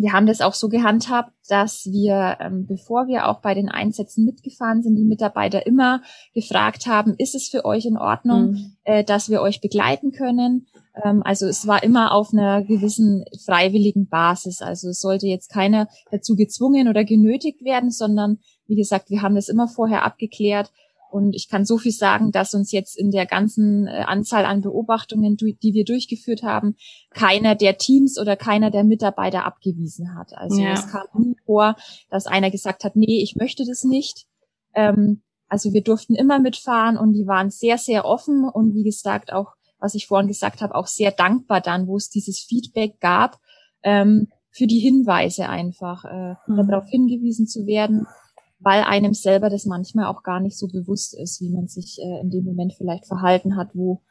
wir 0.00 0.12
haben 0.12 0.26
das 0.26 0.40
auch 0.40 0.54
so 0.54 0.68
gehandhabt, 0.68 1.32
dass 1.48 1.84
wir, 1.84 2.38
ähm, 2.40 2.66
bevor 2.66 3.06
wir 3.06 3.28
auch 3.28 3.40
bei 3.40 3.52
den 3.52 3.68
Einsätzen 3.68 4.24
mitgefahren 4.24 4.82
sind, 4.82 4.96
die 4.96 5.04
Mitarbeiter 5.04 5.66
immer 5.66 6.02
gefragt 6.32 6.86
haben, 6.86 7.14
ist 7.18 7.34
es 7.34 7.48
für 7.48 7.66
euch 7.66 7.84
in 7.84 7.98
Ordnung, 7.98 8.52
mhm. 8.52 8.76
äh, 8.84 9.04
dass 9.04 9.28
wir 9.28 9.42
euch 9.42 9.60
begleiten 9.60 10.12
können? 10.12 10.66
Ähm, 11.04 11.22
also 11.22 11.46
es 11.46 11.66
war 11.66 11.82
immer 11.82 12.12
auf 12.12 12.32
einer 12.32 12.62
gewissen 12.62 13.24
freiwilligen 13.44 14.08
Basis. 14.08 14.62
Also 14.62 14.88
es 14.88 15.00
sollte 15.00 15.26
jetzt 15.26 15.50
keiner 15.50 15.86
dazu 16.10 16.34
gezwungen 16.34 16.88
oder 16.88 17.04
genötigt 17.04 17.62
werden, 17.62 17.90
sondern 17.90 18.38
wie 18.66 18.76
gesagt, 18.76 19.10
wir 19.10 19.20
haben 19.20 19.34
das 19.34 19.48
immer 19.48 19.68
vorher 19.68 20.04
abgeklärt 20.04 20.72
und 21.10 21.34
ich 21.34 21.48
kann 21.48 21.64
so 21.64 21.78
viel 21.78 21.92
sagen, 21.92 22.32
dass 22.32 22.54
uns 22.54 22.72
jetzt 22.72 22.98
in 22.98 23.10
der 23.10 23.26
ganzen 23.26 23.86
äh, 23.86 24.04
Anzahl 24.06 24.44
an 24.44 24.60
Beobachtungen, 24.60 25.36
die 25.36 25.74
wir 25.74 25.84
durchgeführt 25.84 26.42
haben, 26.42 26.76
keiner 27.10 27.54
der 27.54 27.78
Teams 27.78 28.18
oder 28.18 28.36
keiner 28.36 28.70
der 28.70 28.84
Mitarbeiter 28.84 29.44
abgewiesen 29.44 30.14
hat. 30.16 30.32
Also 30.34 30.60
ja. 30.60 30.72
es 30.72 30.88
kam 30.88 31.06
nie 31.14 31.36
vor, 31.44 31.76
dass 32.10 32.26
einer 32.26 32.50
gesagt 32.50 32.84
hat, 32.84 32.96
nee, 32.96 33.22
ich 33.22 33.36
möchte 33.36 33.64
das 33.66 33.84
nicht. 33.84 34.26
Ähm, 34.74 35.22
also 35.48 35.72
wir 35.72 35.82
durften 35.82 36.14
immer 36.14 36.38
mitfahren 36.38 36.96
und 36.96 37.12
die 37.12 37.26
waren 37.26 37.50
sehr, 37.50 37.76
sehr 37.76 38.04
offen 38.04 38.48
und 38.48 38.74
wie 38.74 38.84
gesagt 38.84 39.32
auch, 39.32 39.54
was 39.80 39.94
ich 39.94 40.06
vorhin 40.06 40.28
gesagt 40.28 40.60
habe, 40.60 40.74
auch 40.74 40.86
sehr 40.86 41.10
dankbar 41.10 41.60
dann, 41.60 41.86
wo 41.86 41.96
es 41.96 42.08
dieses 42.08 42.38
Feedback 42.38 43.00
gab, 43.00 43.38
ähm, 43.82 44.28
für 44.52 44.66
die 44.66 44.78
Hinweise 44.78 45.48
einfach, 45.48 46.04
äh, 46.04 46.34
mhm. 46.46 46.68
darauf 46.68 46.88
hingewiesen 46.88 47.46
zu 47.46 47.66
werden, 47.66 48.06
weil 48.60 48.82
einem 48.82 49.14
selber 49.14 49.50
das 49.50 49.66
manchmal 49.66 50.06
auch 50.06 50.22
gar 50.22 50.40
nicht 50.40 50.58
so 50.58 50.68
bewusst 50.68 51.18
ist, 51.18 51.40
wie 51.40 51.50
man 51.50 51.66
sich 51.66 51.98
äh, 51.98 52.20
in 52.20 52.30
dem 52.30 52.44
Moment 52.44 52.74
vielleicht 52.76 53.06
verhalten 53.06 53.56
hat, 53.56 53.70
wo 53.74 54.02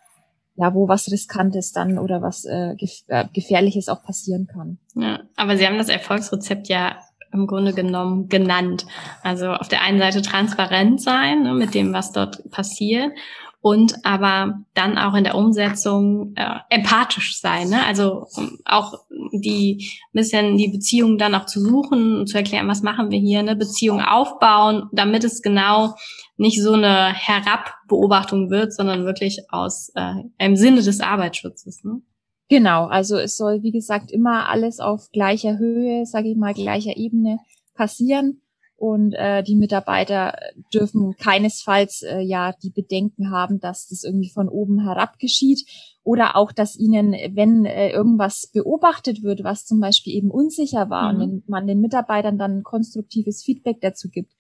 ja, 0.55 0.73
wo 0.73 0.89
was 0.89 1.09
Riskantes 1.09 1.71
dann 1.71 1.97
oder 1.97 2.21
was 2.21 2.43
äh, 2.43 2.75
gef 2.75 3.03
äh, 3.07 3.25
Gefährliches 3.33 3.87
auch 3.87 4.03
passieren 4.03 4.45
kann. 4.45 4.77
Ja, 4.93 5.21
aber 5.37 5.55
Sie 5.55 5.65
haben 5.65 5.77
das 5.77 5.87
Erfolgsrezept 5.87 6.67
ja 6.67 6.97
im 7.31 7.47
Grunde 7.47 7.73
genommen 7.73 8.27
genannt. 8.27 8.85
Also 9.23 9.51
auf 9.53 9.69
der 9.69 9.83
einen 9.83 9.99
Seite 9.99 10.21
transparent 10.21 11.01
sein 11.01 11.43
ne, 11.43 11.53
mit 11.53 11.75
dem, 11.75 11.93
was 11.93 12.11
dort 12.11 12.49
passiert 12.51 13.13
und 13.61 14.05
aber 14.05 14.61
dann 14.73 14.97
auch 14.97 15.13
in 15.15 15.25
der 15.25 15.35
Umsetzung 15.35 16.33
äh, 16.35 16.59
empathisch 16.69 17.39
sein. 17.39 17.69
Ne? 17.69 17.85
Also 17.85 18.27
auch 18.65 18.93
die 19.33 19.89
bisschen 20.13 20.57
die 20.57 20.69
Beziehung 20.69 21.17
dann 21.17 21.35
auch 21.35 21.45
zu 21.45 21.59
suchen 21.59 22.19
und 22.19 22.27
zu 22.27 22.37
erklären, 22.37 22.69
was 22.69 22.83
machen 22.83 23.11
wir 23.11 23.19
hier, 23.19 23.39
eine 23.39 23.55
Beziehung 23.55 24.01
aufbauen, 24.01 24.87
damit 24.93 25.25
es 25.25 25.41
genau 25.41 25.95
nicht 26.37 26.61
so 26.61 26.73
eine 26.73 27.13
Herabbeobachtung 27.13 28.49
wird, 28.49 28.73
sondern 28.73 29.05
wirklich 29.05 29.39
aus 29.49 29.91
äh, 29.95 30.13
im 30.37 30.55
Sinne 30.55 30.81
des 30.81 31.01
Arbeitsschutzes. 31.01 31.83
Ne? 31.83 32.01
Genau, 32.47 32.85
also 32.85 33.17
es 33.17 33.35
soll 33.35 33.61
wie 33.61 33.71
gesagt 33.71 34.09
immer 34.09 34.47
alles 34.47 34.79
auf 34.79 35.09
gleicher 35.11 35.57
Höhe, 35.57 36.05
sage 36.05 36.29
ich 36.29 36.37
mal, 36.37 36.53
gleicher 36.53 36.95
Ebene 36.95 37.39
passieren 37.75 38.41
und 38.79 39.13
äh, 39.13 39.43
die 39.43 39.55
Mitarbeiter 39.55 40.37
dürfen 40.73 41.15
keinesfalls 41.17 42.01
äh, 42.01 42.21
ja 42.21 42.53
die 42.63 42.69
Bedenken 42.69 43.29
haben, 43.29 43.59
dass 43.59 43.87
das 43.89 44.05
irgendwie 44.05 44.29
von 44.29 44.47
oben 44.47 44.81
herab 44.81 45.19
geschieht 45.19 45.65
oder 46.03 46.37
auch, 46.37 46.53
dass 46.53 46.77
ihnen, 46.77 47.11
wenn 47.11 47.65
äh, 47.65 47.91
irgendwas 47.91 48.49
beobachtet 48.53 49.21
wird, 49.21 49.43
was 49.43 49.65
zum 49.65 49.81
Beispiel 49.81 50.13
eben 50.13 50.31
unsicher 50.31 50.89
war 50.89 51.11
mhm. 51.11 51.21
und 51.21 51.49
man 51.49 51.67
den 51.67 51.81
Mitarbeitern 51.81 52.37
dann 52.37 52.63
konstruktives 52.63 53.43
Feedback 53.43 53.81
dazu 53.81 54.09
gibt. 54.09 54.33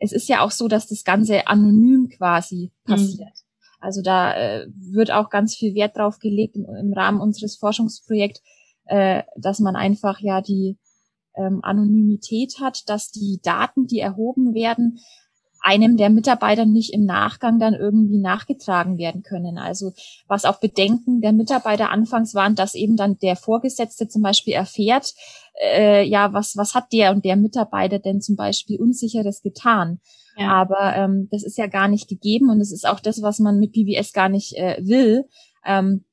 Es 0.00 0.12
ist 0.12 0.28
ja 0.28 0.40
auch 0.40 0.50
so, 0.50 0.66
dass 0.66 0.88
das 0.88 1.04
Ganze 1.04 1.46
anonym 1.46 2.08
quasi 2.08 2.72
mhm. 2.86 2.90
passiert. 2.90 3.20
Mhm. 3.20 3.78
Also 3.78 4.02
da 4.02 4.34
äh, 4.34 4.66
wird 4.74 5.12
auch 5.12 5.30
ganz 5.30 5.54
viel 5.54 5.76
Wert 5.76 5.96
drauf 5.96 6.18
gelegt 6.18 6.56
im, 6.56 6.64
im 6.64 6.92
Rahmen 6.92 7.20
unseres 7.20 7.56
Forschungsprojekts, 7.56 8.42
äh, 8.86 9.22
dass 9.36 9.60
man 9.60 9.76
einfach 9.76 10.18
ja 10.18 10.40
die 10.40 10.76
ähm, 11.36 11.60
Anonymität 11.62 12.56
hat, 12.60 12.88
dass 12.88 13.10
die 13.10 13.40
Daten, 13.42 13.86
die 13.86 14.00
erhoben 14.00 14.54
werden, 14.54 15.00
einem 15.66 15.96
der 15.96 16.10
Mitarbeiter 16.10 16.64
nicht 16.64 16.92
im 16.92 17.04
Nachgang 17.06 17.58
dann 17.58 17.74
irgendwie 17.74 18.18
nachgetragen 18.18 18.98
werden 18.98 19.22
können. 19.22 19.58
Also 19.58 19.92
was 20.28 20.44
auch 20.44 20.60
Bedenken 20.60 21.20
der 21.20 21.32
Mitarbeiter 21.32 21.90
anfangs 21.90 22.34
waren, 22.34 22.54
dass 22.54 22.74
eben 22.76 22.96
dann 22.96 23.18
der 23.18 23.34
Vorgesetzte 23.34 24.06
zum 24.06 24.22
Beispiel 24.22 24.54
erfährt, 24.54 25.14
äh, 25.60 26.04
ja, 26.04 26.32
was, 26.32 26.56
was 26.56 26.74
hat 26.74 26.92
der 26.92 27.10
und 27.10 27.24
der 27.24 27.34
Mitarbeiter 27.34 27.98
denn 27.98 28.20
zum 28.20 28.36
Beispiel 28.36 28.78
Unsicheres 28.80 29.42
getan? 29.42 29.98
Ja. 30.36 30.52
Aber 30.52 30.94
ähm, 30.94 31.28
das 31.32 31.42
ist 31.42 31.58
ja 31.58 31.66
gar 31.66 31.88
nicht 31.88 32.08
gegeben 32.08 32.50
und 32.50 32.60
das 32.60 32.70
ist 32.70 32.86
auch 32.86 33.00
das, 33.00 33.22
was 33.22 33.40
man 33.40 33.58
mit 33.58 33.72
BBS 33.72 34.12
gar 34.12 34.28
nicht 34.28 34.56
äh, 34.56 34.76
will. 34.80 35.24
Ähm, 35.64 36.04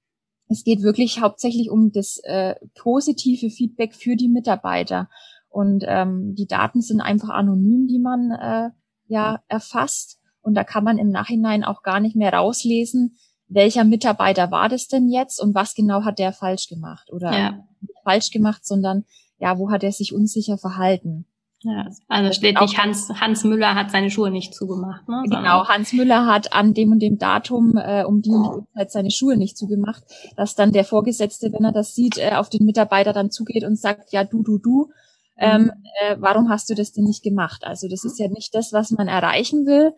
es 0.54 0.64
geht 0.64 0.82
wirklich 0.82 1.22
hauptsächlich 1.22 1.70
um 1.70 1.92
das 1.92 2.20
äh, 2.24 2.56
positive 2.76 3.50
Feedback 3.50 3.94
für 3.94 4.16
die 4.16 4.30
Mitarbeiter. 4.30 5.10
Und 5.50 5.84
ähm, 5.88 6.34
die 6.36 6.48
Daten 6.48 6.82
sind 6.82 7.02
einfach 7.02 7.30
anonym, 7.30 7.88
die 7.88 8.00
man 8.00 8.32
äh, 8.32 8.70
ja 9.08 9.42
erfasst. 9.48 10.20
Und 10.42 10.56
da 10.56 10.64
kann 10.64 10.84
man 10.84 10.98
im 10.98 11.10
Nachhinein 11.10 11.64
auch 11.64 11.84
gar 11.84 12.00
nicht 12.00 12.16
mehr 12.16 12.34
rauslesen, 12.34 13.18
welcher 13.48 13.84
Mitarbeiter 13.84 14.52
war 14.52 14.70
das 14.70 14.88
denn 14.88 15.10
jetzt 15.10 15.40
und 15.40 15.54
was 15.54 15.76
genau 15.76 16.04
hat 16.04 16.20
der 16.20 16.34
falsch 16.34 16.68
gemacht 16.68 17.12
oder 17.12 17.32
ja. 17.32 17.68
falsch 18.04 18.32
gemacht, 18.32 18.66
sondern 18.66 19.04
ja, 19.38 19.58
wo 19.60 19.70
hat 19.72 19.84
er 19.84 19.92
sich 19.92 20.14
unsicher 20.14 20.58
verhalten. 20.58 21.28
Ja, 21.64 21.88
also 22.10 22.34
steht 22.34 22.60
nicht 22.60 22.78
Hans, 22.78 23.10
Hans 23.10 23.46
Müller 23.46 23.74
hat 23.74 23.90
seine 23.90 24.12
Schuhe 24.12 24.30
nicht 24.30 24.54
zugemacht. 24.54 25.08
Ne? 25.08 25.24
Genau, 25.26 25.66
Hans 25.68 25.94
Müller 25.94 26.26
hat 26.26 26.52
an 26.52 26.74
dem 26.74 26.92
und 26.92 27.00
dem 27.00 27.18
Datum 27.18 27.78
äh, 27.78 28.04
um 28.04 28.22
die 28.22 28.32
und 28.32 28.44
die 28.44 28.58
Uhrzeit 28.58 28.92
seine 28.92 29.12
Schuhe 29.12 29.38
nicht 29.38 29.58
zugemacht, 29.58 30.04
dass 30.36 30.56
dann 30.56 30.74
der 30.74 30.84
Vorgesetzte, 30.84 31.54
wenn 31.54 31.64
er 31.64 31.72
das 31.72 31.96
sieht, 31.96 32.18
äh, 32.18 32.32
auf 32.36 32.50
den 32.50 32.66
Mitarbeiter 32.66 33.14
dann 33.14 33.32
zugeht 33.32 33.64
und 33.64 33.80
sagt, 33.80 34.12
ja, 34.12 34.26
du, 34.26 34.44
du, 34.44 34.58
du, 34.58 34.90
ähm, 35.38 35.72
äh, 36.02 36.18
warum 36.20 36.50
hast 36.50 36.70
du 36.70 36.76
das 36.76 36.92
denn 36.92 37.06
nicht 37.06 37.24
gemacht? 37.24 37.64
Also 37.64 37.88
das 37.88 38.04
ist 38.04 38.20
ja 38.20 38.28
nicht 38.28 38.54
das, 38.54 38.74
was 38.74 38.92
man 38.92 39.08
erreichen 39.08 39.66
will, 39.66 39.94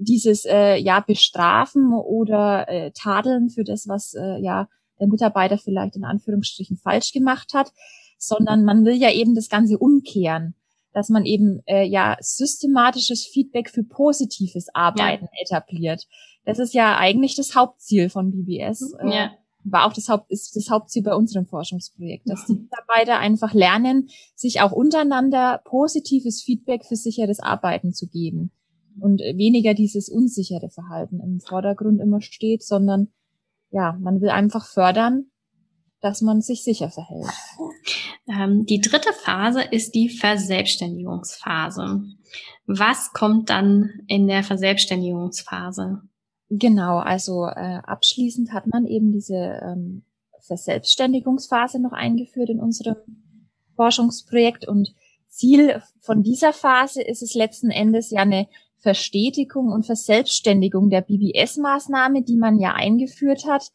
dieses 0.00 0.44
äh, 0.44 0.76
ja 0.76 1.00
bestrafen 1.00 1.92
oder 1.92 2.68
äh, 2.68 2.90
tadeln 2.92 3.48
für 3.48 3.64
das, 3.64 3.88
was 3.88 4.14
äh, 4.14 4.38
ja 4.40 4.68
der 5.00 5.08
Mitarbeiter 5.08 5.58
vielleicht 5.58 5.96
in 5.96 6.04
Anführungsstrichen 6.04 6.76
falsch 6.76 7.12
gemacht 7.12 7.54
hat, 7.54 7.72
sondern 8.18 8.64
man 8.64 8.84
will 8.84 8.94
ja 8.94 9.10
eben 9.10 9.34
das 9.34 9.48
Ganze 9.48 9.78
umkehren 9.78 10.54
dass 10.98 11.10
man 11.10 11.24
eben 11.24 11.62
äh, 11.66 11.84
ja 11.84 12.16
systematisches 12.18 13.24
Feedback 13.24 13.70
für 13.70 13.84
positives 13.84 14.66
Arbeiten 14.74 15.28
ja. 15.32 15.42
etabliert. 15.42 16.08
Das 16.44 16.58
ist 16.58 16.74
ja 16.74 16.96
eigentlich 16.96 17.36
das 17.36 17.54
Hauptziel 17.54 18.10
von 18.10 18.32
BBS. 18.32 18.94
Äh, 19.00 19.08
ja. 19.08 19.30
War 19.62 19.86
auch 19.86 19.92
das 19.92 20.08
Haupt, 20.08 20.28
ist 20.28 20.56
das 20.56 20.70
Hauptziel 20.70 21.04
bei 21.04 21.14
unserem 21.14 21.46
Forschungsprojekt, 21.46 22.28
dass 22.28 22.46
die 22.46 22.54
Mitarbeiter 22.54 23.18
einfach 23.18 23.54
lernen, 23.54 24.08
sich 24.34 24.60
auch 24.60 24.72
untereinander 24.72 25.60
positives 25.64 26.42
Feedback 26.42 26.84
für 26.84 26.96
sicheres 26.96 27.38
Arbeiten 27.38 27.92
zu 27.92 28.08
geben 28.08 28.50
und 28.98 29.20
weniger 29.20 29.74
dieses 29.74 30.08
unsichere 30.08 30.68
Verhalten 30.68 31.20
im 31.20 31.38
Vordergrund 31.38 32.00
immer 32.00 32.20
steht, 32.20 32.64
sondern 32.64 33.08
ja, 33.70 33.96
man 34.00 34.20
will 34.20 34.30
einfach 34.30 34.66
fördern, 34.66 35.26
dass 36.00 36.20
man 36.20 36.40
sich 36.40 36.62
sicher 36.64 36.90
verhält. 36.90 37.26
Ähm, 38.28 38.66
die 38.66 38.80
dritte 38.80 39.12
Phase 39.12 39.62
ist 39.62 39.94
die 39.94 40.08
Verselbstständigungsphase. 40.08 42.02
Was 42.66 43.12
kommt 43.12 43.50
dann 43.50 44.02
in 44.06 44.28
der 44.28 44.44
Verselbstständigungsphase? 44.44 46.02
Genau, 46.50 46.98
also 46.98 47.46
äh, 47.46 47.80
abschließend 47.82 48.52
hat 48.52 48.66
man 48.66 48.86
eben 48.86 49.12
diese 49.12 49.60
ähm, 49.62 50.04
Verselbstständigungsphase 50.40 51.80
noch 51.80 51.92
eingeführt 51.92 52.50
in 52.50 52.60
unserem 52.60 52.96
Forschungsprojekt 53.76 54.66
und 54.66 54.94
Ziel 55.28 55.82
von 56.00 56.22
dieser 56.22 56.52
Phase 56.52 57.02
ist 57.02 57.22
es 57.22 57.34
letzten 57.34 57.70
Endes 57.70 58.10
ja 58.10 58.22
eine 58.22 58.48
Verstetigung 58.78 59.70
und 59.70 59.86
Verselbstständigung 59.86 60.88
der 60.88 61.02
BBS-Maßnahme, 61.02 62.22
die 62.22 62.36
man 62.36 62.58
ja 62.58 62.74
eingeführt 62.74 63.44
hat, 63.46 63.70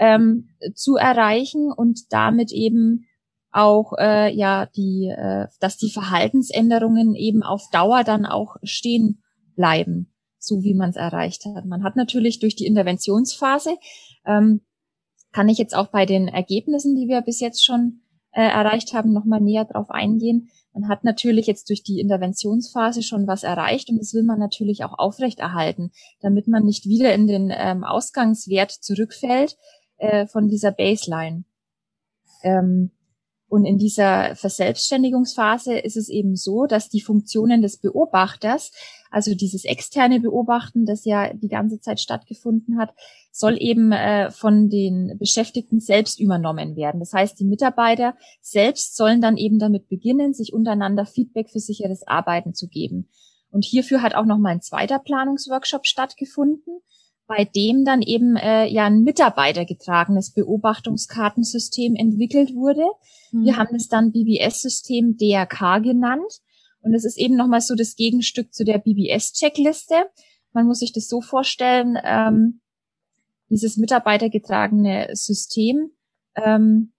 ähm, 0.00 0.48
zu 0.74 0.96
erreichen 0.96 1.70
und 1.70 2.12
damit 2.12 2.50
eben 2.50 3.06
auch 3.52 3.92
äh, 3.98 4.34
ja 4.34 4.66
die, 4.66 5.12
äh, 5.14 5.46
dass 5.60 5.76
die 5.76 5.90
Verhaltensänderungen 5.90 7.14
eben 7.14 7.42
auf 7.42 7.68
Dauer 7.70 8.02
dann 8.02 8.24
auch 8.26 8.56
stehen 8.62 9.22
bleiben, 9.54 10.12
so 10.38 10.62
wie 10.62 10.74
man 10.74 10.90
es 10.90 10.96
erreicht 10.96 11.44
hat. 11.44 11.66
Man 11.66 11.84
hat 11.84 11.96
natürlich 11.96 12.40
durch 12.40 12.56
die 12.56 12.66
Interventionsphase 12.66 13.76
ähm, 14.26 14.62
kann 15.32 15.48
ich 15.48 15.58
jetzt 15.58 15.76
auch 15.76 15.88
bei 15.88 16.06
den 16.06 16.28
Ergebnissen, 16.28 16.96
die 16.96 17.06
wir 17.06 17.20
bis 17.20 17.40
jetzt 17.40 17.64
schon 17.64 18.00
äh, 18.32 18.42
erreicht 18.42 18.94
haben, 18.94 19.12
nochmal 19.12 19.40
näher 19.40 19.64
drauf 19.64 19.90
eingehen. 19.90 20.48
Man 20.72 20.88
hat 20.88 21.04
natürlich 21.04 21.46
jetzt 21.46 21.68
durch 21.68 21.82
die 21.82 21.98
Interventionsphase 21.98 23.02
schon 23.02 23.26
was 23.26 23.42
erreicht 23.42 23.90
und 23.90 23.98
das 23.98 24.14
will 24.14 24.22
man 24.22 24.38
natürlich 24.38 24.84
auch 24.84 24.98
aufrechterhalten, 24.98 25.90
damit 26.20 26.46
man 26.46 26.64
nicht 26.64 26.86
wieder 26.86 27.12
in 27.12 27.26
den 27.26 27.52
ähm, 27.52 27.82
Ausgangswert 27.82 28.70
zurückfällt, 28.70 29.56
äh, 30.00 30.26
von 30.26 30.48
dieser 30.48 30.72
Baseline. 30.72 31.44
Ähm, 32.42 32.90
und 33.48 33.64
in 33.64 33.78
dieser 33.78 34.36
Verselbstständigungsphase 34.36 35.76
ist 35.76 35.96
es 35.96 36.08
eben 36.08 36.36
so, 36.36 36.66
dass 36.66 36.88
die 36.88 37.00
Funktionen 37.00 37.62
des 37.62 37.78
Beobachters, 37.78 38.70
also 39.10 39.34
dieses 39.34 39.64
externe 39.64 40.20
Beobachten, 40.20 40.86
das 40.86 41.04
ja 41.04 41.34
die 41.34 41.48
ganze 41.48 41.80
Zeit 41.80 41.98
stattgefunden 41.98 42.78
hat, 42.78 42.94
soll 43.32 43.56
eben 43.60 43.90
äh, 43.90 44.30
von 44.30 44.68
den 44.68 45.16
Beschäftigten 45.18 45.80
selbst 45.80 46.20
übernommen 46.20 46.76
werden. 46.76 47.00
Das 47.00 47.12
heißt, 47.12 47.40
die 47.40 47.44
Mitarbeiter 47.44 48.14
selbst 48.40 48.96
sollen 48.96 49.20
dann 49.20 49.36
eben 49.36 49.58
damit 49.58 49.88
beginnen, 49.88 50.32
sich 50.32 50.52
untereinander 50.52 51.04
Feedback 51.04 51.50
für 51.50 51.60
sicheres 51.60 52.06
Arbeiten 52.06 52.54
zu 52.54 52.68
geben. 52.68 53.08
Und 53.50 53.64
hierfür 53.64 54.00
hat 54.00 54.14
auch 54.14 54.26
noch 54.26 54.38
mal 54.38 54.50
ein 54.50 54.62
zweiter 54.62 55.00
Planungsworkshop 55.00 55.86
stattgefunden, 55.86 56.82
bei 57.30 57.44
dem 57.44 57.84
dann 57.84 58.02
eben 58.02 58.34
äh, 58.34 58.66
ja 58.66 58.86
ein 58.86 59.04
mitarbeitergetragenes 59.04 60.32
Beobachtungskartensystem 60.32 61.94
entwickelt 61.94 62.56
wurde. 62.56 62.84
Mhm. 63.30 63.44
Wir 63.44 63.56
haben 63.56 63.76
es 63.76 63.86
dann 63.86 64.10
BBS-System 64.10 65.16
DRK 65.16 65.78
genannt. 65.80 66.40
Und 66.82 66.92
es 66.92 67.04
ist 67.04 67.16
eben 67.18 67.36
nochmal 67.36 67.60
so 67.60 67.76
das 67.76 67.94
Gegenstück 67.94 68.52
zu 68.52 68.64
der 68.64 68.78
BBS-Checkliste. 68.78 69.94
Man 70.52 70.66
muss 70.66 70.80
sich 70.80 70.92
das 70.92 71.06
so 71.06 71.20
vorstellen, 71.20 71.96
ähm, 72.02 72.62
dieses 73.48 73.76
mitarbeitergetragene 73.76 75.10
System 75.12 75.92
ähm, 76.34 76.92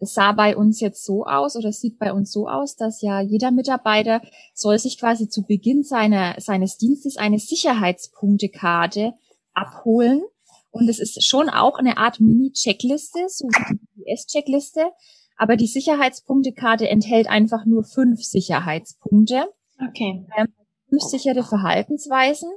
sah 0.00 0.32
bei 0.32 0.54
uns 0.54 0.80
jetzt 0.80 1.02
so 1.02 1.24
aus 1.24 1.56
oder 1.56 1.72
sieht 1.72 1.98
bei 1.98 2.12
uns 2.12 2.30
so 2.30 2.46
aus, 2.46 2.76
dass 2.76 3.00
ja 3.00 3.22
jeder 3.22 3.52
Mitarbeiter 3.52 4.20
soll 4.52 4.78
sich 4.78 4.98
quasi 4.98 5.30
zu 5.30 5.44
Beginn 5.44 5.82
seiner, 5.82 6.34
seines 6.40 6.76
Dienstes 6.76 7.16
eine 7.16 7.38
Sicherheitspunktekarte 7.38 9.14
abholen. 9.56 10.22
Und 10.70 10.88
es 10.88 10.98
ist 10.98 11.24
schon 11.24 11.48
auch 11.48 11.78
eine 11.78 11.96
Art 11.96 12.20
Mini-Checkliste, 12.20 13.20
so 13.28 13.46
wie 13.46 13.78
die 13.78 14.02
US-Checkliste. 14.02 14.90
Aber 15.36 15.56
die 15.56 15.66
Sicherheitspunktekarte 15.66 16.88
enthält 16.88 17.28
einfach 17.28 17.64
nur 17.64 17.84
fünf 17.84 18.22
Sicherheitspunkte. 18.22 19.46
Okay. 19.88 20.26
Ähm, 20.36 20.48
fünf 20.88 21.02
sichere 21.02 21.42
Verhaltensweisen. 21.42 22.50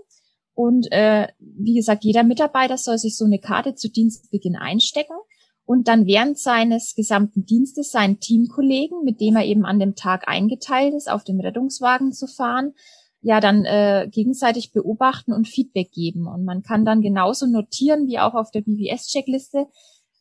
Und 0.53 0.91
äh, 0.91 1.27
wie 1.39 1.75
gesagt, 1.75 2.03
jeder 2.03 2.23
Mitarbeiter 2.23 2.77
soll 2.77 2.97
sich 2.97 3.15
so 3.15 3.25
eine 3.25 3.39
Karte 3.39 3.75
zu 3.75 3.89
Dienstbeginn 3.89 4.57
einstecken 4.57 5.15
und 5.63 5.87
dann 5.87 6.05
während 6.05 6.37
seines 6.37 6.95
gesamten 6.95 7.45
Dienstes 7.45 7.91
seinen 7.91 8.19
Teamkollegen, 8.19 9.03
mit 9.03 9.21
dem 9.21 9.35
er 9.35 9.45
eben 9.45 9.65
an 9.65 9.79
dem 9.79 9.95
Tag 9.95 10.27
eingeteilt 10.27 10.93
ist, 10.95 11.09
auf 11.09 11.23
dem 11.23 11.39
Rettungswagen 11.39 12.11
zu 12.11 12.27
fahren, 12.27 12.73
ja 13.21 13.39
dann 13.39 13.65
äh, 13.65 14.07
gegenseitig 14.09 14.71
beobachten 14.71 15.33
und 15.33 15.47
Feedback 15.47 15.91
geben. 15.91 16.27
Und 16.27 16.45
man 16.45 16.63
kann 16.63 16.85
dann 16.85 17.01
genauso 17.01 17.47
notieren 17.47 18.07
wie 18.07 18.19
auch 18.19 18.33
auf 18.33 18.51
der 18.51 18.61
BWS-Checkliste, 18.61 19.67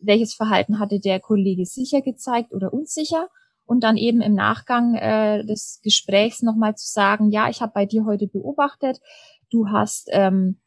welches 0.00 0.34
Verhalten 0.34 0.78
hatte 0.78 1.00
der 1.00 1.20
Kollege 1.20 1.64
sicher 1.64 2.02
gezeigt 2.02 2.52
oder 2.52 2.72
unsicher. 2.72 3.28
Und 3.64 3.84
dann 3.84 3.96
eben 3.96 4.22
im 4.22 4.34
Nachgang 4.34 4.94
äh, 4.94 5.44
des 5.44 5.80
Gesprächs 5.82 6.42
nochmal 6.42 6.74
zu 6.74 6.90
sagen, 6.90 7.30
ja, 7.30 7.50
ich 7.50 7.60
habe 7.60 7.72
bei 7.74 7.84
dir 7.84 8.06
heute 8.06 8.26
beobachtet, 8.26 8.98
du 9.50 9.68
hast 9.68 10.08
ähm, 10.10 10.58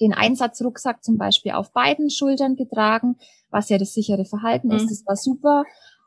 den 0.00 0.14
Einsatzrucksack 0.14 1.04
zum 1.04 1.18
Beispiel 1.18 1.52
auf 1.52 1.72
beiden 1.72 2.08
Schultern 2.10 2.56
getragen, 2.56 3.16
was 3.50 3.68
ja 3.68 3.78
das 3.78 3.92
sichere 3.92 4.24
Verhalten 4.24 4.68
mhm. 4.68 4.74
ist. 4.76 4.90
Das 4.90 5.04
war 5.06 5.16
super 5.16 5.64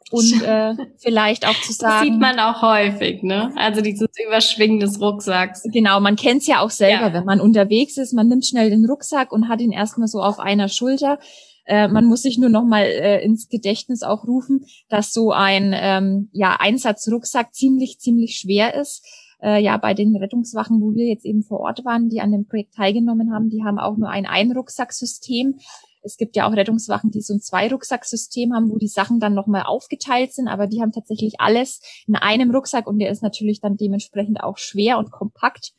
und 0.10 0.44
äh, 0.44 0.76
vielleicht 0.98 1.48
auch 1.48 1.60
zu 1.62 1.72
sagen. 1.74 1.94
Das 1.94 2.04
sieht 2.04 2.20
man 2.20 2.40
auch 2.40 2.62
häufig, 2.62 3.24
ne? 3.24 3.54
Also 3.56 3.82
dieses 3.82 4.08
Überschwingen 4.26 4.80
des 4.80 5.00
Rucksacks. 5.00 5.64
Genau, 5.72 6.00
man 6.00 6.16
kennt 6.16 6.42
es 6.42 6.48
ja 6.48 6.60
auch 6.60 6.70
selber, 6.70 7.08
ja. 7.08 7.14
wenn 7.14 7.26
man 7.26 7.40
unterwegs 7.40 7.98
ist, 7.98 8.14
man 8.14 8.28
nimmt 8.28 8.46
schnell 8.46 8.70
den 8.70 8.86
Rucksack 8.86 9.32
und 9.32 9.48
hat 9.48 9.62
ihn 9.62 9.72
erstmal 9.72 10.08
so 10.08 10.22
auf 10.22 10.40
einer 10.40 10.68
Schulter. 10.68 11.20
Äh, 11.66 11.88
man 11.88 12.06
muss 12.06 12.24
sich 12.24 12.38
nur 12.38 12.50
noch 12.50 12.66
mal 12.66 12.84
äh, 12.84 13.24
ins 13.24 13.48
Gedächtnis 13.48 14.04
auch 14.04 14.26
rufen, 14.26 14.66
dass 14.90 15.14
so 15.14 15.32
ein 15.32 15.74
ähm, 15.76 16.30
ja, 16.34 16.58
Einsatzrucksack 16.60 17.54
ziemlich, 17.54 18.00
ziemlich 18.00 18.38
schwer 18.38 18.74
ist. 18.74 19.06
Äh, 19.42 19.64
ja, 19.64 19.78
bei 19.78 19.94
den 19.94 20.16
Rettungswachen, 20.16 20.82
wo 20.82 20.94
wir 20.94 21.08
jetzt 21.08 21.26
eben 21.26 21.44
vor 21.44 21.62
Ort 21.62 21.86
waren, 21.86 22.10
die 22.10 22.22
an 22.22 22.32
dem 22.32 22.46
Projekt 22.46 22.76
teilgenommen 22.76 23.34
haben, 23.34 23.50
die 23.50 23.64
haben 23.64 23.80
auch 23.80 23.98
nur 23.98 24.10
ein 24.10 24.26
Einrucksacksystem. 24.26 25.60
Es 26.04 26.18
gibt 26.18 26.36
ja 26.36 26.48
auch 26.48 26.54
Rettungswachen, 26.54 27.12
die 27.12 27.22
so 27.22 27.34
ein 27.34 27.42
Zwei-Rucksack-System 27.42 28.54
haben, 28.54 28.70
wo 28.70 28.78
die 28.78 28.88
Sachen 28.88 29.20
dann 29.20 29.34
nochmal 29.34 29.64
aufgeteilt 29.64 30.34
sind, 30.34 30.48
aber 30.48 30.68
die 30.68 30.82
haben 30.82 30.92
tatsächlich 30.92 31.40
alles 31.40 31.82
in 32.08 32.16
einem 32.16 32.52
Rucksack 32.52 32.88
und 32.88 33.00
der 33.00 33.12
ist 33.12 33.22
natürlich 33.22 33.62
dann 33.62 33.78
dementsprechend 33.78 34.42
auch 34.42 34.58
schwer 34.58 34.98
und 34.98 35.12
kompakt. 35.12 35.74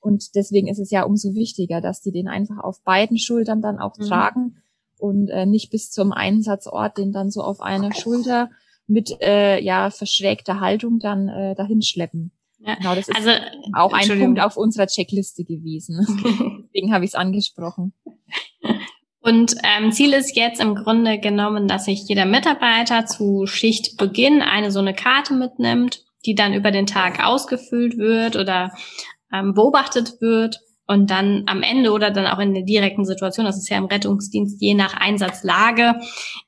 Und 0.00 0.34
deswegen 0.34 0.68
ist 0.68 0.78
es 0.78 0.90
ja 0.90 1.04
umso 1.04 1.34
wichtiger, 1.34 1.80
dass 1.80 2.02
die 2.02 2.12
den 2.12 2.28
einfach 2.28 2.58
auf 2.58 2.82
beiden 2.82 3.18
Schultern 3.18 3.62
dann 3.62 3.78
auch 3.78 3.96
mhm. 3.96 4.04
tragen 4.04 4.62
und 4.98 5.28
äh, 5.28 5.46
nicht 5.46 5.70
bis 5.70 5.90
zum 5.90 6.12
Einsatzort 6.12 6.98
den 6.98 7.12
dann 7.12 7.30
so 7.30 7.42
auf 7.42 7.60
einer 7.60 7.92
Schulter 7.94 8.50
mit 8.86 9.16
äh, 9.20 9.60
ja 9.60 9.90
verschrägter 9.90 10.60
Haltung 10.60 10.98
dann 10.98 11.28
äh, 11.28 11.54
dahin 11.54 11.82
schleppen. 11.82 12.32
Ja. 12.58 12.76
Genau, 12.76 12.94
das 12.94 13.08
ist 13.08 13.16
also, 13.16 13.30
auch 13.74 13.92
ein 13.92 14.18
Punkt 14.18 14.40
auf 14.40 14.56
unserer 14.56 14.86
Checkliste 14.86 15.44
gewesen. 15.44 16.06
Deswegen 16.74 16.94
habe 16.94 17.04
ich 17.04 17.10
es 17.10 17.14
angesprochen. 17.14 17.92
Und 19.24 19.54
ähm, 19.64 19.90
Ziel 19.90 20.12
ist 20.12 20.36
jetzt 20.36 20.60
im 20.60 20.74
Grunde 20.74 21.18
genommen, 21.18 21.66
dass 21.66 21.86
sich 21.86 22.06
jeder 22.06 22.26
Mitarbeiter 22.26 23.06
zu 23.06 23.46
Schichtbeginn 23.46 24.42
eine 24.42 24.70
so 24.70 24.80
eine 24.80 24.92
Karte 24.92 25.32
mitnimmt, 25.32 26.04
die 26.26 26.34
dann 26.34 26.52
über 26.52 26.70
den 26.70 26.84
Tag 26.84 27.24
ausgefüllt 27.24 27.96
wird 27.96 28.36
oder 28.36 28.72
ähm, 29.32 29.54
beobachtet 29.54 30.20
wird 30.20 30.60
und 30.86 31.10
dann 31.10 31.44
am 31.46 31.62
Ende 31.62 31.92
oder 31.92 32.10
dann 32.10 32.26
auch 32.26 32.38
in 32.38 32.52
der 32.52 32.64
direkten 32.64 33.06
Situation, 33.06 33.46
das 33.46 33.56
ist 33.56 33.70
ja 33.70 33.78
im 33.78 33.86
Rettungsdienst 33.86 34.60
je 34.60 34.74
nach 34.74 34.94
Einsatzlage, 34.94 35.94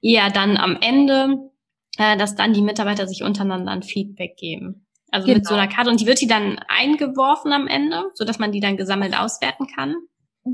eher 0.03 0.29
dann 0.29 0.59
am 0.59 0.77
Ende, 0.79 1.51
äh, 1.97 2.19
dass 2.19 2.35
dann 2.35 2.53
die 2.53 2.61
Mitarbeiter 2.61 3.09
sich 3.09 3.23
untereinander 3.23 3.73
ein 3.73 3.83
Feedback 3.85 4.37
geben. 4.37 4.87
Also 5.11 5.27
genau. 5.27 5.39
mit 5.39 5.49
so 5.49 5.55
einer 5.55 5.69
Karte 5.69 5.89
und 5.89 5.99
die 5.99 6.07
wird 6.07 6.21
die 6.21 6.27
dann 6.27 6.61
eingeworfen 6.69 7.55
am 7.55 7.69
Ende, 7.69 8.05
so 8.13 8.27
dass 8.27 8.39
man 8.39 8.53
die 8.53 8.61
dann 8.61 8.77
gesammelt 8.77 9.19
auswerten 9.19 9.67
kann. 9.67 9.95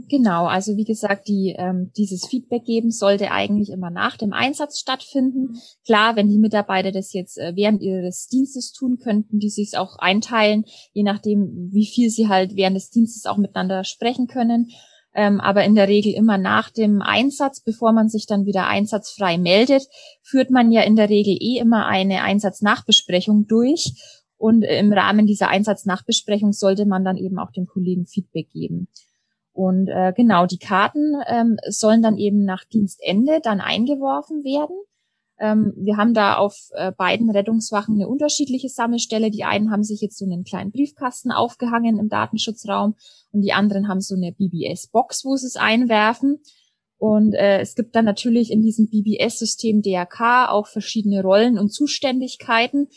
Genau, 0.08 0.46
also 0.46 0.78
wie 0.78 0.86
gesagt, 0.86 1.28
die, 1.28 1.54
ähm, 1.58 1.90
dieses 1.98 2.26
Feedback 2.26 2.64
geben 2.64 2.90
sollte 2.90 3.30
eigentlich 3.30 3.68
immer 3.68 3.90
nach 3.90 4.16
dem 4.16 4.32
Einsatz 4.32 4.78
stattfinden. 4.78 5.60
Klar, 5.84 6.16
wenn 6.16 6.30
die 6.30 6.38
Mitarbeiter 6.38 6.92
das 6.92 7.12
jetzt 7.12 7.36
äh, 7.36 7.52
während 7.56 7.82
ihres 7.82 8.26
Dienstes 8.26 8.72
tun, 8.72 8.98
könnten 8.98 9.38
die 9.38 9.50
sich 9.50 9.76
auch 9.76 9.98
einteilen, 9.98 10.64
je 10.94 11.02
nachdem, 11.02 11.68
wie 11.72 11.84
viel 11.84 12.08
sie 12.08 12.28
halt 12.28 12.56
während 12.56 12.76
des 12.76 12.88
Dienstes 12.88 13.26
auch 13.26 13.36
miteinander 13.36 13.84
sprechen 13.84 14.28
können. 14.28 14.70
Ähm, 15.14 15.40
aber 15.40 15.62
in 15.64 15.74
der 15.74 15.88
Regel 15.88 16.14
immer 16.14 16.38
nach 16.38 16.70
dem 16.70 17.02
Einsatz, 17.02 17.60
bevor 17.60 17.92
man 17.92 18.08
sich 18.08 18.24
dann 18.26 18.46
wieder 18.46 18.66
einsatzfrei 18.66 19.36
meldet, 19.36 19.86
führt 20.22 20.48
man 20.48 20.72
ja 20.72 20.80
in 20.80 20.96
der 20.96 21.10
Regel 21.10 21.36
eh 21.38 21.58
immer 21.58 21.84
eine 21.84 22.22
Einsatznachbesprechung 22.22 23.46
durch. 23.46 23.92
Und 24.38 24.62
im 24.62 24.90
Rahmen 24.90 25.26
dieser 25.26 25.48
Einsatznachbesprechung 25.48 26.54
sollte 26.54 26.86
man 26.86 27.04
dann 27.04 27.18
eben 27.18 27.38
auch 27.38 27.52
dem 27.52 27.66
Kollegen 27.66 28.06
Feedback 28.06 28.48
geben. 28.50 28.88
Und 29.52 29.88
äh, 29.88 30.12
genau, 30.16 30.46
die 30.46 30.58
Karten 30.58 31.14
ähm, 31.26 31.58
sollen 31.68 32.02
dann 32.02 32.16
eben 32.16 32.44
nach 32.44 32.64
Dienstende 32.64 33.40
dann 33.42 33.60
eingeworfen 33.60 34.44
werden. 34.44 34.76
Ähm, 35.38 35.74
wir 35.76 35.96
haben 35.96 36.14
da 36.14 36.36
auf 36.36 36.70
äh, 36.72 36.92
beiden 36.92 37.28
Rettungswachen 37.28 37.96
eine 37.96 38.08
unterschiedliche 38.08 38.68
Sammelstelle. 38.68 39.30
Die 39.30 39.44
einen 39.44 39.70
haben 39.70 39.82
sich 39.82 40.00
jetzt 40.00 40.16
so 40.16 40.24
einen 40.24 40.44
kleinen 40.44 40.70
Briefkasten 40.70 41.32
aufgehangen 41.32 41.98
im 41.98 42.08
Datenschutzraum 42.08 42.94
und 43.32 43.42
die 43.42 43.52
anderen 43.52 43.88
haben 43.88 44.00
so 44.00 44.14
eine 44.14 44.32
BBS-Box, 44.32 45.24
wo 45.24 45.36
sie 45.36 45.48
es 45.48 45.56
einwerfen. 45.56 46.40
Und 46.96 47.34
äh, 47.34 47.58
es 47.58 47.74
gibt 47.74 47.96
dann 47.96 48.04
natürlich 48.04 48.52
in 48.52 48.62
diesem 48.62 48.88
BBS-System 48.88 49.82
DRK 49.82 50.48
auch 50.48 50.68
verschiedene 50.68 51.20
Rollen 51.20 51.58
und 51.58 51.70
Zuständigkeiten. 51.70 52.88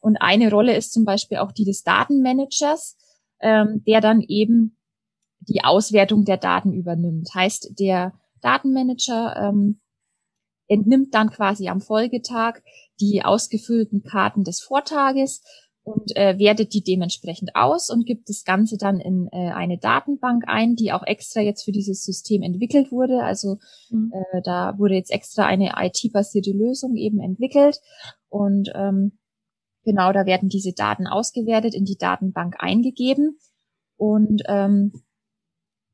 Und 0.00 0.16
eine 0.16 0.50
Rolle 0.50 0.76
ist 0.76 0.92
zum 0.92 1.04
Beispiel 1.04 1.38
auch 1.38 1.52
die 1.52 1.64
des 1.64 1.84
Datenmanagers, 1.84 2.96
ähm, 3.40 3.84
der 3.86 4.00
dann 4.00 4.20
eben 4.20 4.76
die 5.48 5.64
Auswertung 5.64 6.24
der 6.24 6.36
Daten 6.36 6.72
übernimmt. 6.72 7.28
Heißt, 7.34 7.78
der 7.78 8.12
Datenmanager 8.40 9.36
ähm, 9.36 9.80
entnimmt 10.68 11.14
dann 11.14 11.30
quasi 11.30 11.68
am 11.68 11.80
Folgetag 11.80 12.60
die 13.00 13.22
ausgefüllten 13.24 14.02
Karten 14.02 14.44
des 14.44 14.60
Vortages 14.60 15.42
und 15.84 16.16
äh, 16.16 16.38
wertet 16.38 16.74
die 16.74 16.82
dementsprechend 16.82 17.56
aus 17.56 17.90
und 17.90 18.06
gibt 18.06 18.28
das 18.28 18.44
Ganze 18.44 18.76
dann 18.76 19.00
in 19.00 19.28
äh, 19.32 19.50
eine 19.50 19.78
Datenbank 19.78 20.44
ein, 20.46 20.76
die 20.76 20.92
auch 20.92 21.02
extra 21.04 21.40
jetzt 21.40 21.64
für 21.64 21.72
dieses 21.72 22.04
System 22.04 22.42
entwickelt 22.42 22.92
wurde. 22.92 23.22
Also 23.24 23.58
mhm. 23.90 24.12
äh, 24.14 24.42
da 24.42 24.78
wurde 24.78 24.94
jetzt 24.94 25.10
extra 25.10 25.44
eine 25.44 25.72
IT-basierte 25.76 26.52
Lösung 26.52 26.94
eben 26.96 27.20
entwickelt 27.20 27.80
und 28.28 28.70
ähm, 28.74 29.18
genau 29.84 30.12
da 30.12 30.24
werden 30.24 30.48
diese 30.48 30.72
Daten 30.72 31.08
ausgewertet, 31.08 31.74
in 31.74 31.84
die 31.84 31.98
Datenbank 31.98 32.56
eingegeben 32.58 33.38
und 33.96 34.42
ähm, 34.46 34.92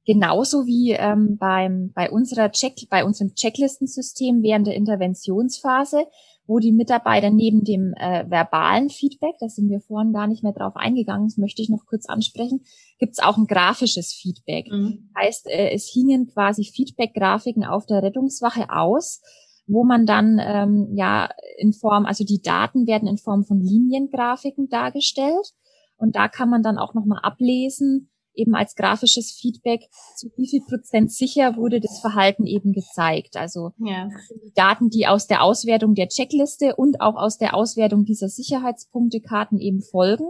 Genauso 0.09 0.65
wie 0.65 0.93
ähm, 0.93 1.37
beim, 1.37 1.93
bei, 1.95 2.11
unserer 2.11 2.51
Check, 2.51 2.89
bei 2.89 3.05
unserem 3.05 3.35
Checklistensystem 3.35 4.43
während 4.43 4.67
der 4.67 4.75
Interventionsphase, 4.75 6.07
wo 6.47 6.61
die 6.61 6.73
Mitarbeiter 6.73 7.29
neben 7.29 7.63
dem 7.63 7.93
äh, 7.93 8.25
verbalen 8.27 8.89
Feedback, 8.89 9.35
da 9.39 9.51
sind 9.51 9.69
wir 9.69 9.83
vorhin 9.83 10.15
gar 10.15 10.27
nicht 10.27 10.43
mehr 10.43 10.55
drauf 10.55 10.77
eingegangen, 10.77 11.27
das 11.27 11.37
möchte 11.37 11.61
ich 11.61 11.69
noch 11.69 11.85
kurz 11.85 12.07
ansprechen, 12.07 12.63
gibt 12.99 13.13
es 13.13 13.19
auch 13.19 13.37
ein 13.37 13.47
grafisches 13.47 14.15
Feedback. 14.15 14.73
Mhm. 14.73 15.11
Heißt, 15.15 15.47
äh, 15.47 15.73
es 15.75 15.91
hingen 15.93 16.27
quasi 16.29 16.65
Feedback-Grafiken 16.65 17.67
auf 17.67 17.85
der 17.85 18.03
Rettungswache 18.03 18.71
aus, 18.71 19.21
wo 19.67 19.85
man 19.85 20.07
dann 20.07 20.41
ähm, 20.43 20.89
ja 20.95 21.29
in 21.59 21.75
Form, 21.75 22.07
also 22.07 22.25
die 22.25 22.41
Daten 22.41 22.87
werden 22.87 23.07
in 23.07 23.19
Form 23.19 23.45
von 23.45 23.61
Liniengrafiken 23.61 24.71
dargestellt. 24.71 25.53
Und 25.99 26.17
da 26.17 26.29
kann 26.29 26.49
man 26.49 26.63
dann 26.63 26.79
auch 26.79 26.95
nochmal 26.95 27.21
ablesen, 27.23 28.09
eben 28.39 28.55
als 28.55 28.75
grafisches 28.75 29.33
Feedback, 29.33 29.89
zu 30.17 30.31
wie 30.37 30.49
viel 30.49 30.63
Prozent 30.63 31.13
sicher 31.13 31.57
wurde 31.57 31.81
das 31.81 32.01
Verhalten 32.01 32.47
eben 32.47 32.73
gezeigt. 32.73 33.37
Also 33.37 33.73
ja. 33.79 34.09
die 34.31 34.53
Daten, 34.55 34.89
die 34.89 35.07
aus 35.07 35.27
der 35.27 35.43
Auswertung 35.43 35.95
der 35.95 36.09
Checkliste 36.09 36.77
und 36.77 37.01
auch 37.01 37.17
aus 37.17 37.39
der 37.39 37.55
Auswertung 37.55 38.05
dieser 38.05 38.29
Sicherheitspunktekarten 38.29 39.59
eben 39.59 39.83
folgen, 39.83 40.29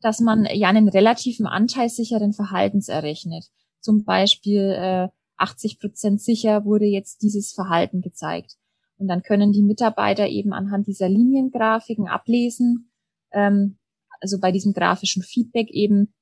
dass 0.00 0.20
man 0.20 0.46
ja 0.52 0.68
einen 0.68 0.88
relativen 0.88 1.46
Anteil 1.46 1.88
sicheren 1.88 2.32
Verhaltens 2.32 2.88
errechnet. 2.88 3.44
Zum 3.80 4.04
Beispiel 4.04 4.74
äh, 4.76 5.08
80 5.36 5.78
Prozent 5.80 6.20
sicher 6.20 6.64
wurde 6.64 6.84
jetzt 6.84 7.22
dieses 7.22 7.52
Verhalten 7.52 8.00
gezeigt. 8.00 8.56
Und 8.98 9.08
dann 9.08 9.22
können 9.22 9.52
die 9.52 9.62
Mitarbeiter 9.62 10.28
eben 10.28 10.52
anhand 10.52 10.86
dieser 10.86 11.08
Liniengrafiken 11.08 12.06
ablesen, 12.06 12.92
ähm, 13.32 13.78
also 14.20 14.38
bei 14.38 14.52
diesem 14.52 14.74
grafischen 14.74 15.22
Feedback 15.22 15.70
eben, 15.70 16.12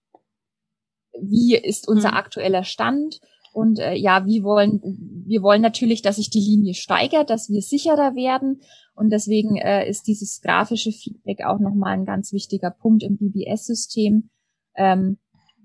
wie 1.21 1.57
ist 1.57 1.89
unser 1.89 2.11
mhm. 2.11 2.17
aktueller 2.17 2.65
Stand 2.65 3.21
und 3.53 3.79
äh, 3.79 3.95
ja, 3.95 4.27
wie 4.27 4.43
wollen 4.43 4.81
wir 5.27 5.43
wollen 5.43 5.63
natürlich, 5.63 6.03
dass 6.03 6.17
sich 6.17 6.31
die 6.31 6.41
Linie 6.41 6.75
steigert, 6.75 7.31
dass 7.31 7.49
wir 7.49 7.63
sicherer 7.63 8.15
werden 8.15 8.61
und 8.95 9.11
deswegen 9.11 9.57
äh, 9.57 9.89
ist 9.89 10.07
dieses 10.07 10.41
grafische 10.41 10.93
Feedback 10.93 11.45
auch 11.45 11.59
nochmal 11.59 11.95
ein 11.95 12.05
ganz 12.05 12.33
wichtiger 12.33 12.71
Punkt 12.71 13.03
im 13.03 13.17
BBS-System, 13.17 14.31
ähm, 14.75 15.19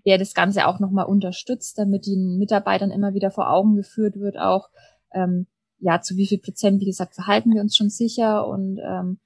der 0.05 0.17
das 0.17 0.33
Ganze 0.33 0.67
auch 0.67 0.79
nochmal 0.79 1.05
unterstützt, 1.05 1.77
damit 1.77 2.05
den 2.05 2.37
Mitarbeitern 2.37 2.91
immer 2.91 3.13
wieder 3.13 3.31
vor 3.31 3.49
Augen 3.49 3.75
geführt 3.75 4.15
wird, 4.17 4.37
auch 4.37 4.69
ähm, 5.13 5.47
ja, 5.79 6.01
zu 6.01 6.15
wie 6.15 6.27
viel 6.27 6.39
Prozent, 6.39 6.79
wie 6.79 6.85
gesagt, 6.85 7.15
verhalten 7.15 7.53
wir 7.53 7.61
uns 7.61 7.75
schon 7.75 7.89
sicher 7.89 8.47
und 8.47 8.79
ähm, 8.79 9.19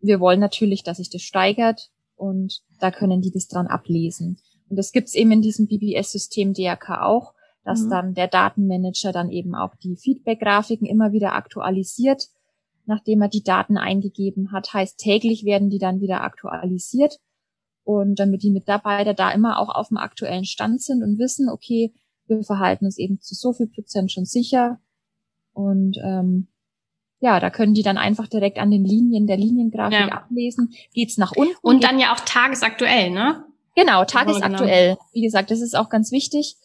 wir 0.00 0.18
wollen 0.18 0.40
natürlich, 0.40 0.82
dass 0.82 0.96
sich 0.96 1.10
das 1.10 1.22
steigert 1.22 1.90
und 2.16 2.62
da 2.80 2.90
können 2.90 3.20
die 3.20 3.30
das 3.30 3.46
dran 3.46 3.66
ablesen. 3.66 4.38
Und 4.70 4.76
das 4.76 4.92
gibt's 4.92 5.14
eben 5.14 5.32
in 5.32 5.42
diesem 5.42 5.66
BBS-System 5.66 6.54
DRK 6.54 7.02
auch, 7.02 7.34
dass 7.64 7.82
mhm. 7.82 7.90
dann 7.90 8.14
der 8.14 8.28
Datenmanager 8.28 9.12
dann 9.12 9.30
eben 9.30 9.54
auch 9.54 9.74
die 9.76 9.96
Feedback-Grafiken 9.96 10.86
immer 10.86 11.12
wieder 11.12 11.34
aktualisiert, 11.34 12.28
nachdem 12.86 13.20
er 13.20 13.28
die 13.28 13.42
Daten 13.42 13.76
eingegeben 13.76 14.52
hat. 14.52 14.72
Heißt, 14.72 14.98
täglich 14.98 15.44
werden 15.44 15.68
die 15.68 15.78
dann 15.78 16.00
wieder 16.00 16.22
aktualisiert. 16.22 17.18
und 17.82 18.20
damit 18.20 18.42
die 18.42 18.50
Mitarbeiter 18.50 19.14
da 19.14 19.32
immer 19.32 19.58
auch 19.58 19.74
auf 19.74 19.88
dem 19.88 19.96
aktuellen 19.96 20.44
Stand 20.44 20.80
sind 20.80 21.02
und 21.02 21.18
wissen, 21.18 21.48
okay, 21.48 21.92
wir 22.26 22.42
verhalten 22.44 22.84
uns 22.84 22.98
eben 22.98 23.20
zu 23.20 23.34
so 23.34 23.52
viel 23.52 23.66
Prozent 23.66 24.12
schon 24.12 24.26
sicher 24.26 24.78
und 25.52 25.96
ähm, 26.02 26.48
ja, 27.20 27.38
da 27.38 27.50
können 27.50 27.74
die 27.74 27.82
dann 27.82 27.98
einfach 27.98 28.28
direkt 28.28 28.58
an 28.58 28.70
den 28.70 28.84
Linien 28.84 29.26
der 29.26 29.36
Liniengrafik 29.36 29.98
ja. 29.98 30.08
ablesen. 30.08 30.72
Geht's 30.94 31.18
nach 31.18 31.32
unten? 31.36 31.54
Und 31.60 31.84
dann 31.84 31.98
ja 31.98 32.14
auch 32.14 32.20
tagesaktuell, 32.20 33.10
ne? 33.10 33.44
Genau, 33.80 34.04
tagesaktuell. 34.04 34.94
Genau. 34.94 35.04
Wie 35.12 35.22
gesagt, 35.22 35.50
das 35.50 35.60
ist 35.60 35.76
auch 35.76 35.88
ganz 35.88 36.12
wichtig, 36.12 36.56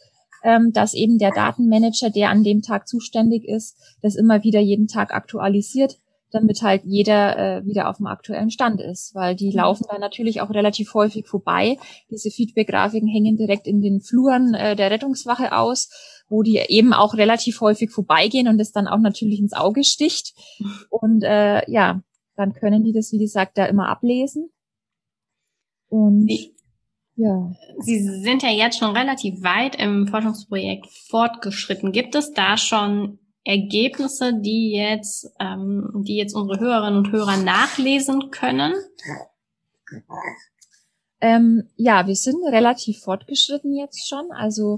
ähm, 0.43 0.72
dass 0.74 0.93
eben 0.93 1.18
der 1.18 1.32
Datenmanager, 1.32 2.09
der 2.09 2.30
an 2.30 2.43
dem 2.43 2.61
Tag 2.61 2.88
zuständig 2.88 3.45
ist, 3.45 3.78
das 4.01 4.16
immer 4.16 4.43
wieder 4.43 4.59
jeden 4.59 4.88
Tag 4.88 5.13
aktualisiert, 5.13 5.97
damit 6.32 6.61
halt 6.61 6.82
jeder 6.84 7.38
äh, 7.38 7.66
wieder 7.66 7.89
auf 7.89 7.97
dem 7.97 8.07
aktuellen 8.07 8.51
Stand 8.51 8.82
ist, 8.82 9.16
weil 9.16 9.36
die 9.36 9.49
mhm. 9.49 9.55
laufen 9.55 9.86
dann 9.89 10.01
natürlich 10.01 10.41
auch 10.41 10.49
relativ 10.49 10.93
häufig 10.93 11.28
vorbei. 11.28 11.78
Diese 12.09 12.30
Feedback-Grafiken 12.30 13.07
hängen 13.07 13.38
direkt 13.38 13.68
in 13.68 13.82
den 13.82 14.01
Fluren 14.01 14.53
äh, 14.53 14.76
der 14.76 14.91
Rettungswache 14.91 15.55
aus 15.55 15.89
wo 16.28 16.43
die 16.43 16.57
eben 16.70 16.93
auch 16.93 17.13
relativ 17.13 17.61
häufig 17.61 17.91
vorbeigehen 17.91 18.47
und 18.47 18.59
es 18.59 18.72
dann 18.72 18.88
auch 18.88 18.99
natürlich 18.99 19.39
ins 19.39 19.53
Auge 19.53 19.84
sticht. 19.84 20.34
Und 20.89 21.24
äh, 21.24 21.70
ja, 21.70 22.01
dann 22.36 22.53
können 22.53 22.84
die 22.84 22.93
das, 22.93 23.11
wie 23.11 23.20
gesagt, 23.20 23.57
da 23.57 23.66
immer 23.66 23.89
ablesen. 23.89 24.49
Und 25.88 26.28
Sie, 26.28 26.55
ja. 27.16 27.51
Sie 27.80 27.99
sind 27.99 28.43
ja 28.43 28.49
jetzt 28.49 28.80
schon 28.80 28.95
relativ 28.95 29.41
weit 29.43 29.76
im 29.76 30.07
Forschungsprojekt 30.07 30.88
fortgeschritten. 31.09 31.91
Gibt 31.91 32.16
es 32.16 32.34
da 32.34 32.57
schon 32.57 33.20
Ergebnisse, 33.43 34.34
die 34.34 34.72
jetzt, 34.72 35.32
ähm, 35.39 36.03
die 36.05 36.18
jetzt 36.18 36.36
unsere 36.36 36.59
Hörerinnen 36.59 36.97
und 36.97 37.11
Hörer 37.11 37.38
nachlesen 37.38 38.32
können? 38.32 38.74
Ähm, 41.22 41.70
ja, 41.76 42.07
wir 42.07 42.16
sind 42.16 42.43
relativ 42.51 42.99
fortgeschritten 42.99 43.74
jetzt 43.74 44.07
schon. 44.07 44.32
Also 44.32 44.78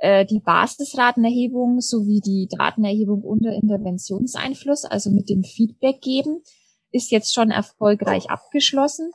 äh, 0.00 0.26
die 0.26 0.40
Basisratenerhebung 0.40 1.80
sowie 1.80 2.20
die 2.20 2.48
Datenerhebung 2.58 3.22
unter 3.22 3.52
Interventionseinfluss, 3.54 4.84
also 4.84 5.10
mit 5.10 5.30
dem 5.30 5.44
Feedback 5.44 6.00
geben, 6.00 6.42
ist 6.90 7.10
jetzt 7.12 7.32
schon 7.32 7.50
erfolgreich 7.50 8.28
abgeschlossen. 8.28 9.12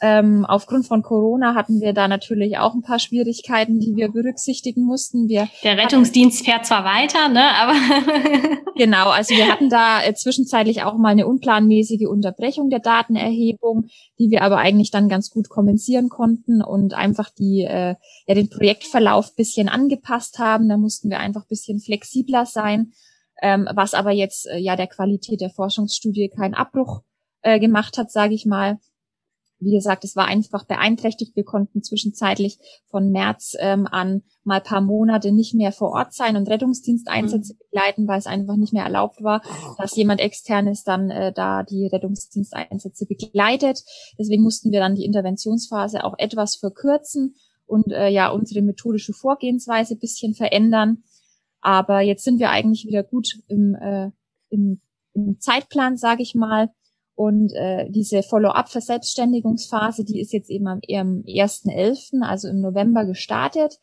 Ähm, 0.00 0.44
aufgrund 0.44 0.86
von 0.86 1.02
Corona 1.02 1.54
hatten 1.54 1.80
wir 1.80 1.92
da 1.92 2.08
natürlich 2.08 2.58
auch 2.58 2.74
ein 2.74 2.82
paar 2.82 2.98
Schwierigkeiten, 2.98 3.78
die 3.78 3.94
wir 3.94 4.10
berücksichtigen 4.10 4.82
mussten. 4.82 5.28
Wir 5.28 5.48
Der 5.62 5.78
Rettungsdienst 5.78 6.44
fährt 6.44 6.66
zwar 6.66 6.84
weiter, 6.84 7.28
ne, 7.28 7.44
aber 7.56 7.74
genau. 8.76 9.10
Also 9.10 9.34
wir 9.34 9.50
hatten 9.50 9.68
da 9.68 10.02
äh, 10.02 10.14
zwischenzeitlich 10.14 10.82
auch 10.82 10.96
mal 10.96 11.10
eine 11.10 11.26
unplanmäßige 11.26 12.06
Unterbrechung 12.08 12.70
der 12.70 12.80
Datenerhebung, 12.80 13.88
die 14.18 14.30
wir 14.30 14.42
aber 14.42 14.58
eigentlich 14.58 14.90
dann 14.90 15.08
ganz 15.08 15.30
gut 15.30 15.48
kompensieren 15.48 16.08
konnten 16.08 16.62
und 16.62 16.94
einfach 16.94 17.30
die 17.30 17.62
äh, 17.62 17.94
ja 18.26 18.34
den 18.34 18.50
Projektverlauf 18.50 19.34
bisschen 19.36 19.68
angepasst 19.68 20.38
haben. 20.38 20.68
Da 20.68 20.76
mussten 20.76 21.10
wir 21.10 21.20
einfach 21.20 21.46
bisschen 21.46 21.80
flexibler 21.80 22.46
sein, 22.46 22.92
ähm, 23.42 23.68
was 23.74 23.94
aber 23.94 24.10
jetzt 24.10 24.46
äh, 24.46 24.58
ja 24.58 24.76
der 24.76 24.88
Qualität 24.88 25.40
der 25.40 25.50
Forschungsstudie 25.50 26.30
keinen 26.30 26.54
Abbruch 26.54 27.02
äh, 27.42 27.60
gemacht 27.60 27.98
hat, 27.98 28.10
sage 28.10 28.34
ich 28.34 28.44
mal 28.44 28.78
wie 29.64 29.72
gesagt, 29.72 30.04
es 30.04 30.16
war 30.16 30.26
einfach 30.26 30.64
beeinträchtigt. 30.64 31.34
Wir 31.34 31.44
konnten 31.44 31.82
zwischenzeitlich 31.82 32.58
von 32.88 33.10
März 33.10 33.56
ähm, 33.58 33.86
an 33.86 34.22
mal 34.44 34.60
paar 34.60 34.80
Monate 34.80 35.32
nicht 35.32 35.54
mehr 35.54 35.72
vor 35.72 35.90
Ort 35.90 36.12
sein 36.12 36.36
und 36.36 36.48
Rettungsdiensteinsätze 36.48 37.54
mhm. 37.54 37.58
begleiten, 37.58 38.08
weil 38.08 38.18
es 38.18 38.26
einfach 38.26 38.56
nicht 38.56 38.72
mehr 38.72 38.84
erlaubt 38.84 39.22
war, 39.22 39.42
dass 39.78 39.96
jemand 39.96 40.20
externes 40.20 40.84
dann 40.84 41.10
äh, 41.10 41.32
da 41.32 41.62
die 41.62 41.86
Rettungsdiensteinsätze 41.86 43.06
begleitet. 43.06 43.82
Deswegen 44.18 44.42
mussten 44.42 44.70
wir 44.70 44.80
dann 44.80 44.94
die 44.94 45.04
Interventionsphase 45.04 46.04
auch 46.04 46.14
etwas 46.18 46.56
verkürzen 46.56 47.36
und 47.66 47.90
äh, 47.90 48.08
ja 48.08 48.28
unsere 48.28 48.62
methodische 48.62 49.14
Vorgehensweise 49.14 49.96
bisschen 49.96 50.34
verändern. 50.34 51.02
Aber 51.60 52.00
jetzt 52.00 52.24
sind 52.24 52.38
wir 52.38 52.50
eigentlich 52.50 52.86
wieder 52.86 53.02
gut 53.02 53.38
im, 53.48 53.74
äh, 53.74 54.10
im, 54.50 54.82
im 55.14 55.40
Zeitplan, 55.40 55.96
sage 55.96 56.22
ich 56.22 56.34
mal. 56.34 56.70
Und 57.16 57.52
äh, 57.52 57.88
diese 57.90 58.22
Follow-up-Verselbstständigungsphase, 58.22 60.04
die 60.04 60.20
ist 60.20 60.32
jetzt 60.32 60.50
eben 60.50 60.66
am, 60.66 60.80
am 60.88 61.22
1.11., 61.26 62.22
also 62.22 62.48
im 62.48 62.60
November 62.60 63.04
gestartet. 63.04 63.78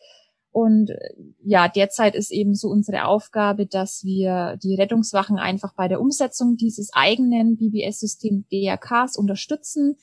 Und 0.52 0.90
äh, 0.90 1.14
ja, 1.44 1.70
derzeit 1.70 2.14
ist 2.14 2.32
eben 2.32 2.56
so 2.56 2.68
unsere 2.68 3.06
Aufgabe, 3.06 3.66
dass 3.66 4.04
wir 4.04 4.58
die 4.62 4.76
Rettungswachen 4.76 5.38
einfach 5.38 5.74
bei 5.76 5.88
der 5.88 6.02
Umsetzung 6.02 6.58
dieses 6.58 6.92
eigenen 6.94 7.56
BBS-System 7.56 8.46
DRKs 8.52 9.16
unterstützen 9.16 9.96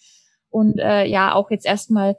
und 0.49 0.79
äh, 0.79 1.05
ja 1.05 1.35
auch 1.35 1.51
jetzt 1.51 1.66
erstmal 1.66 2.16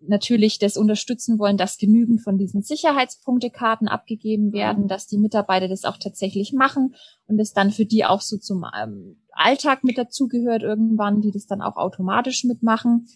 natürlich 0.00 0.58
das 0.58 0.76
unterstützen 0.76 1.38
wollen, 1.38 1.56
dass 1.56 1.76
genügend 1.76 2.22
von 2.22 2.38
diesen 2.38 2.62
Sicherheitspunktekarten 2.62 3.88
abgegeben 3.88 4.52
werden, 4.52 4.86
dass 4.86 5.06
die 5.06 5.18
Mitarbeiter 5.18 5.68
das 5.68 5.84
auch 5.84 5.96
tatsächlich 5.96 6.52
machen 6.52 6.94
und 7.26 7.38
es 7.40 7.52
dann 7.52 7.70
für 7.70 7.84
die 7.84 8.04
auch 8.04 8.20
so 8.20 8.38
zum 8.38 8.64
ähm, 8.80 9.20
Alltag 9.38 9.84
mit 9.84 9.98
dazugehört 9.98 10.62
irgendwann, 10.62 11.20
die 11.20 11.32
das 11.32 11.46
dann 11.46 11.62
auch 11.62 11.76
automatisch 11.76 12.44
mitmachen. 12.44 13.08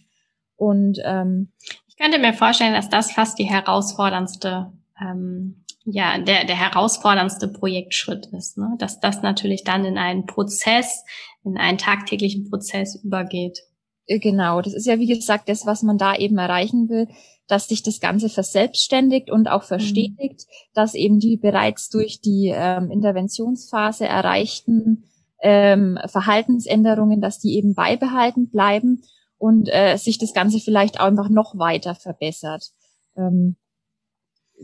Und 0.57 0.99
ähm, 1.05 1.53
ich 1.89 1.97
könnte 1.97 2.19
mir 2.19 2.33
vorstellen, 2.33 2.75
dass 2.75 2.89
das 2.89 3.13
fast 3.13 3.39
die 3.39 3.45
herausforderndste 3.45 4.73
ähm, 5.01 5.63
ja, 5.85 6.19
der, 6.19 6.45
der 6.45 6.57
herausforderndste 6.57 7.49
Projektschritt 7.49 8.27
ist, 8.27 8.57
ne? 8.57 8.75
dass 8.79 9.01
das 9.01 9.23
natürlich 9.23 9.65
dann 9.65 9.85
in 9.85 9.99
einen 9.99 10.27
Prozess, 10.27 11.05
in 11.45 11.57
einen 11.57 11.79
tagtäglichen 11.79 12.49
Prozess 12.49 13.01
übergeht. 13.03 13.59
Äh, 14.07 14.21
genau, 14.21 14.61
das 14.61 14.75
ist 14.75 14.87
ja 14.87 14.99
wie 14.99 15.09
gesagt 15.09 15.49
das, 15.49 15.67
was 15.67 15.83
man 15.83 15.99
da 15.99 16.15
eben 16.15 16.39
erreichen 16.39 16.89
will, 16.89 17.09
dass 17.49 17.69
sich 17.69 17.83
das 17.83 18.01
Ganze 18.01 18.29
verselbstständigt 18.29 19.31
und 19.31 19.49
auch 19.49 19.65
verstetigt, 19.65 20.47
mhm. 20.47 20.71
dass 20.75 20.95
eben 20.95 21.19
die 21.19 21.37
bereits 21.37 21.89
durch 21.89 22.21
die 22.21 22.53
ähm, 22.55 22.91
Interventionsphase 22.91 24.07
erreichten 24.07 25.05
ähm, 25.43 25.99
Verhaltensänderungen, 26.07 27.21
dass 27.21 27.39
die 27.39 27.57
eben 27.57 27.75
beibehalten 27.75 28.49
bleiben 28.49 29.03
und 29.39 29.69
äh, 29.73 29.97
sich 29.97 30.19
das 30.19 30.33
Ganze 30.33 30.61
vielleicht 30.61 31.01
auch 31.01 31.07
einfach 31.07 31.29
noch 31.29 31.59
weiter 31.59 31.95
verbessert. 31.97 32.71
Ähm, 33.17 33.57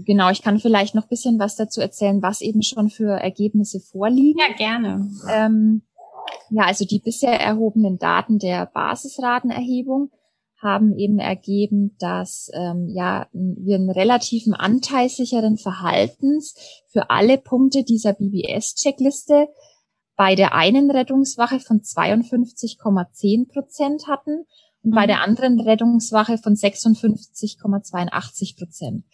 genau, 0.05 0.31
ich 0.31 0.41
kann 0.41 0.61
vielleicht 0.61 0.95
noch 0.95 1.09
bisschen 1.09 1.39
was 1.39 1.57
dazu 1.57 1.81
erzählen, 1.81 2.23
was 2.23 2.41
eben 2.41 2.63
schon 2.63 2.89
für 2.89 3.11
Ergebnisse 3.19 3.81
vorliegen. 3.81 4.39
Ja, 4.39 4.55
gerne. 4.57 5.11
Ähm, 5.29 5.83
ja, 6.51 6.65
also 6.65 6.85
die 6.85 7.01
bisher 7.01 7.41
erhobenen 7.41 7.99
Daten 7.99 8.39
der 8.39 8.67
Basisratenerhebung 8.67 10.11
haben 10.61 10.97
eben 10.97 11.19
ergeben, 11.19 11.97
dass 11.99 12.51
ähm, 12.53 12.89
ja 12.89 13.27
wir 13.33 13.77
einen 13.77 13.91
relativen 13.91 14.55
Anteil 14.55 15.09
sicheren 15.09 15.57
Verhaltens 15.57 16.55
für 16.89 17.11
alle 17.11 17.39
Punkte 17.39 17.85
dieser 17.85 18.13
BBS-Checkliste 18.13 19.49
bei 20.19 20.35
der 20.35 20.53
einen 20.53 20.91
Rettungswache 20.91 21.61
von 21.61 21.81
52,10 21.81 23.49
Prozent 23.49 24.09
hatten 24.09 24.45
und 24.83 24.91
mhm. 24.91 24.95
bei 24.95 25.07
der 25.07 25.23
anderen 25.23 25.61
Rettungswache 25.61 26.37
von 26.39 26.55
56,82 26.55 28.59
Prozent. 28.59 29.05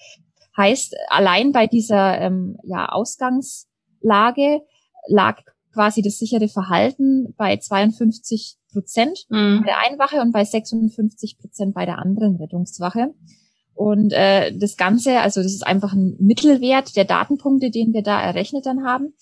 Heißt, 0.57 0.97
allein 1.09 1.53
bei 1.53 1.67
dieser 1.67 2.19
ähm, 2.21 2.57
ja, 2.65 2.89
Ausgangslage 2.89 4.63
lag 5.07 5.43
quasi 5.75 6.01
das 6.01 6.17
sichere 6.17 6.49
Verhalten 6.49 7.35
bei 7.37 7.59
52 7.59 8.57
Prozent 8.73 9.27
mhm. 9.29 9.61
bei 9.61 9.67
der 9.67 9.81
einen 9.81 9.99
Wache 9.99 10.23
und 10.23 10.33
bei 10.33 10.47
56 10.47 11.37
Prozent 11.39 11.75
bei 11.75 11.85
der 11.85 11.99
anderen 11.99 12.37
Rettungswache. 12.37 13.13
Und 13.75 14.15
äh, 14.15 14.57
das 14.57 14.79
Ganze, 14.79 15.21
also 15.21 15.43
das 15.43 15.53
ist 15.53 15.67
einfach 15.67 15.93
ein 15.93 16.17
Mittelwert 16.19 16.97
der 16.97 17.05
Datenpunkte, 17.05 17.71
den 17.71 17.93
wir 17.93 18.03
da 18.03 18.23
errechnet 18.23 18.65
dann 18.65 18.87
haben. 18.87 19.13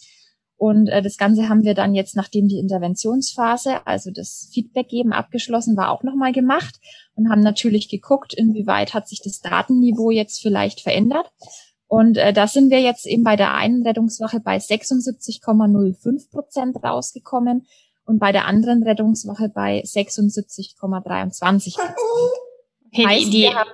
Und 0.63 0.87
äh, 0.91 1.03
das 1.03 1.17
Ganze 1.17 1.49
haben 1.49 1.65
wir 1.65 1.75
dann 1.75 1.93
jetzt, 1.93 2.15
nachdem 2.15 2.47
die 2.47 2.61
Interventionsphase, 2.61 3.85
also 3.85 4.13
das 4.13 4.49
Feedback 4.55 4.87
geben, 4.87 5.13
abgeschlossen 5.13 5.77
war, 5.77 5.91
auch 5.91 6.05
nochmal 6.05 6.31
gemacht 6.31 6.79
und 7.17 7.29
haben 7.29 7.41
natürlich 7.41 7.89
geguckt, 7.89 8.33
inwieweit 8.33 8.95
hat 8.95 9.09
sich 9.09 9.21
das 9.25 9.41
Datenniveau 9.41 10.13
jetzt 10.13 10.41
vielleicht 10.41 10.81
verändert. 10.81 11.33
Und 11.89 12.17
äh, 12.17 12.33
da 12.33 12.47
sind 12.47 12.71
wir 12.71 12.81
jetzt 12.81 13.07
eben 13.07 13.25
bei 13.25 13.35
der 13.35 13.55
einen 13.55 13.85
Rettungswache 13.85 14.39
bei 14.39 14.59
76,05 14.59 16.31
Prozent 16.31 16.77
rausgekommen 16.85 17.67
und 18.05 18.21
bei 18.21 18.31
der 18.31 18.47
anderen 18.47 18.85
Rettungswache 18.85 19.49
bei 19.49 19.83
76,23 19.83 20.79
Prozent. 20.79 21.97
Hey, 22.93 23.05
heißt, 23.05 23.33
die, 23.33 23.49
haben, 23.49 23.69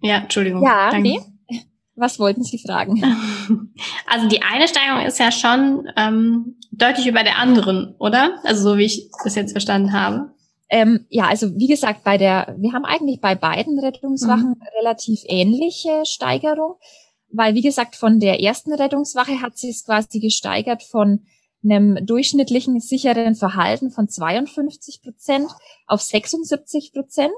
ja, 0.00 0.22
Entschuldigung. 0.22 0.62
Ja, 0.62 0.90
danke. 0.90 1.06
nee. 1.06 1.20
Was 2.00 2.18
wollten 2.18 2.42
Sie 2.42 2.58
fragen? 2.58 3.02
Also 4.06 4.26
die 4.28 4.42
eine 4.42 4.66
Steigerung 4.66 5.06
ist 5.06 5.20
ja 5.20 5.30
schon 5.30 5.88
ähm, 5.96 6.56
deutlich 6.72 7.06
über 7.06 7.22
der 7.22 7.38
anderen, 7.38 7.94
oder? 7.98 8.40
Also 8.42 8.70
so 8.70 8.78
wie 8.78 8.86
ich 8.86 9.08
das 9.22 9.36
jetzt 9.36 9.52
verstanden 9.52 9.92
habe. 9.92 10.32
Ähm, 10.68 11.06
ja, 11.08 11.28
also 11.28 11.56
wie 11.56 11.68
gesagt, 11.68 12.02
bei 12.02 12.18
der, 12.18 12.56
wir 12.58 12.72
haben 12.72 12.84
eigentlich 12.84 13.20
bei 13.20 13.36
beiden 13.36 13.78
Rettungswachen 13.78 14.50
mhm. 14.50 14.62
relativ 14.80 15.20
ähnliche 15.26 16.02
Steigerung 16.04 16.76
weil 17.32 17.54
wie 17.54 17.62
gesagt, 17.62 17.96
von 17.96 18.20
der 18.20 18.40
ersten 18.40 18.72
Rettungswache 18.72 19.40
hat 19.40 19.56
sie 19.56 19.70
es 19.70 19.84
quasi 19.84 20.20
gesteigert 20.20 20.82
von 20.82 21.24
einem 21.62 22.04
durchschnittlichen 22.04 22.80
sicheren 22.80 23.34
Verhalten 23.34 23.90
von 23.90 24.08
52 24.08 25.02
Prozent 25.02 25.50
auf 25.86 26.00
76 26.00 26.92
Prozent. 26.92 27.32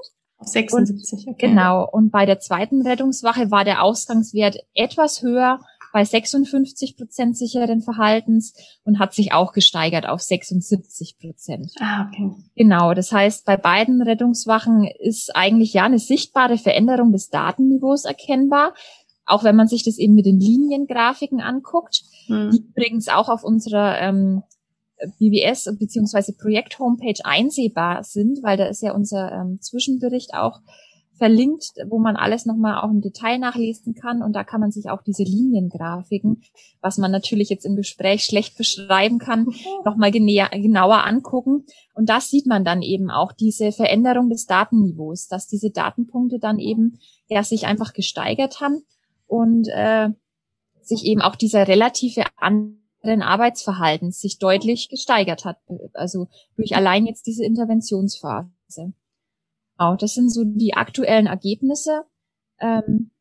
76, 0.45 1.27
okay. 1.27 1.47
Genau. 1.47 1.87
Und 1.89 2.11
bei 2.11 2.25
der 2.25 2.39
zweiten 2.39 2.85
Rettungswache 2.85 3.51
war 3.51 3.63
der 3.63 3.83
Ausgangswert 3.83 4.57
etwas 4.73 5.21
höher, 5.21 5.59
bei 5.93 6.03
56 6.03 6.97
Prozent 6.97 7.37
sicheren 7.37 7.81
Verhaltens 7.81 8.55
und 8.83 8.97
hat 8.97 9.13
sich 9.13 9.31
auch 9.31 9.53
gesteigert 9.53 10.09
auf 10.09 10.21
76 10.21 11.19
Prozent. 11.19 11.71
Ah, 11.79 12.07
okay. 12.07 12.31
Genau. 12.55 12.95
Das 12.95 13.11
heißt, 13.11 13.45
bei 13.45 13.57
beiden 13.57 14.01
Rettungswachen 14.01 14.89
ist 14.99 15.35
eigentlich 15.35 15.71
ja 15.73 15.83
eine 15.83 15.99
sichtbare 15.99 16.57
Veränderung 16.57 17.11
des 17.11 17.29
Datenniveaus 17.29 18.05
erkennbar. 18.05 18.73
Auch 19.25 19.43
wenn 19.43 19.55
man 19.55 19.67
sich 19.67 19.83
das 19.83 19.99
eben 19.99 20.15
mit 20.15 20.25
den 20.25 20.39
Liniengrafiken 20.39 21.39
anguckt, 21.39 22.01
hm. 22.25 22.49
die 22.51 22.63
übrigens 22.63 23.07
auch 23.07 23.29
auf 23.29 23.43
unserer 23.43 23.99
ähm, 24.01 24.41
BBS 25.19 25.69
bzw. 25.77 26.33
Projekt-Homepage 26.33 27.23
einsehbar 27.23 28.03
sind, 28.03 28.43
weil 28.43 28.57
da 28.57 28.65
ist 28.65 28.81
ja 28.81 28.93
unser 28.93 29.31
ähm, 29.31 29.59
Zwischenbericht 29.61 30.33
auch 30.33 30.59
verlinkt, 31.17 31.65
wo 31.87 31.99
man 31.99 32.15
alles 32.15 32.45
nochmal 32.45 32.79
auch 32.81 32.89
im 32.89 33.01
Detail 33.01 33.37
nachlesen 33.37 33.93
kann. 33.93 34.21
Und 34.21 34.33
da 34.33 34.43
kann 34.43 34.59
man 34.59 34.71
sich 34.71 34.89
auch 34.89 35.01
diese 35.03 35.23
Liniengrafiken, 35.23 36.41
was 36.81 36.97
man 36.97 37.11
natürlich 37.11 37.49
jetzt 37.49 37.65
im 37.65 37.75
Gespräch 37.75 38.25
schlecht 38.25 38.57
beschreiben 38.57 39.19
kann, 39.19 39.47
nochmal 39.85 40.11
genauer 40.11 41.05
angucken. 41.05 41.65
Und 41.93 42.09
das 42.09 42.29
sieht 42.29 42.45
man 42.45 42.65
dann 42.65 42.81
eben 42.81 43.11
auch, 43.11 43.31
diese 43.31 43.71
Veränderung 43.71 44.29
des 44.29 44.47
Datenniveaus, 44.47 45.27
dass 45.27 45.47
diese 45.47 45.69
Datenpunkte 45.69 46.39
dann 46.39 46.59
eben 46.59 46.99
ja 47.27 47.43
sich 47.43 47.67
einfach 47.67 47.93
gesteigert 47.93 48.59
haben 48.59 48.83
und 49.27 49.67
äh, 49.69 50.09
sich 50.81 51.05
eben 51.05 51.21
auch 51.21 51.35
dieser 51.35 51.67
relative 51.67 52.23
anderen 53.03 53.21
Arbeitsverhaltens 53.21 54.19
sich 54.19 54.39
deutlich 54.39 54.89
gesteigert 54.89 55.45
hat. 55.45 55.57
Also 55.93 56.27
durch 56.55 56.75
allein 56.75 57.05
jetzt 57.05 57.27
diese 57.27 57.43
Interventionsphase. 57.43 58.93
Genau, 59.77 59.95
das 59.95 60.13
sind 60.13 60.29
so 60.29 60.43
die 60.45 60.73
aktuellen 60.73 61.27
Ergebnisse. 61.27 62.05
Ähm, 62.59 63.11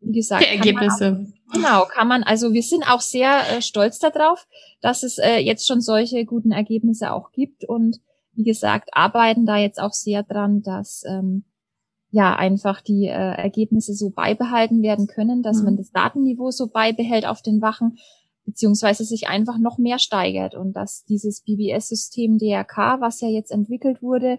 wie 0.00 0.12
gesagt, 0.12 0.44
die 0.44 0.56
Ergebnisse. 0.56 1.26
Auch, 1.48 1.52
genau, 1.52 1.84
kann 1.86 2.08
man, 2.08 2.22
also 2.22 2.52
wir 2.52 2.62
sind 2.62 2.84
auch 2.88 3.00
sehr 3.00 3.40
äh, 3.50 3.62
stolz 3.62 3.98
darauf, 3.98 4.46
dass 4.82 5.02
es 5.02 5.18
äh, 5.18 5.38
jetzt 5.38 5.66
schon 5.66 5.80
solche 5.80 6.26
guten 6.26 6.52
Ergebnisse 6.52 7.12
auch 7.12 7.32
gibt 7.32 7.66
und 7.66 8.00
wie 8.32 8.44
gesagt, 8.44 8.90
arbeiten 8.92 9.46
da 9.46 9.56
jetzt 9.56 9.80
auch 9.80 9.92
sehr 9.92 10.24
dran, 10.24 10.60
dass 10.62 11.04
ähm, 11.06 11.44
ja 12.10 12.34
einfach 12.34 12.80
die 12.80 13.06
äh, 13.06 13.10
Ergebnisse 13.10 13.94
so 13.94 14.10
beibehalten 14.10 14.82
werden 14.82 15.06
können, 15.06 15.42
dass 15.42 15.58
mhm. 15.58 15.64
man 15.64 15.76
das 15.76 15.92
Datenniveau 15.92 16.50
so 16.50 16.66
beibehält 16.66 17.26
auf 17.26 17.42
den 17.42 17.62
Wachen, 17.62 17.96
beziehungsweise 18.44 19.04
sich 19.04 19.28
einfach 19.28 19.58
noch 19.58 19.78
mehr 19.78 19.98
steigert 19.98 20.54
und 20.54 20.74
dass 20.74 21.04
dieses 21.04 21.42
BBS-System 21.42 22.38
DRK, 22.38 23.00
was 23.00 23.20
ja 23.20 23.28
jetzt 23.28 23.50
entwickelt 23.50 24.02
wurde, 24.02 24.38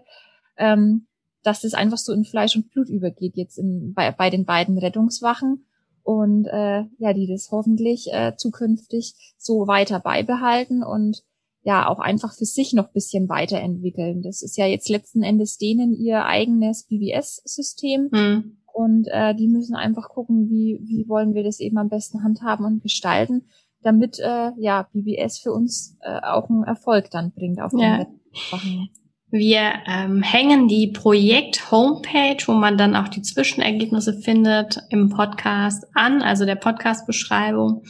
ähm, 0.56 1.06
dass 1.42 1.60
das 1.60 1.74
einfach 1.74 1.98
so 1.98 2.12
in 2.12 2.24
Fleisch 2.24 2.56
und 2.56 2.70
Blut 2.70 2.88
übergeht 2.88 3.36
jetzt 3.36 3.58
in, 3.58 3.94
bei, 3.94 4.10
bei 4.10 4.30
den 4.30 4.44
beiden 4.44 4.78
Rettungswachen 4.78 5.66
und 6.02 6.46
äh, 6.46 6.84
ja, 6.98 7.12
die 7.12 7.26
das 7.26 7.50
hoffentlich 7.50 8.12
äh, 8.12 8.34
zukünftig 8.36 9.34
so 9.38 9.66
weiter 9.66 10.00
beibehalten 10.00 10.82
und 10.82 11.22
ja 11.62 11.88
auch 11.88 11.98
einfach 11.98 12.32
für 12.32 12.44
sich 12.44 12.72
noch 12.72 12.92
bisschen 12.92 13.28
weiterentwickeln. 13.28 14.22
Das 14.22 14.42
ist 14.42 14.56
ja 14.56 14.66
jetzt 14.66 14.88
letzten 14.88 15.24
Endes 15.24 15.58
denen 15.58 15.94
ihr 15.94 16.24
eigenes 16.24 16.84
BBS-System. 16.84 18.10
Hm. 18.12 18.56
Und 18.72 19.08
äh, 19.08 19.34
die 19.34 19.48
müssen 19.48 19.74
einfach 19.74 20.10
gucken, 20.10 20.48
wie, 20.48 20.78
wie 20.82 21.08
wollen 21.08 21.34
wir 21.34 21.42
das 21.42 21.58
eben 21.58 21.78
am 21.78 21.88
besten 21.88 22.22
handhaben 22.22 22.64
und 22.64 22.82
gestalten, 22.82 23.46
damit 23.82 24.18
äh, 24.18 24.50
ja 24.58 24.88
BBS 24.92 25.38
für 25.38 25.52
uns 25.52 25.96
äh, 26.02 26.20
auch 26.20 26.48
einen 26.48 26.64
Erfolg 26.64 27.10
dann 27.10 27.32
bringt 27.32 27.60
auf 27.60 27.72
ja. 27.76 28.04
den. 28.04 28.88
Wir 29.30 29.72
ähm, 29.86 30.22
hängen 30.22 30.68
die 30.68 30.88
Projekt-Homepage, 30.88 32.38
wo 32.46 32.52
man 32.52 32.78
dann 32.78 32.94
auch 32.94 33.08
die 33.08 33.22
Zwischenergebnisse 33.22 34.14
findet, 34.20 34.78
im 34.90 35.10
Podcast 35.10 35.84
an, 35.94 36.22
also 36.22 36.44
der 36.44 36.54
Podcast-Beschreibung, 36.54 37.82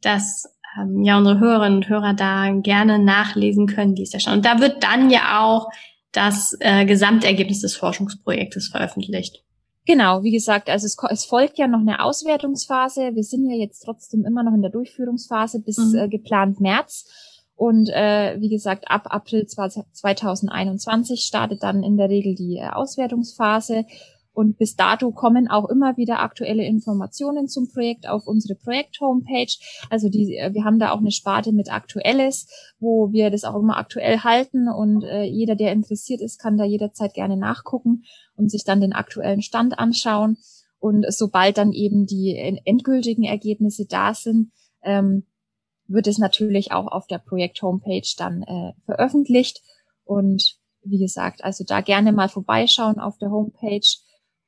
dass 0.00 0.44
ähm, 0.80 1.02
ja 1.02 1.18
unsere 1.18 1.40
Hörerinnen 1.40 1.78
und 1.78 1.88
Hörer 1.88 2.14
da 2.14 2.50
gerne 2.52 3.00
nachlesen 3.00 3.66
können, 3.66 3.94
die 3.94 4.04
ist 4.04 4.14
ja 4.14 4.20
schon. 4.20 4.34
Und 4.34 4.44
da 4.44 4.60
wird 4.60 4.84
dann 4.84 5.10
ja 5.10 5.40
auch 5.40 5.68
das 6.12 6.56
äh, 6.60 6.86
Gesamtergebnis 6.86 7.60
des 7.60 7.76
Forschungsprojektes 7.76 8.68
veröffentlicht. 8.68 9.44
Genau, 9.86 10.24
wie 10.24 10.32
gesagt, 10.32 10.68
also 10.68 10.84
es, 10.84 10.96
es, 11.10 11.24
folgt 11.24 11.58
ja 11.58 11.68
noch 11.68 11.78
eine 11.78 12.00
Auswertungsphase. 12.02 13.14
Wir 13.14 13.22
sind 13.22 13.48
ja 13.48 13.56
jetzt 13.56 13.84
trotzdem 13.84 14.24
immer 14.24 14.42
noch 14.42 14.52
in 14.52 14.62
der 14.62 14.72
Durchführungsphase 14.72 15.60
bis 15.60 15.78
mhm. 15.78 15.94
äh, 15.94 16.08
geplant 16.08 16.60
März. 16.60 17.06
Und 17.54 17.88
äh, 17.88 18.36
wie 18.40 18.50
gesagt, 18.50 18.90
ab 18.90 19.06
April 19.06 19.46
2021 19.46 21.20
startet 21.20 21.62
dann 21.62 21.84
in 21.84 21.96
der 21.96 22.10
Regel 22.10 22.34
die 22.34 22.56
äh, 22.56 22.68
Auswertungsphase. 22.68 23.86
Und 24.36 24.58
bis 24.58 24.76
dato 24.76 25.12
kommen 25.12 25.48
auch 25.48 25.66
immer 25.66 25.96
wieder 25.96 26.20
aktuelle 26.20 26.62
Informationen 26.62 27.48
zum 27.48 27.72
Projekt 27.72 28.06
auf 28.06 28.26
unsere 28.26 28.54
Projekt-Homepage. 28.54 29.56
Also 29.88 30.10
die, 30.10 30.36
äh, 30.36 30.52
wir 30.52 30.62
haben 30.62 30.78
da 30.78 30.90
auch 30.90 30.98
eine 30.98 31.10
Sparte 31.10 31.52
mit 31.52 31.72
Aktuelles, 31.72 32.46
wo 32.78 33.12
wir 33.12 33.30
das 33.30 33.44
auch 33.44 33.54
immer 33.54 33.78
aktuell 33.78 34.18
halten. 34.18 34.68
Und 34.68 35.04
äh, 35.04 35.22
jeder, 35.22 35.56
der 35.56 35.72
interessiert 35.72 36.20
ist, 36.20 36.38
kann 36.38 36.58
da 36.58 36.64
jederzeit 36.64 37.14
gerne 37.14 37.38
nachgucken 37.38 38.04
und 38.36 38.50
sich 38.50 38.62
dann 38.64 38.82
den 38.82 38.92
aktuellen 38.92 39.40
Stand 39.40 39.78
anschauen. 39.78 40.36
Und 40.78 41.06
sobald 41.08 41.56
dann 41.56 41.72
eben 41.72 42.04
die 42.04 42.36
endgültigen 42.66 43.24
Ergebnisse 43.24 43.86
da 43.86 44.12
sind, 44.12 44.52
ähm, 44.82 45.24
wird 45.86 46.08
es 46.08 46.18
natürlich 46.18 46.72
auch 46.72 46.88
auf 46.88 47.06
der 47.06 47.20
Projekt-Homepage 47.20 48.12
dann 48.18 48.42
äh, 48.42 48.74
veröffentlicht. 48.84 49.62
Und 50.04 50.58
wie 50.84 50.98
gesagt, 50.98 51.42
also 51.42 51.64
da 51.64 51.80
gerne 51.80 52.12
mal 52.12 52.28
vorbeischauen 52.28 52.98
auf 52.98 53.16
der 53.16 53.30
Homepage. 53.30 53.80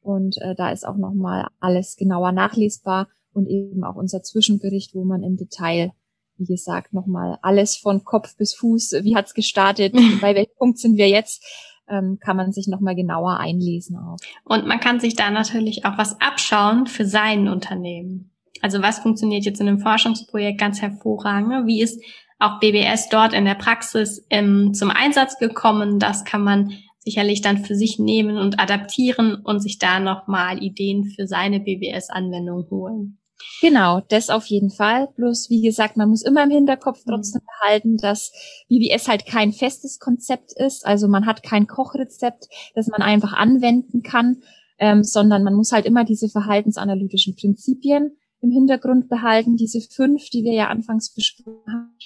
Und 0.09 0.41
äh, 0.41 0.55
da 0.55 0.71
ist 0.71 0.87
auch 0.89 0.97
nochmal 0.97 1.49
alles 1.61 1.97
genauer 1.97 2.33
nachlesbar 2.33 3.09
und 3.35 3.47
eben 3.47 3.85
auch 3.85 3.95
unser 3.95 4.23
Zwischenbericht, 4.23 4.95
wo 4.95 5.05
man 5.05 5.23
im 5.23 5.37
Detail, 5.37 5.93
wie 6.39 6.47
gesagt, 6.47 6.95
nochmal 6.95 7.39
alles 7.43 7.77
von 7.77 8.05
Kopf 8.05 8.35
bis 8.39 8.55
Fuß, 8.55 9.01
wie 9.03 9.15
hat's 9.15 9.35
gestartet, 9.35 9.93
bei 10.23 10.35
welchem 10.35 10.57
Punkt 10.57 10.79
sind 10.79 10.97
wir 10.97 11.11
jetzt, 11.11 11.45
ähm, 11.91 12.19
kann 12.23 12.39
man 12.39 12.53
sich 12.53 12.69
nochmal 12.69 12.95
genauer 12.95 13.39
einlesen 13.39 13.99
auch. 13.99 14.17
Und 14.45 14.67
man 14.67 14.81
kann 14.81 14.99
sich 14.99 15.15
da 15.15 15.31
natürlich 15.31 15.85
auch 15.85 15.99
was 15.99 16.19
abschauen 16.23 16.87
für 16.87 17.05
sein 17.05 17.47
Unternehmen. 17.47 18.31
Also 18.63 18.81
was 18.81 19.01
funktioniert 19.01 19.45
jetzt 19.45 19.61
in 19.61 19.69
einem 19.69 19.81
Forschungsprojekt 19.81 20.59
ganz 20.59 20.81
hervorragend? 20.81 21.51
Ne? 21.51 21.63
Wie 21.67 21.83
ist 21.83 22.03
auch 22.39 22.61
BBS 22.61 23.11
dort 23.11 23.35
in 23.35 23.45
der 23.45 23.57
Praxis 23.57 24.25
ähm, 24.31 24.73
zum 24.73 24.91
Einsatz 24.91 25.39
gekommen? 25.39 25.99
Das 25.99 26.25
kann 26.25 26.43
man 26.43 26.73
sicherlich 27.09 27.41
dann 27.41 27.65
für 27.65 27.75
sich 27.75 27.99
nehmen 27.99 28.37
und 28.37 28.61
adaptieren 28.61 29.37
und 29.43 29.61
sich 29.61 29.79
da 29.79 29.99
nochmal 29.99 30.63
Ideen 30.63 31.05
für 31.05 31.27
seine 31.27 31.59
BBS-Anwendung 31.61 32.69
holen. 32.71 33.19
Genau, 33.63 34.01
das 34.09 34.29
auf 34.29 34.47
jeden 34.47 34.71
Fall. 34.71 35.09
Bloß, 35.17 35.49
wie 35.49 35.63
gesagt, 35.63 35.97
man 35.97 36.11
muss 36.11 36.23
immer 36.23 36.45
im 36.45 36.51
Hinterkopf 36.51 37.07
mhm. 37.07 37.11
trotzdem 37.13 37.43
behalten, 37.61 37.97
dass 37.97 38.33
BBS 38.69 39.09
halt 39.09 39.27
kein 39.27 39.53
festes 39.53 39.99
Konzept 39.99 40.53
ist. 40.53 40.85
Also 40.85 41.09
man 41.09 41.25
hat 41.25 41.43
kein 41.43 41.67
Kochrezept, 41.67 42.49
das 42.75 42.89
man 42.89 43.01
einfach 43.01 43.33
anwenden 43.33 44.03
kann, 44.03 44.43
ähm, 44.79 45.03
sondern 45.03 45.45
man 45.45 45.55
muss 45.55 45.73
halt 45.73 45.87
immer 45.87 46.05
diese 46.05 46.29
verhaltensanalytischen 46.29 47.37
Prinzipien 47.37 48.17
im 48.41 48.51
Hintergrund 48.51 49.09
behalten, 49.09 49.57
diese 49.57 49.81
fünf, 49.81 50.29
die 50.31 50.45
wir 50.45 50.53
ja 50.53 50.69
anfangs 50.69 51.15
besprochen 51.15 51.73
haben. 51.73 51.97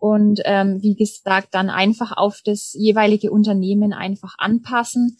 Und 0.00 0.40
ähm, 0.46 0.82
wie 0.82 0.96
gesagt, 0.96 1.48
dann 1.52 1.70
einfach 1.70 2.16
auf 2.16 2.40
das 2.44 2.72
jeweilige 2.72 3.30
Unternehmen 3.30 3.92
einfach 3.92 4.34
anpassen 4.38 5.18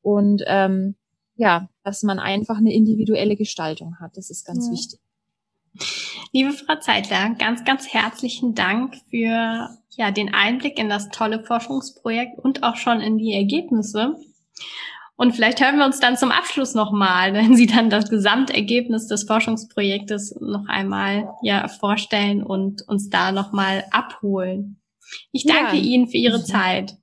und 0.00 0.42
ähm, 0.46 0.96
ja, 1.36 1.68
dass 1.84 2.02
man 2.02 2.18
einfach 2.18 2.56
eine 2.56 2.72
individuelle 2.72 3.36
Gestaltung 3.36 3.96
hat. 4.00 4.16
Das 4.16 4.30
ist 4.30 4.46
ganz 4.46 4.66
ja. 4.66 4.72
wichtig. 4.72 5.00
Liebe 6.32 6.52
Frau 6.52 6.76
Zeitler, 6.76 7.34
ganz, 7.38 7.64
ganz 7.64 7.92
herzlichen 7.92 8.54
Dank 8.54 8.96
für 9.10 9.68
ja, 9.96 10.10
den 10.10 10.32
Einblick 10.32 10.78
in 10.78 10.88
das 10.88 11.10
tolle 11.10 11.44
Forschungsprojekt 11.44 12.38
und 12.38 12.62
auch 12.62 12.76
schon 12.76 13.00
in 13.00 13.18
die 13.18 13.34
Ergebnisse. 13.34 14.16
Und 15.16 15.32
vielleicht 15.34 15.60
hören 15.62 15.76
wir 15.76 15.84
uns 15.84 16.00
dann 16.00 16.16
zum 16.16 16.30
Abschluss 16.30 16.74
nochmal, 16.74 17.32
wenn 17.34 17.54
Sie 17.54 17.66
dann 17.66 17.90
das 17.90 18.10
Gesamtergebnis 18.10 19.06
des 19.06 19.24
Forschungsprojektes 19.24 20.36
noch 20.40 20.66
einmal 20.68 21.32
ja, 21.42 21.68
vorstellen 21.68 22.42
und 22.42 22.82
uns 22.88 23.10
da 23.10 23.32
nochmal 23.32 23.84
abholen. 23.90 24.80
Ich 25.30 25.44
danke 25.44 25.76
ja. 25.76 25.82
Ihnen 25.82 26.08
für 26.08 26.16
Ihre 26.16 26.38
mhm. 26.38 26.44
Zeit. 26.44 26.96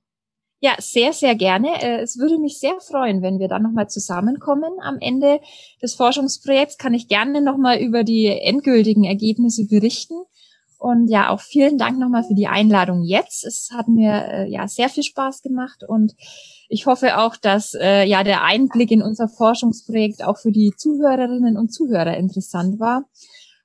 Ja, 0.62 0.72
sehr, 0.78 1.14
sehr 1.14 1.34
gerne. 1.36 1.82
Äh, 1.82 2.02
es 2.02 2.18
würde 2.18 2.38
mich 2.38 2.58
sehr 2.58 2.78
freuen, 2.80 3.22
wenn 3.22 3.38
wir 3.38 3.48
dann 3.48 3.62
nochmal 3.62 3.88
zusammenkommen. 3.88 4.70
Am 4.82 4.98
Ende 5.00 5.40
des 5.82 5.94
Forschungsprojekts 5.94 6.76
kann 6.76 6.92
ich 6.92 7.08
gerne 7.08 7.40
nochmal 7.40 7.78
über 7.78 8.04
die 8.04 8.26
endgültigen 8.26 9.04
Ergebnisse 9.04 9.66
berichten. 9.66 10.16
Und 10.78 11.08
ja, 11.08 11.30
auch 11.30 11.40
vielen 11.40 11.78
Dank 11.78 11.98
nochmal 11.98 12.24
für 12.24 12.34
die 12.34 12.46
Einladung 12.46 13.02
jetzt. 13.04 13.44
Es 13.44 13.70
hat 13.72 13.88
mir 13.88 14.12
äh, 14.12 14.50
ja 14.50 14.68
sehr 14.68 14.90
viel 14.90 15.02
Spaß 15.02 15.42
gemacht 15.42 15.82
und 15.86 16.14
ich 16.70 16.86
hoffe 16.86 17.18
auch, 17.18 17.36
dass 17.36 17.74
äh, 17.74 18.04
ja 18.04 18.22
der 18.22 18.44
Einblick 18.44 18.92
in 18.92 19.02
unser 19.02 19.28
Forschungsprojekt 19.28 20.24
auch 20.24 20.38
für 20.38 20.52
die 20.52 20.72
Zuhörerinnen 20.76 21.56
und 21.56 21.72
Zuhörer 21.72 22.16
interessant 22.16 22.78
war. 22.78 23.04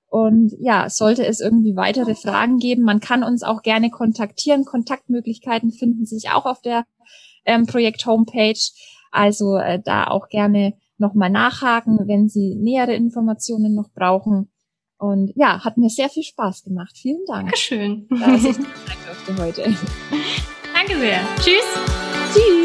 Und 0.07 0.53
ja, 0.59 0.89
sollte 0.89 1.25
es 1.25 1.39
irgendwie 1.39 1.75
weitere 1.75 2.15
Fragen 2.15 2.57
geben, 2.57 2.81
man 2.81 2.99
kann 2.99 3.23
uns 3.23 3.43
auch 3.43 3.61
gerne 3.61 3.91
kontaktieren. 3.91 4.65
Kontaktmöglichkeiten 4.65 5.71
finden 5.71 6.05
sich 6.05 6.29
auch 6.31 6.45
auf 6.45 6.61
der 6.61 6.85
ähm, 7.45 7.67
Projekt 7.67 8.05
Homepage. 8.05 8.59
Also 9.11 9.57
äh, 9.57 9.79
da 9.83 10.05
auch 10.05 10.29
gerne 10.29 10.73
nochmal 10.97 11.29
nachhaken, 11.29 11.99
wenn 12.07 12.27
Sie 12.27 12.55
nähere 12.55 12.95
Informationen 12.95 13.75
noch 13.75 13.89
brauchen. 13.93 14.49
Und 14.97 15.31
ja, 15.35 15.63
hat 15.63 15.77
mir 15.77 15.89
sehr 15.89 16.09
viel 16.09 16.23
Spaß 16.23 16.63
gemacht. 16.63 16.97
Vielen 16.97 17.25
Dank. 17.27 17.49
Dankeschön. 17.49 18.07
Dass 18.09 18.43
ich 18.45 19.37
heute. 19.37 19.63
Danke 20.73 20.97
sehr. 20.97 21.19
Tschüss. 21.37 21.65
Tschüss. 22.33 22.64